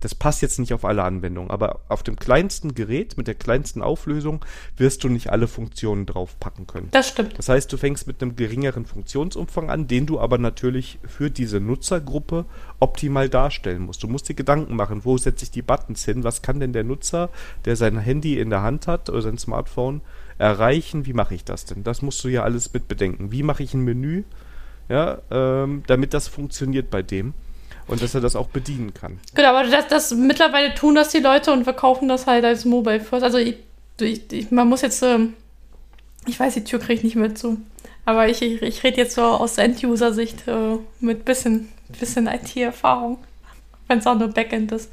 [0.00, 3.82] das passt jetzt nicht auf alle Anwendungen, aber auf dem kleinsten Gerät mit der kleinsten
[3.82, 4.44] Auflösung
[4.76, 6.88] wirst du nicht alle Funktionen draufpacken können.
[6.92, 7.38] Das stimmt.
[7.38, 11.60] Das heißt, du fängst mit einem geringeren Funktionsumfang an, den du aber natürlich für diese
[11.60, 12.44] Nutzergruppe
[12.78, 14.02] optimal darstellen musst.
[14.02, 16.84] Du musst dir Gedanken machen, wo setze ich die Buttons hin, was kann denn der
[16.84, 17.30] Nutzer,
[17.64, 20.00] der sein Handy in der Hand hat oder sein Smartphone,
[20.38, 21.84] erreichen, wie mache ich das denn?
[21.84, 23.32] Das musst du ja alles mit bedenken.
[23.32, 24.24] Wie mache ich ein Menü,
[24.88, 27.34] ja, ähm, damit das funktioniert bei dem
[27.88, 29.18] und dass er das auch bedienen kann.
[29.34, 33.00] Genau, aber das, das mittlerweile tun das die Leute und verkaufen das halt als Mobile
[33.00, 33.24] First.
[33.24, 33.56] Also ich,
[34.00, 35.34] ich, ich, man muss jetzt, ähm,
[36.26, 37.58] ich weiß, die Tür kriege ich nicht mehr zu.
[38.04, 41.68] Aber ich, ich, ich rede jetzt so aus End-User-Sicht äh, mit bisschen,
[41.98, 43.18] bisschen IT-Erfahrung,
[43.88, 44.90] wenn es auch nur Backend ist.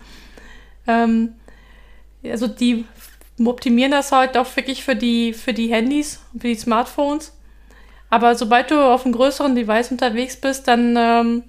[0.87, 1.33] Ähm,
[2.23, 2.85] also die
[3.43, 7.33] optimieren das halt auch wirklich für die, für die Handys, für die Smartphones.
[8.09, 11.43] Aber sobald du auf einem größeren Device unterwegs bist, dann ähm,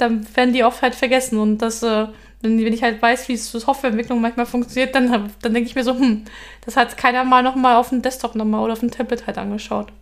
[0.00, 1.38] dann werden die oft halt vergessen.
[1.38, 2.06] Und das, äh,
[2.40, 6.24] wenn ich halt weiß, wie Softwareentwicklung manchmal funktioniert, dann, dann denke ich mir so, hm,
[6.64, 9.92] das hat keiner mal nochmal auf dem Desktop nochmal oder auf dem Tablet halt angeschaut.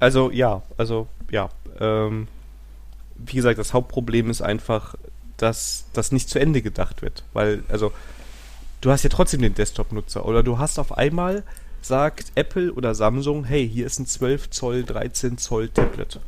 [0.00, 1.48] Also ja, also ja.
[1.80, 2.28] Ähm,
[3.16, 4.94] wie gesagt, das Hauptproblem ist einfach,
[5.38, 7.24] dass das nicht zu Ende gedacht wird.
[7.32, 7.92] Weil, also,
[8.80, 11.44] du hast ja trotzdem den Desktop-Nutzer oder du hast auf einmal,
[11.80, 16.20] sagt Apple oder Samsung, hey, hier ist ein 12 Zoll, 13 Zoll Tablet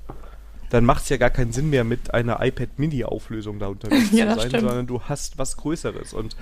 [0.71, 4.31] dann macht es ja gar keinen Sinn mehr, mit einer iPad Mini-Auflösung da unterwegs ja,
[4.31, 4.67] zu sein, stimmt.
[4.67, 6.37] sondern du hast was Größeres und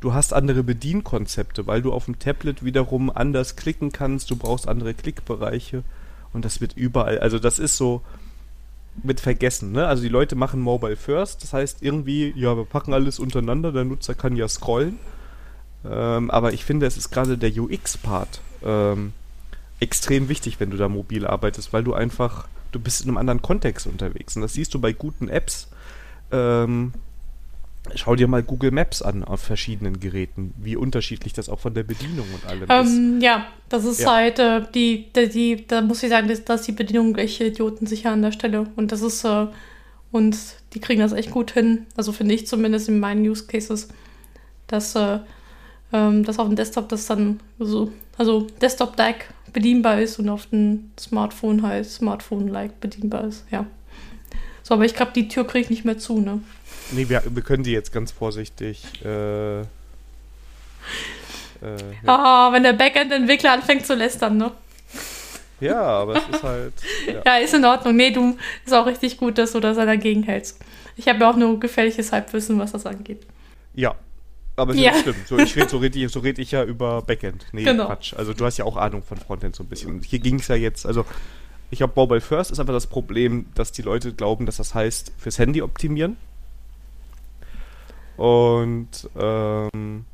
[0.00, 4.68] du hast andere Bedienkonzepte, weil du auf dem Tablet wiederum anders klicken kannst, du brauchst
[4.68, 5.82] andere Klickbereiche
[6.32, 8.02] und das wird überall, also das ist so
[9.02, 9.86] mit vergessen, ne?
[9.86, 13.84] Also die Leute machen Mobile First, das heißt irgendwie, ja, wir packen alles untereinander, der
[13.84, 14.98] Nutzer kann ja scrollen,
[15.88, 19.12] ähm, aber ich finde, es ist gerade der UX-Part ähm,
[19.80, 23.42] extrem wichtig, wenn du da mobil arbeitest, weil du einfach du bist in einem anderen
[23.42, 24.34] Kontext unterwegs.
[24.34, 25.68] Und das siehst du bei guten Apps.
[26.32, 26.92] Ähm,
[27.94, 31.82] schau dir mal Google Maps an auf verschiedenen Geräten, wie unterschiedlich das auch von der
[31.82, 33.22] Bedienung und allem ähm, ist.
[33.22, 34.12] Ja, das ist ja.
[34.12, 37.86] halt äh, die, die, die, da muss ich sagen, dass, dass die Bedienung welche Idioten
[37.86, 38.66] sicher an der Stelle.
[38.76, 39.46] Und das ist, äh,
[40.10, 40.36] und
[40.72, 41.86] die kriegen das echt gut hin.
[41.96, 43.88] Also finde ich zumindest in meinen Use Cases,
[44.66, 45.18] dass, äh,
[45.92, 50.90] ähm, dass auf dem Desktop das dann so, also Desktop-Like bedienbar ist und auf dem
[50.98, 53.66] Smartphone halt Smartphone-like bedienbar ist, ja.
[54.62, 56.40] So, aber ich glaube, die Tür kriege ich nicht mehr zu, ne?
[56.92, 58.84] Nee, wir, wir können die jetzt ganz vorsichtig.
[59.04, 59.64] Äh, äh,
[61.62, 62.06] ja.
[62.06, 64.52] Ah, wenn der Backend-Entwickler anfängt zu lästern, ne?
[65.60, 66.72] Ja, aber es ist halt.
[67.06, 67.22] Ja.
[67.24, 67.94] ja, ist in Ordnung.
[67.94, 70.58] Nee, du ist auch richtig gut, dass du da dagegen hältst.
[70.96, 73.24] Ich habe ja auch nur gefährliches Halbwissen, was das angeht.
[73.74, 73.94] Ja,
[74.56, 74.94] aber ja.
[74.94, 75.26] stimmt.
[75.26, 77.46] So, ich rede so red ich, so red ich ja über Backend.
[77.52, 77.86] Nee, genau.
[77.86, 78.14] Quatsch.
[78.14, 79.90] Also du hast ja auch Ahnung von Frontend so ein bisschen.
[79.90, 81.04] Und hier ging es ja jetzt, also
[81.70, 85.12] ich glaube, Mobile First ist einfach das Problem, dass die Leute glauben, dass das heißt,
[85.16, 86.16] fürs Handy optimieren.
[88.16, 90.04] Und ähm,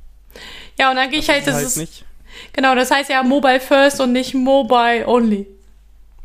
[0.78, 2.04] ja, und dann gehe ich halt, das halt ist nicht.
[2.52, 5.46] Genau, das heißt ja Mobile First und nicht Mobile Only.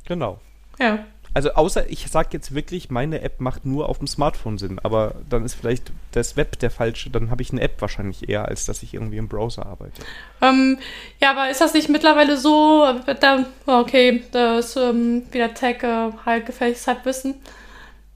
[0.06, 0.40] Genau.
[0.80, 1.06] Ja.
[1.34, 5.15] Also außer ich sage jetzt wirklich, meine App macht nur auf dem Smartphone Sinn, aber
[5.30, 8.65] dann ist vielleicht das Web der falsche, dann habe ich eine App wahrscheinlich eher, als
[8.65, 10.03] dass ich irgendwie im Browser arbeite.
[10.41, 10.77] Ähm,
[11.19, 12.85] ja, aber ist das nicht mittlerweile so,
[13.19, 17.35] da, okay, da ist ähm, wieder Tech äh, halt gefährliches Halbwissen,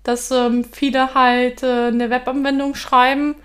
[0.04, 3.36] dass ähm, viele halt äh, eine Webanwendung schreiben,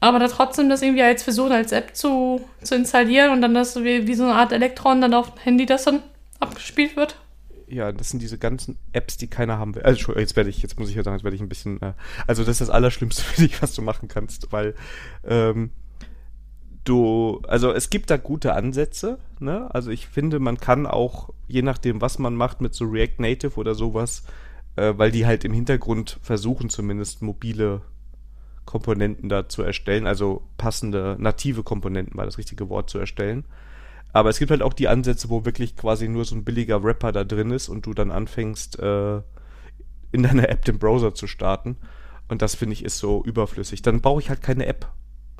[0.00, 3.76] aber da trotzdem das irgendwie als Version, als App zu, zu installieren und dann das
[3.76, 6.02] wie, wie so eine Art Elektron dann auf dem Handy das dann
[6.40, 7.16] abgespielt wird.
[7.70, 9.82] Ja, das sind diese ganzen Apps, die keiner haben will.
[9.82, 11.80] Also jetzt werde ich, jetzt muss ich ja sagen, jetzt werde ich ein bisschen.
[11.80, 11.92] Äh,
[12.26, 14.74] also das ist das Allerschlimmste für dich, was du machen kannst, weil
[15.24, 15.70] ähm,
[16.84, 19.72] du, also es gibt da gute Ansätze, ne?
[19.72, 23.56] Also ich finde, man kann auch, je nachdem, was man macht, mit so React Native
[23.56, 24.24] oder sowas,
[24.76, 27.82] äh, weil die halt im Hintergrund versuchen, zumindest mobile
[28.64, 33.44] Komponenten da zu erstellen, also passende native Komponenten war das richtige Wort zu erstellen.
[34.12, 37.12] Aber es gibt halt auch die Ansätze, wo wirklich quasi nur so ein billiger Wrapper
[37.12, 39.20] da drin ist und du dann anfängst, äh,
[40.12, 41.76] in deiner App den Browser zu starten.
[42.28, 43.82] Und das finde ich ist so überflüssig.
[43.82, 44.88] Dann brauche ich halt keine App.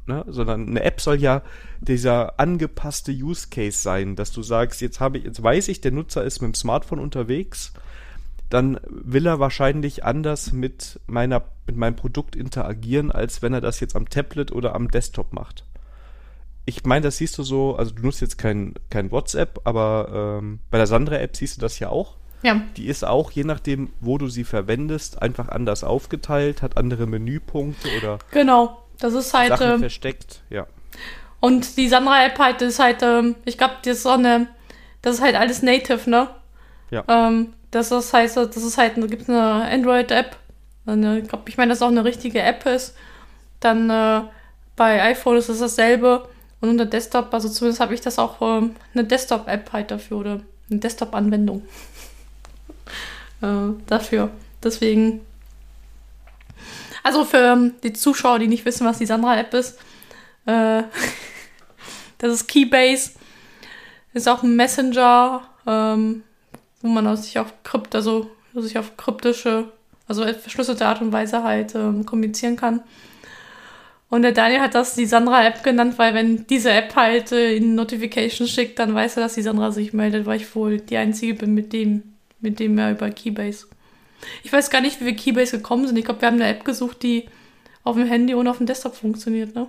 [0.06, 0.24] Ne?
[0.28, 1.42] Sondern eine App soll ja
[1.80, 5.92] dieser angepasste Use Case sein, dass du sagst, jetzt habe ich, jetzt weiß ich, der
[5.92, 7.72] Nutzer ist mit dem Smartphone unterwegs,
[8.48, 13.78] dann will er wahrscheinlich anders mit meiner, mit meinem Produkt interagieren, als wenn er das
[13.78, 15.64] jetzt am Tablet oder am Desktop macht.
[16.66, 20.60] Ich meine, das siehst du so, also du nutzt jetzt kein, kein WhatsApp, aber ähm,
[20.70, 22.16] bei der Sandra-App siehst du das ja auch.
[22.42, 22.60] Ja.
[22.76, 27.88] Die ist auch, je nachdem, wo du sie verwendest, einfach anders aufgeteilt, hat andere Menüpunkte
[27.98, 28.78] oder Genau.
[28.98, 29.48] Das ist halt.
[29.48, 30.42] Sachen ähm, versteckt.
[30.50, 30.66] Ja.
[31.40, 34.48] Und die Sandra-App halt ist halt, ähm, ich glaube, das ist so eine,
[35.02, 36.28] das ist halt alles native, ne?
[36.90, 37.04] Ja.
[37.08, 40.36] Ähm, das ist heißt, das ist halt, da gibt es eine Android-App.
[40.86, 42.96] Ich glaube, ich meine, dass es auch eine richtige App ist.
[43.60, 44.22] Dann äh,
[44.76, 46.28] bei iPhone ist es dasselbe.
[46.60, 50.40] Und unter Desktop, also zumindest habe ich das auch ähm, eine Desktop-App halt dafür oder
[50.70, 51.62] eine Desktop-Anwendung
[53.42, 54.30] äh, dafür.
[54.62, 55.20] Deswegen.
[57.02, 59.78] Also für ähm, die Zuschauer, die nicht wissen, was die Sandra-App ist,
[60.44, 60.82] äh,
[62.18, 63.12] das ist Keybase.
[64.12, 66.24] Ist auch ein Messenger, ähm,
[66.82, 69.70] wo man sich auf Krypt, also sich auf kryptische,
[70.08, 72.82] also verschlüsselte Art und Weise halt ähm, kommunizieren kann.
[74.10, 77.76] Und der Daniel hat das die Sandra-App genannt, weil wenn diese App halt äh, in
[77.76, 81.34] Notification schickt, dann weiß er, dass die Sandra sich meldet, weil ich wohl die Einzige
[81.34, 82.02] bin, mit dem,
[82.40, 83.68] mit dem er über Keybase.
[84.42, 85.96] Ich weiß gar nicht, wie wir Keybase gekommen sind.
[85.96, 87.28] Ich glaube, wir haben eine App gesucht, die
[87.84, 89.68] auf dem Handy und auf dem Desktop funktioniert, ne?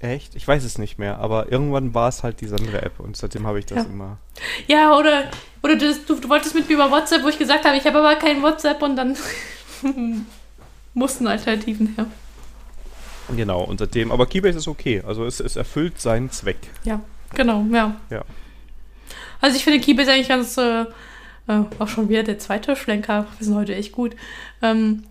[0.00, 0.34] Echt?
[0.34, 3.58] Ich weiß es nicht mehr, aber irgendwann war es halt die Sandra-App und seitdem habe
[3.58, 3.90] ich das Ja.
[3.90, 4.16] immer.
[4.66, 5.24] Ja, oder,
[5.62, 7.98] oder du, du, du wolltest mit mir über WhatsApp, wo ich gesagt habe, ich habe
[7.98, 9.16] aber kein WhatsApp und dann
[10.94, 12.06] mussten Alternativen her.
[13.36, 15.02] Genau, und seitdem, aber Keybase ist okay.
[15.06, 16.56] Also es, es erfüllt seinen Zweck.
[16.84, 17.00] Ja,
[17.34, 17.96] genau, ja.
[18.10, 18.24] Ja.
[19.40, 23.44] Also ich finde Keybase eigentlich ganz, äh, äh, auch schon wieder der zweite Schlenker, wir
[23.44, 24.16] sind heute echt gut.
[24.62, 25.04] Ähm,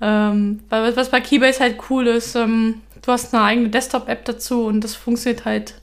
[0.00, 4.66] ähm, weil was- bei Keybase halt cool ist, ähm, du hast eine eigene Desktop-App dazu
[4.66, 5.80] und das funktioniert halt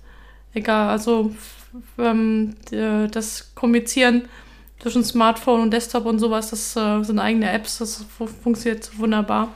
[0.54, 0.90] egal.
[0.90, 1.34] Also
[1.98, 4.26] ähm, d- das Kommunizieren
[4.80, 9.50] zwischen Smartphone und Desktop und sowas, das äh, sind eigene Apps, das fu- funktioniert wunderbar.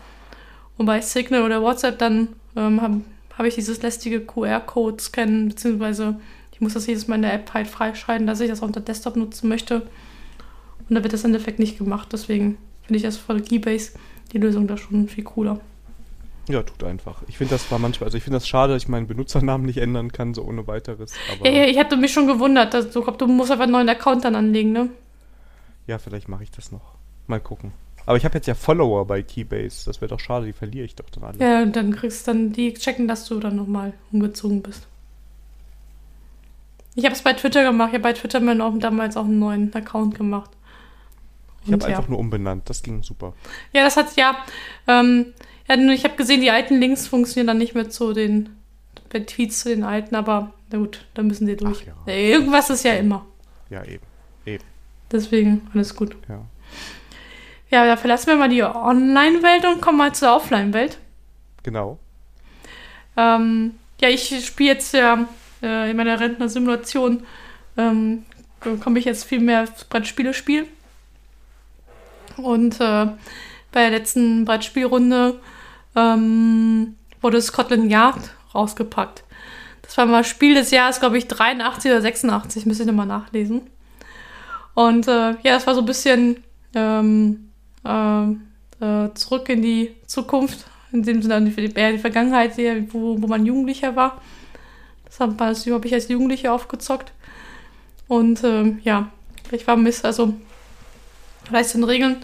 [0.77, 3.01] Und bei Signal oder WhatsApp dann ähm, habe
[3.37, 6.19] hab ich dieses lästige QR-Code-Scannen, beziehungsweise
[6.51, 8.81] ich muss das jedes Mal in der App halt freischalten, dass ich das auf der
[8.81, 9.81] Desktop nutzen möchte.
[10.89, 12.09] Und da wird das im Endeffekt nicht gemacht.
[12.11, 13.91] Deswegen finde ich das voll Keybase,
[14.31, 15.59] die Lösung da schon viel cooler.
[16.47, 17.23] Ja, tut einfach.
[17.27, 19.77] Ich finde das zwar manchmal, also ich finde das schade, dass ich meinen Benutzernamen nicht
[19.77, 21.13] ändern kann, so ohne weiteres.
[21.43, 24.23] Ja, ja, ich hatte mich schon gewundert, dass du, du musst einfach einen neuen Account
[24.23, 24.89] dann anlegen, ne?
[25.87, 26.95] ja, vielleicht mache ich das noch.
[27.27, 27.71] Mal gucken.
[28.07, 29.85] Aber ich habe jetzt ja Follower bei Keybase.
[29.85, 31.37] Das wäre doch schade, die verliere ich doch dann alle.
[31.39, 34.87] Ja, und dann kriegst du dann die checken, dass du dann nochmal umgezogen bist.
[36.95, 37.89] Ich habe es bei Twitter gemacht.
[37.89, 40.49] Ich habe bei Twitter mir auch damals auch einen neuen Account gemacht.
[41.65, 41.97] ich habe Und ja.
[41.97, 42.69] einfach nur umbenannt.
[42.69, 43.33] Das ging super.
[43.73, 44.37] Ja, das hat ja.
[44.87, 45.33] Ähm,
[45.67, 48.49] ja, ich habe gesehen, die alten Links funktionieren dann nicht mehr zu den
[49.09, 51.85] Tweets zu den alten, aber na gut, da müssen die durch.
[51.91, 52.13] Ach ja.
[52.13, 53.25] Äh, Irgendwas ist ja immer.
[53.69, 54.03] Ja, eben.
[55.11, 56.15] Deswegen alles gut.
[56.27, 56.41] Ja.
[57.69, 60.97] Ja, da verlassen wir mal die Online-Welt und kommen mal zur Offline-Welt.
[61.63, 61.99] Genau.
[63.17, 65.27] Ähm, ja, ich spiele jetzt ja
[65.61, 67.25] äh, in meiner Rentner-Simulation,
[67.77, 68.25] ähm,
[68.81, 70.67] komme ich jetzt viel mehr Brettspiele spielen.
[72.37, 73.07] Und äh,
[73.71, 75.39] bei der letzten Brettspielrunde
[75.95, 79.23] ähm, wurde Scotland Yard rausgepackt.
[79.81, 83.61] Das war mal Spiel des Jahres, glaube ich, 83 oder 86, müsste ich nochmal nachlesen.
[84.73, 86.43] Und äh, ja, das war so ein bisschen
[86.75, 87.46] ähm,
[87.87, 93.27] äh, zurück in die Zukunft, in dem Sinne die, eher die Vergangenheit, die, wo, wo
[93.27, 94.21] man Jugendlicher war.
[95.05, 97.11] Das habe hab ich als Jugendliche aufgezockt.
[98.07, 99.09] Und ähm, ja,
[99.51, 100.33] ich war Miss, also
[101.45, 102.17] vielleicht den Regeln.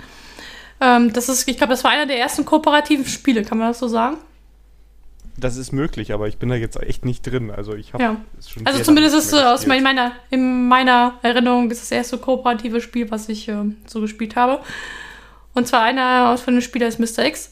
[0.80, 3.80] Ähm, das ist, ich glaube, das war einer der ersten kooperativen Spiele, kann man das
[3.80, 4.18] so sagen?
[5.36, 7.50] Das ist möglich, aber ich bin da jetzt echt nicht drin.
[7.50, 8.18] Also ich habe Ja.
[8.66, 13.48] Also zumindest ist mehr aus meiner, in meiner Erinnerung das, erste kooperative Spiel, was ich
[13.48, 14.60] ähm, so gespielt habe.
[15.54, 17.26] Und zwar einer von den Spielern ist Mr.
[17.26, 17.50] X.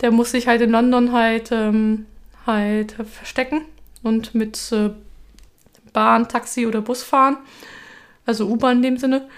[0.00, 2.06] Der muss sich halt in London halt, ähm,
[2.46, 3.62] halt verstecken
[4.02, 4.90] und mit äh,
[5.92, 7.38] Bahn, Taxi oder Bus fahren.
[8.24, 9.28] Also U-Bahn in dem Sinne.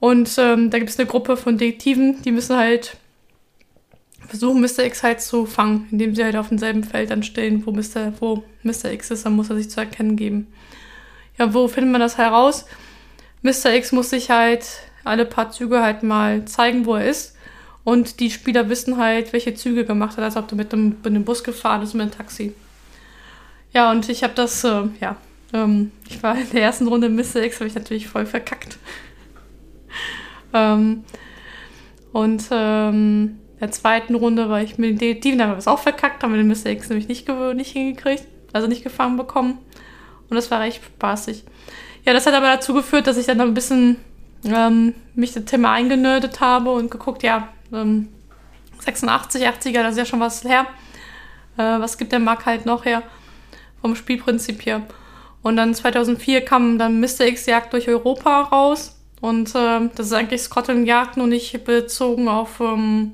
[0.00, 2.96] Und ähm, da gibt es eine Gruppe von Detektiven, die müssen halt
[4.26, 4.84] versuchen, Mr.
[4.84, 8.12] X halt zu fangen, indem sie halt auf demselben Feld dann stehen, wo Mr.
[8.20, 8.92] wo Mr.
[8.92, 10.46] X ist, dann muss er sich zu erkennen geben.
[11.36, 12.64] Ja, wo findet man das heraus?
[13.42, 13.74] Mr.
[13.74, 14.66] X muss sich halt
[15.04, 17.36] alle paar Züge halt mal zeigen, wo er ist.
[17.84, 21.14] Und die Spieler wissen halt, welche Züge gemacht hat, als ob du mit dem, mit
[21.14, 22.52] dem Bus gefahren bist, mit dem Taxi.
[23.72, 25.16] Ja, und ich habe das, äh, ja,
[25.52, 27.42] ähm, ich war in der ersten Runde Mr.
[27.42, 28.78] X, habe ich natürlich voll verkackt.
[30.52, 31.04] ähm,
[32.12, 35.78] und ähm, in der zweiten Runde war ich mit den Detektiven, haben wir es auch
[35.78, 36.66] verkackt, haben wir den Mr.
[36.66, 39.58] X nämlich nicht, nicht hingekriegt, also nicht gefangen bekommen.
[40.28, 41.44] Und das war recht spaßig.
[42.04, 43.96] Ja, das hat aber dazu geführt, dass ich dann ein bisschen
[44.44, 48.08] ähm, mich das Thema eingenördet habe und geguckt, ja, ähm,
[48.80, 50.66] 86, 80er, das ist ja schon was her.
[51.56, 53.02] Äh, was gibt der Markt halt noch her?
[53.80, 54.82] Vom Spielprinzip her.
[55.42, 57.26] Und dann 2004 kam dann Mr.
[57.26, 58.96] X Jagd durch Europa raus.
[59.20, 63.12] Und äh, das ist eigentlich Scotland Yard nur nicht bezogen auf, ähm,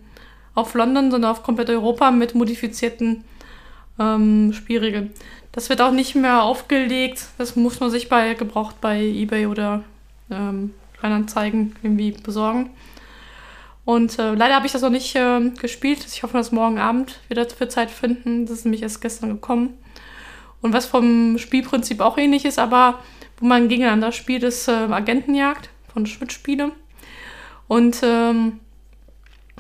[0.55, 3.25] auf London, sondern auf komplett Europa mit modifizierten
[3.99, 5.13] ähm, Spielregeln.
[5.53, 7.27] Das wird auch nicht mehr aufgelegt.
[7.39, 9.83] Das muss man sich bei gebraucht bei eBay oder
[10.31, 12.71] ähm, Kleinanzeigen irgendwie besorgen.
[13.85, 16.05] Und äh, leider habe ich das noch nicht äh, gespielt.
[16.07, 18.45] Ich hoffe, dass morgen Abend wieder für Zeit finden.
[18.47, 19.79] Das ist nämlich erst gestern gekommen.
[20.61, 22.99] Und was vom Spielprinzip auch ähnlich ist, aber
[23.39, 26.73] wo man gegeneinander spielt, ist äh, Agentenjagd von Schmidt-Spiele.
[27.69, 28.61] Und ähm,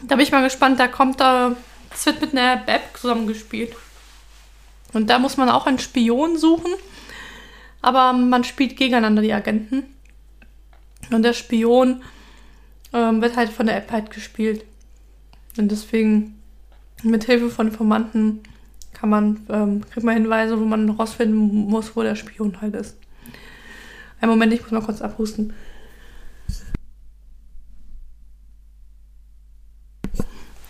[0.02, 1.54] da bin ich mal gespannt, da kommt da,
[1.90, 3.74] das wird mit einer App zusammengespielt.
[4.92, 6.72] Und da muss man auch einen Spion suchen,
[7.82, 9.95] aber man spielt gegeneinander die Agenten.
[11.10, 12.02] Und der Spion
[12.92, 14.64] ähm, wird halt von der App halt gespielt.
[15.56, 16.42] Und deswegen
[17.02, 18.40] mit Hilfe von Informanten
[18.92, 22.96] kann man, ähm, kriegt man Hinweise, wo man rausfinden muss, wo der Spion halt ist.
[24.20, 25.52] Einen Moment, ich muss mal kurz abhusten.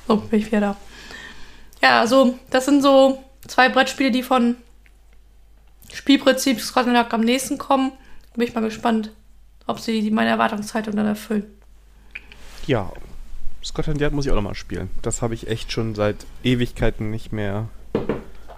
[0.08, 0.76] So, bin ich wieder da.
[1.82, 4.56] Ja, also, das sind so zwei Brettspiele, die von
[5.92, 7.92] Spielprinzip Scotland am nächsten kommen.
[8.34, 9.12] Bin ich mal gespannt,
[9.66, 11.44] ob sie meine Erwartungshaltung dann erfüllen.
[12.66, 12.92] Ja,
[13.64, 14.90] Scotland Yard muss ich auch nochmal spielen.
[15.02, 17.68] Das habe ich echt schon seit Ewigkeiten nicht mehr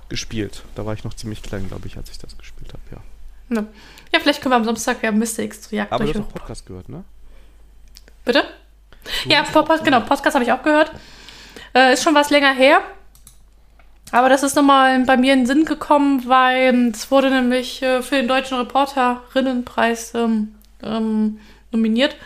[0.08, 0.64] gespielt.
[0.74, 3.56] Da war ich noch ziemlich klein, glaube ich, als ich das gespielt habe, ja.
[3.56, 3.66] ja.
[4.12, 5.40] Ja, vielleicht können wir am Samstag ja Mr.
[5.40, 7.04] X zu Jagd Aber du hast auch Podcast gehört, ne?
[8.24, 8.44] Bitte?
[9.24, 10.92] Du ja, Podcast, genau, Podcast habe ich auch gehört.
[11.74, 12.80] Äh, ist schon was länger her.
[14.10, 18.02] Aber das ist nochmal bei mir in den Sinn gekommen, weil es wurde nämlich äh,
[18.02, 21.38] für den Deutschen Reporterinnenpreis ähm, ähm,
[21.70, 22.16] nominiert.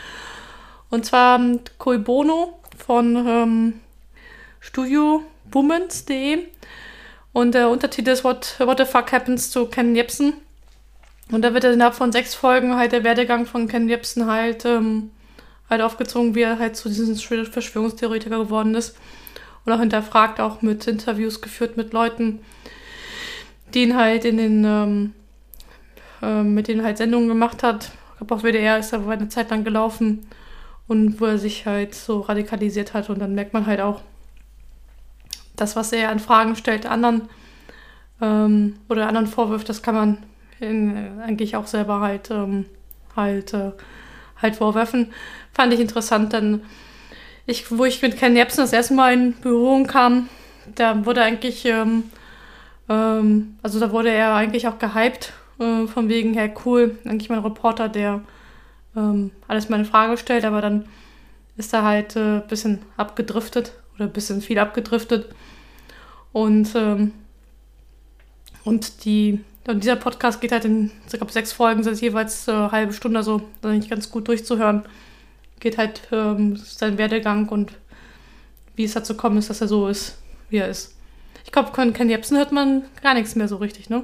[0.91, 3.81] Und zwar ähm, Koi Bono von ähm,
[4.61, 6.47] StudioWomans.de.
[7.33, 10.35] Und der Untertitel ist What, What the fuck happens to Ken Jebsen?
[11.31, 15.11] Und da wird innerhalb von sechs Folgen halt der Werdegang von Ken Jebsen halt, ähm,
[15.71, 18.97] halt aufgezogen, wie er halt zu diesem Verschwörungstheoretiker geworden ist
[19.65, 22.41] und auch hinterfragt, auch mit Interviews geführt mit Leuten,
[23.73, 25.15] die ihn halt in den, ähm,
[26.21, 27.93] äh, mit denen halt Sendungen gemacht hat.
[28.23, 30.29] Glaube, auf WDR ist er eine Zeit lang gelaufen
[30.87, 34.01] und wo er sich halt so radikalisiert hat und dann merkt man halt auch,
[35.57, 37.23] das, was er an Fragen stellt, anderen
[38.21, 40.19] ähm, oder anderen vorwirft, das kann man
[40.61, 42.67] in, eigentlich auch selber halt, ähm,
[43.17, 43.73] halt, äh,
[44.41, 45.13] halt vorwerfen.
[45.53, 46.63] Fand ich interessant, denn
[47.47, 50.29] ich, wo ich mit Ken Jebsen das erste Mal in Berührung kam,
[50.77, 52.05] da wurde eigentlich, ähm,
[52.89, 55.33] ähm, also da wurde er eigentlich auch gehypt,
[55.63, 58.21] äh, von wegen, hey, cool, eigentlich mein Reporter, der
[58.97, 60.87] ähm, alles meine Frage stellt, aber dann
[61.57, 65.35] ist er halt ein äh, bisschen abgedriftet oder ein bisschen viel abgedriftet.
[66.33, 67.13] Und, ähm,
[68.65, 72.73] und, die, und dieser Podcast geht halt in, ich sechs Folgen, sind jeweils äh, eine
[72.73, 74.85] halbe Stunde so, dann nicht ganz gut durchzuhören
[75.63, 77.73] geht halt ähm, sein Werdegang und
[78.75, 80.19] wie es dazu kommt ist, dass er so ist,
[80.51, 80.97] wie er ist.
[81.45, 84.03] Ich glaube, von Ken Jebsen hört man gar nichts mehr so richtig, ne?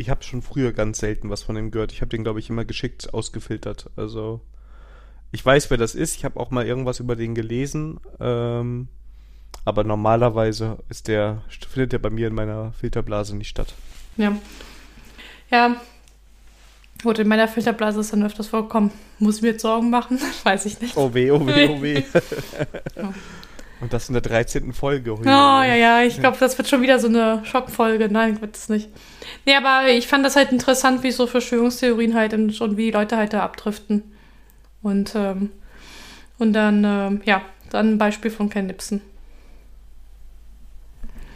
[0.00, 1.92] Ich habe schon früher ganz selten was von ihm gehört.
[1.92, 3.90] Ich habe den, glaube ich, immer geschickt ausgefiltert.
[3.96, 4.40] Also
[5.30, 6.16] ich weiß, wer das ist.
[6.16, 8.00] Ich habe auch mal irgendwas über den gelesen.
[8.18, 8.88] Ähm,
[9.64, 13.74] aber normalerweise ist der, findet der bei mir in meiner Filterblase nicht statt.
[14.16, 14.36] Ja.
[15.50, 15.76] Ja,
[17.02, 18.90] Gut, in meiner Filterblase ist dann öfters vorgekommen.
[19.18, 20.18] Muss ich mir jetzt Sorgen machen?
[20.44, 20.96] Weiß ich nicht.
[20.96, 22.02] Oh weh, oh weh, oh weh.
[23.80, 24.74] Und das in der 13.
[24.74, 25.14] Folge.
[25.14, 28.10] Oh, ja, ja, ich glaube, das wird schon wieder so eine Schockfolge.
[28.10, 28.90] Nein, wird es nicht.
[29.46, 33.32] Nee, aber ich fand das halt interessant, wie so Verschwörungstheorien halt und, wie Leute halt
[33.32, 34.02] da abdriften.
[34.82, 35.50] Und, ähm,
[36.38, 39.00] und dann, ähm, ja, dann ein Beispiel von Ken Nipson.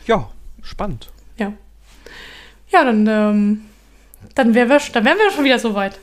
[0.06, 0.30] Ja,
[0.62, 1.10] spannend.
[1.36, 1.52] Ja.
[2.68, 3.64] Ja, dann, ähm,
[4.34, 5.98] dann, wär wir, dann wären wir schon wieder soweit.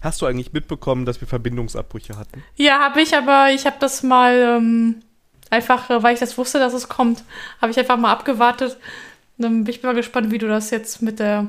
[0.00, 2.44] Hast du eigentlich mitbekommen, dass wir Verbindungsabbrüche hatten?
[2.56, 5.02] Ja, habe ich, aber ich habe das mal ähm,
[5.50, 7.24] einfach, äh, weil ich das wusste, dass es kommt,
[7.60, 8.76] habe ich einfach mal abgewartet.
[9.38, 11.48] Dann bin ich mal gespannt, wie du das jetzt mit der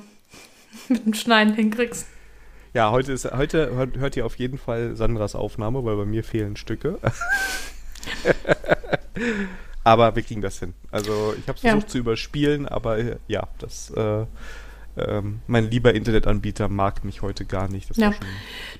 [0.87, 2.05] mit dem Schneiden hinkriegst.
[2.73, 6.23] Ja, heute, ist, heute hört, hört ihr auf jeden Fall Sandras Aufnahme, weil bei mir
[6.23, 6.99] fehlen Stücke.
[9.83, 10.73] aber wir kriegen das hin.
[10.91, 11.71] Also ich habe es Ja.
[11.71, 14.25] versucht zu überspielen, aber äh, ja, das äh,
[14.97, 17.95] ähm, mein lieber Internetanbieter mag mich heute gar nicht.
[17.97, 18.13] Ja.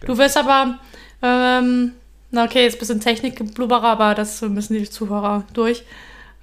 [0.06, 0.80] Du wirst aber,
[1.22, 1.94] ähm,
[2.32, 5.84] na okay, jetzt ein bisschen Technikgeblubberer, aber das müssen die Zuhörer durch.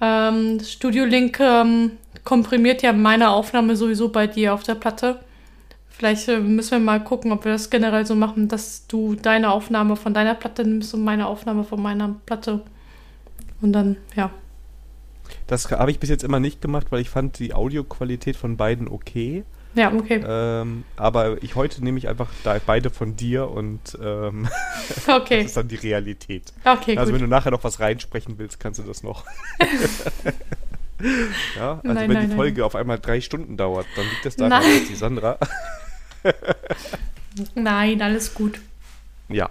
[0.01, 1.91] Ähm, Studio Link ähm,
[2.27, 5.21] komprimiert ja meine Aufnahme sowieso bei dir auf der Platte.
[5.89, 9.49] Vielleicht äh, müssen wir mal gucken, ob wir das generell so machen, dass du deine
[9.49, 12.63] Aufnahme von deiner Platte nimmst und meine Aufnahme von meiner Platte.
[13.61, 14.29] Und dann, ja.
[15.47, 18.89] Das habe ich bis jetzt immer nicht gemacht, weil ich fand die Audioqualität von beiden
[18.89, 19.45] okay.
[19.75, 20.21] Ja, okay.
[20.27, 22.29] Ähm, aber ich heute nehme ich einfach
[22.65, 24.49] beide von dir und ähm,
[24.89, 25.43] das Okay.
[25.43, 26.51] ist dann die Realität.
[26.65, 27.27] Okay, Also wenn gut.
[27.27, 29.23] du nachher noch was reinsprechen willst, kannst du das noch.
[31.55, 34.35] ja, also Nein, wenn nein, die Folge auf einmal drei Stunden dauert, dann liegt das
[34.35, 34.79] daran, Nein.
[34.79, 35.37] dass die Sandra.
[37.55, 38.59] Nein, alles gut.
[39.29, 39.49] ja,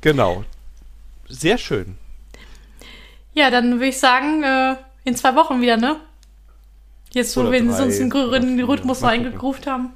[0.00, 0.44] genau.
[1.28, 1.98] Sehr schön.
[3.34, 5.96] Ja, dann würde ich sagen, äh, in zwei Wochen wieder, ne?
[7.12, 8.68] Jetzt, wo Oder wir drei, uns grünen vier.
[8.68, 9.90] Rhythmus eingegruft haben.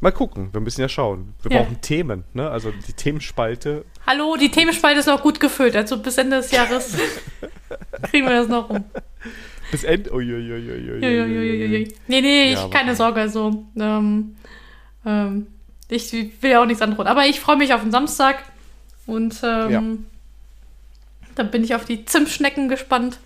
[0.00, 1.34] Mal gucken, wir müssen ja schauen.
[1.42, 1.62] Wir Ja.
[1.62, 2.50] brauchen Themen, ne?
[2.50, 3.84] Also die Themenspalte.
[4.06, 5.76] Hallo, die Themenspalte ist noch gut gefüllt.
[5.76, 6.96] Also bis Ende des Jahres
[8.10, 8.84] kriegen wir das noch rum.
[9.70, 10.12] Bis Ende.
[10.12, 11.02] Uiuiuiuiui.
[11.02, 11.94] Uiuiuiui.
[12.06, 13.20] Nee, nee, ich, Ja, keine Sorge.
[13.20, 14.36] Also, ähm,
[15.04, 15.46] ähm,
[15.88, 17.08] ich will ja auch nichts androhen.
[17.08, 18.42] Aber ich freue mich auf den Samstag.
[19.06, 19.82] Und ähm, Ja.
[21.34, 23.18] dann bin ich auf die Zimtschnecken gespannt.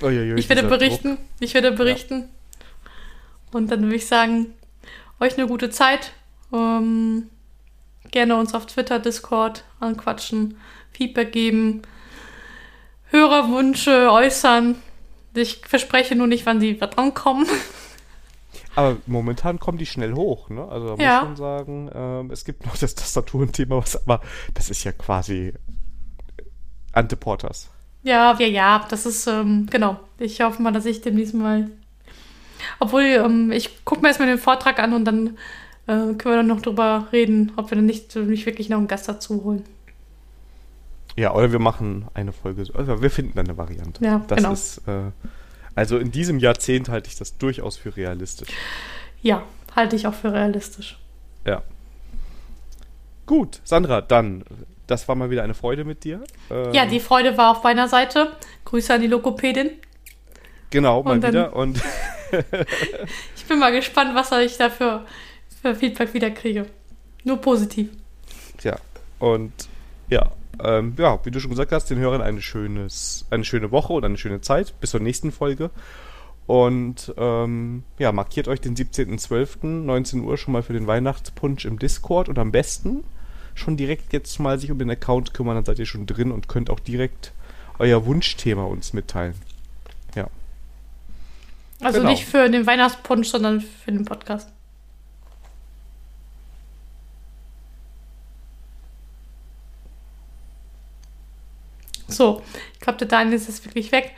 [0.00, 1.18] Uiuiui, Ich werde berichten.
[1.40, 2.28] Ich werde berichten.
[3.52, 4.46] Und dann würde ich sagen,
[5.20, 6.12] euch eine gute Zeit.
[6.52, 7.28] Ähm,
[8.10, 10.56] gerne uns auf Twitter, Discord anquatschen,
[10.92, 11.82] Feedback geben,
[13.10, 14.76] Hörerwünsche äußern.
[15.34, 17.46] Ich verspreche nur nicht, wann die drankommen.
[17.46, 17.56] Druck.
[18.74, 20.66] Aber momentan kommen die schnell hoch, ne?
[20.66, 21.18] Also da Ja.
[21.20, 24.20] muss man sagen, ähm, es gibt noch das Tastaturenthema, was aber
[24.54, 25.52] das ist ja quasi
[26.92, 27.70] Ante Porters.
[28.02, 30.00] Ja, ja, ja, das ist, ähm, genau.
[30.18, 31.70] Ich hoffe mal, dass ich demnächst mal.
[32.78, 35.38] Obwohl, ähm, ich gucke mir erstmal den Vortrag an und dann
[35.86, 38.88] äh, können wir dann noch drüber reden, ob wir dann nicht, nicht wirklich noch einen
[38.88, 39.64] Gast dazu holen.
[41.16, 42.64] Ja, oder wir machen eine Folge.
[42.64, 44.04] so- Also wir finden eine Variante.
[44.04, 44.52] Ja, das genau.
[44.52, 45.10] ist äh,
[45.74, 48.48] also in diesem Jahrzehnt halte ich das durchaus für realistisch.
[49.22, 49.42] Ja,
[49.76, 50.98] halte ich auch für realistisch.
[51.46, 51.62] Ja.
[53.26, 54.44] Gut, Sandra, dann,
[54.86, 56.22] das war mal wieder eine Freude mit dir.
[56.50, 58.32] Ähm, Ja, die Freude war auf meiner Seite.
[58.64, 59.70] Grüße an die Lokopädin.
[60.70, 61.54] Genau, mal dann- wieder.
[61.56, 61.80] Und
[63.36, 65.04] Ich bin mal gespannt, was ich da für,
[65.60, 66.66] für Feedback wieder kriege.
[67.24, 67.88] Nur positiv.
[68.62, 68.76] ja,
[69.18, 69.52] und
[70.08, 70.30] ja,
[70.62, 74.04] ähm, ja, wie du schon gesagt hast, den Hörern eine, schönes, eine schöne Woche und
[74.04, 74.78] eine schöne Zeit.
[74.80, 75.70] Bis zur nächsten Folge.
[76.46, 81.78] Und ähm, ja, markiert euch den 17.12., 19 Uhr schon mal für den Weihnachtspunsch im
[81.78, 83.04] Discord und am besten
[83.54, 86.48] schon direkt jetzt mal sich um den Account kümmern, dann seid ihr schon drin und
[86.48, 87.32] könnt auch direkt
[87.78, 89.34] euer Wunschthema uns mitteilen.
[91.82, 92.10] Also Genau.
[92.10, 94.48] nicht für den Weihnachtspunsch, sondern für den Podcast.
[102.12, 102.42] So,
[102.74, 104.12] ich glaube, der Daniel ist jetzt wirklich weg.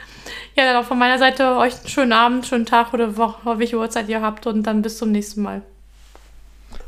[0.56, 3.78] Ja, dann auch von meiner Seite euch einen schönen Abend, schönen Tag oder Woche, welche
[3.78, 5.62] Uhrzeit ihr habt und dann bis zum nächsten Mal.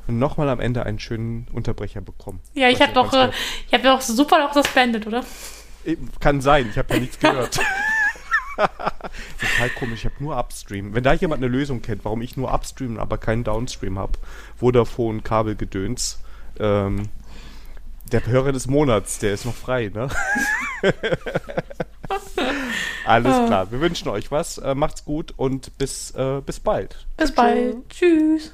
[0.07, 2.41] Und nochmal am Ende einen schönen Unterbrecher bekommen.
[2.55, 3.31] Ja, ich habe doch, äh,
[3.67, 5.25] ich habe doch super noch das beendet, oder?
[6.21, 7.59] Kann sein, ich habe ja nichts gehört.
[8.57, 10.95] Total komisch, ich habe nur Upstream.
[10.95, 14.13] Wenn da jemand eine Lösung kennt, warum ich nur Upstream, aber keinen Downstream habe,
[14.57, 16.21] Vodafone, Kabelgedöns,
[16.59, 17.09] ähm,
[18.13, 20.09] der Hörer des Monats, der ist noch frei, ne?
[23.05, 23.47] Alles Ah.
[23.47, 27.07] klar, wir wünschen euch was, äh, macht's gut und bis, äh, bis bald.
[27.17, 27.77] Bis bald.
[27.89, 28.53] Tschüss.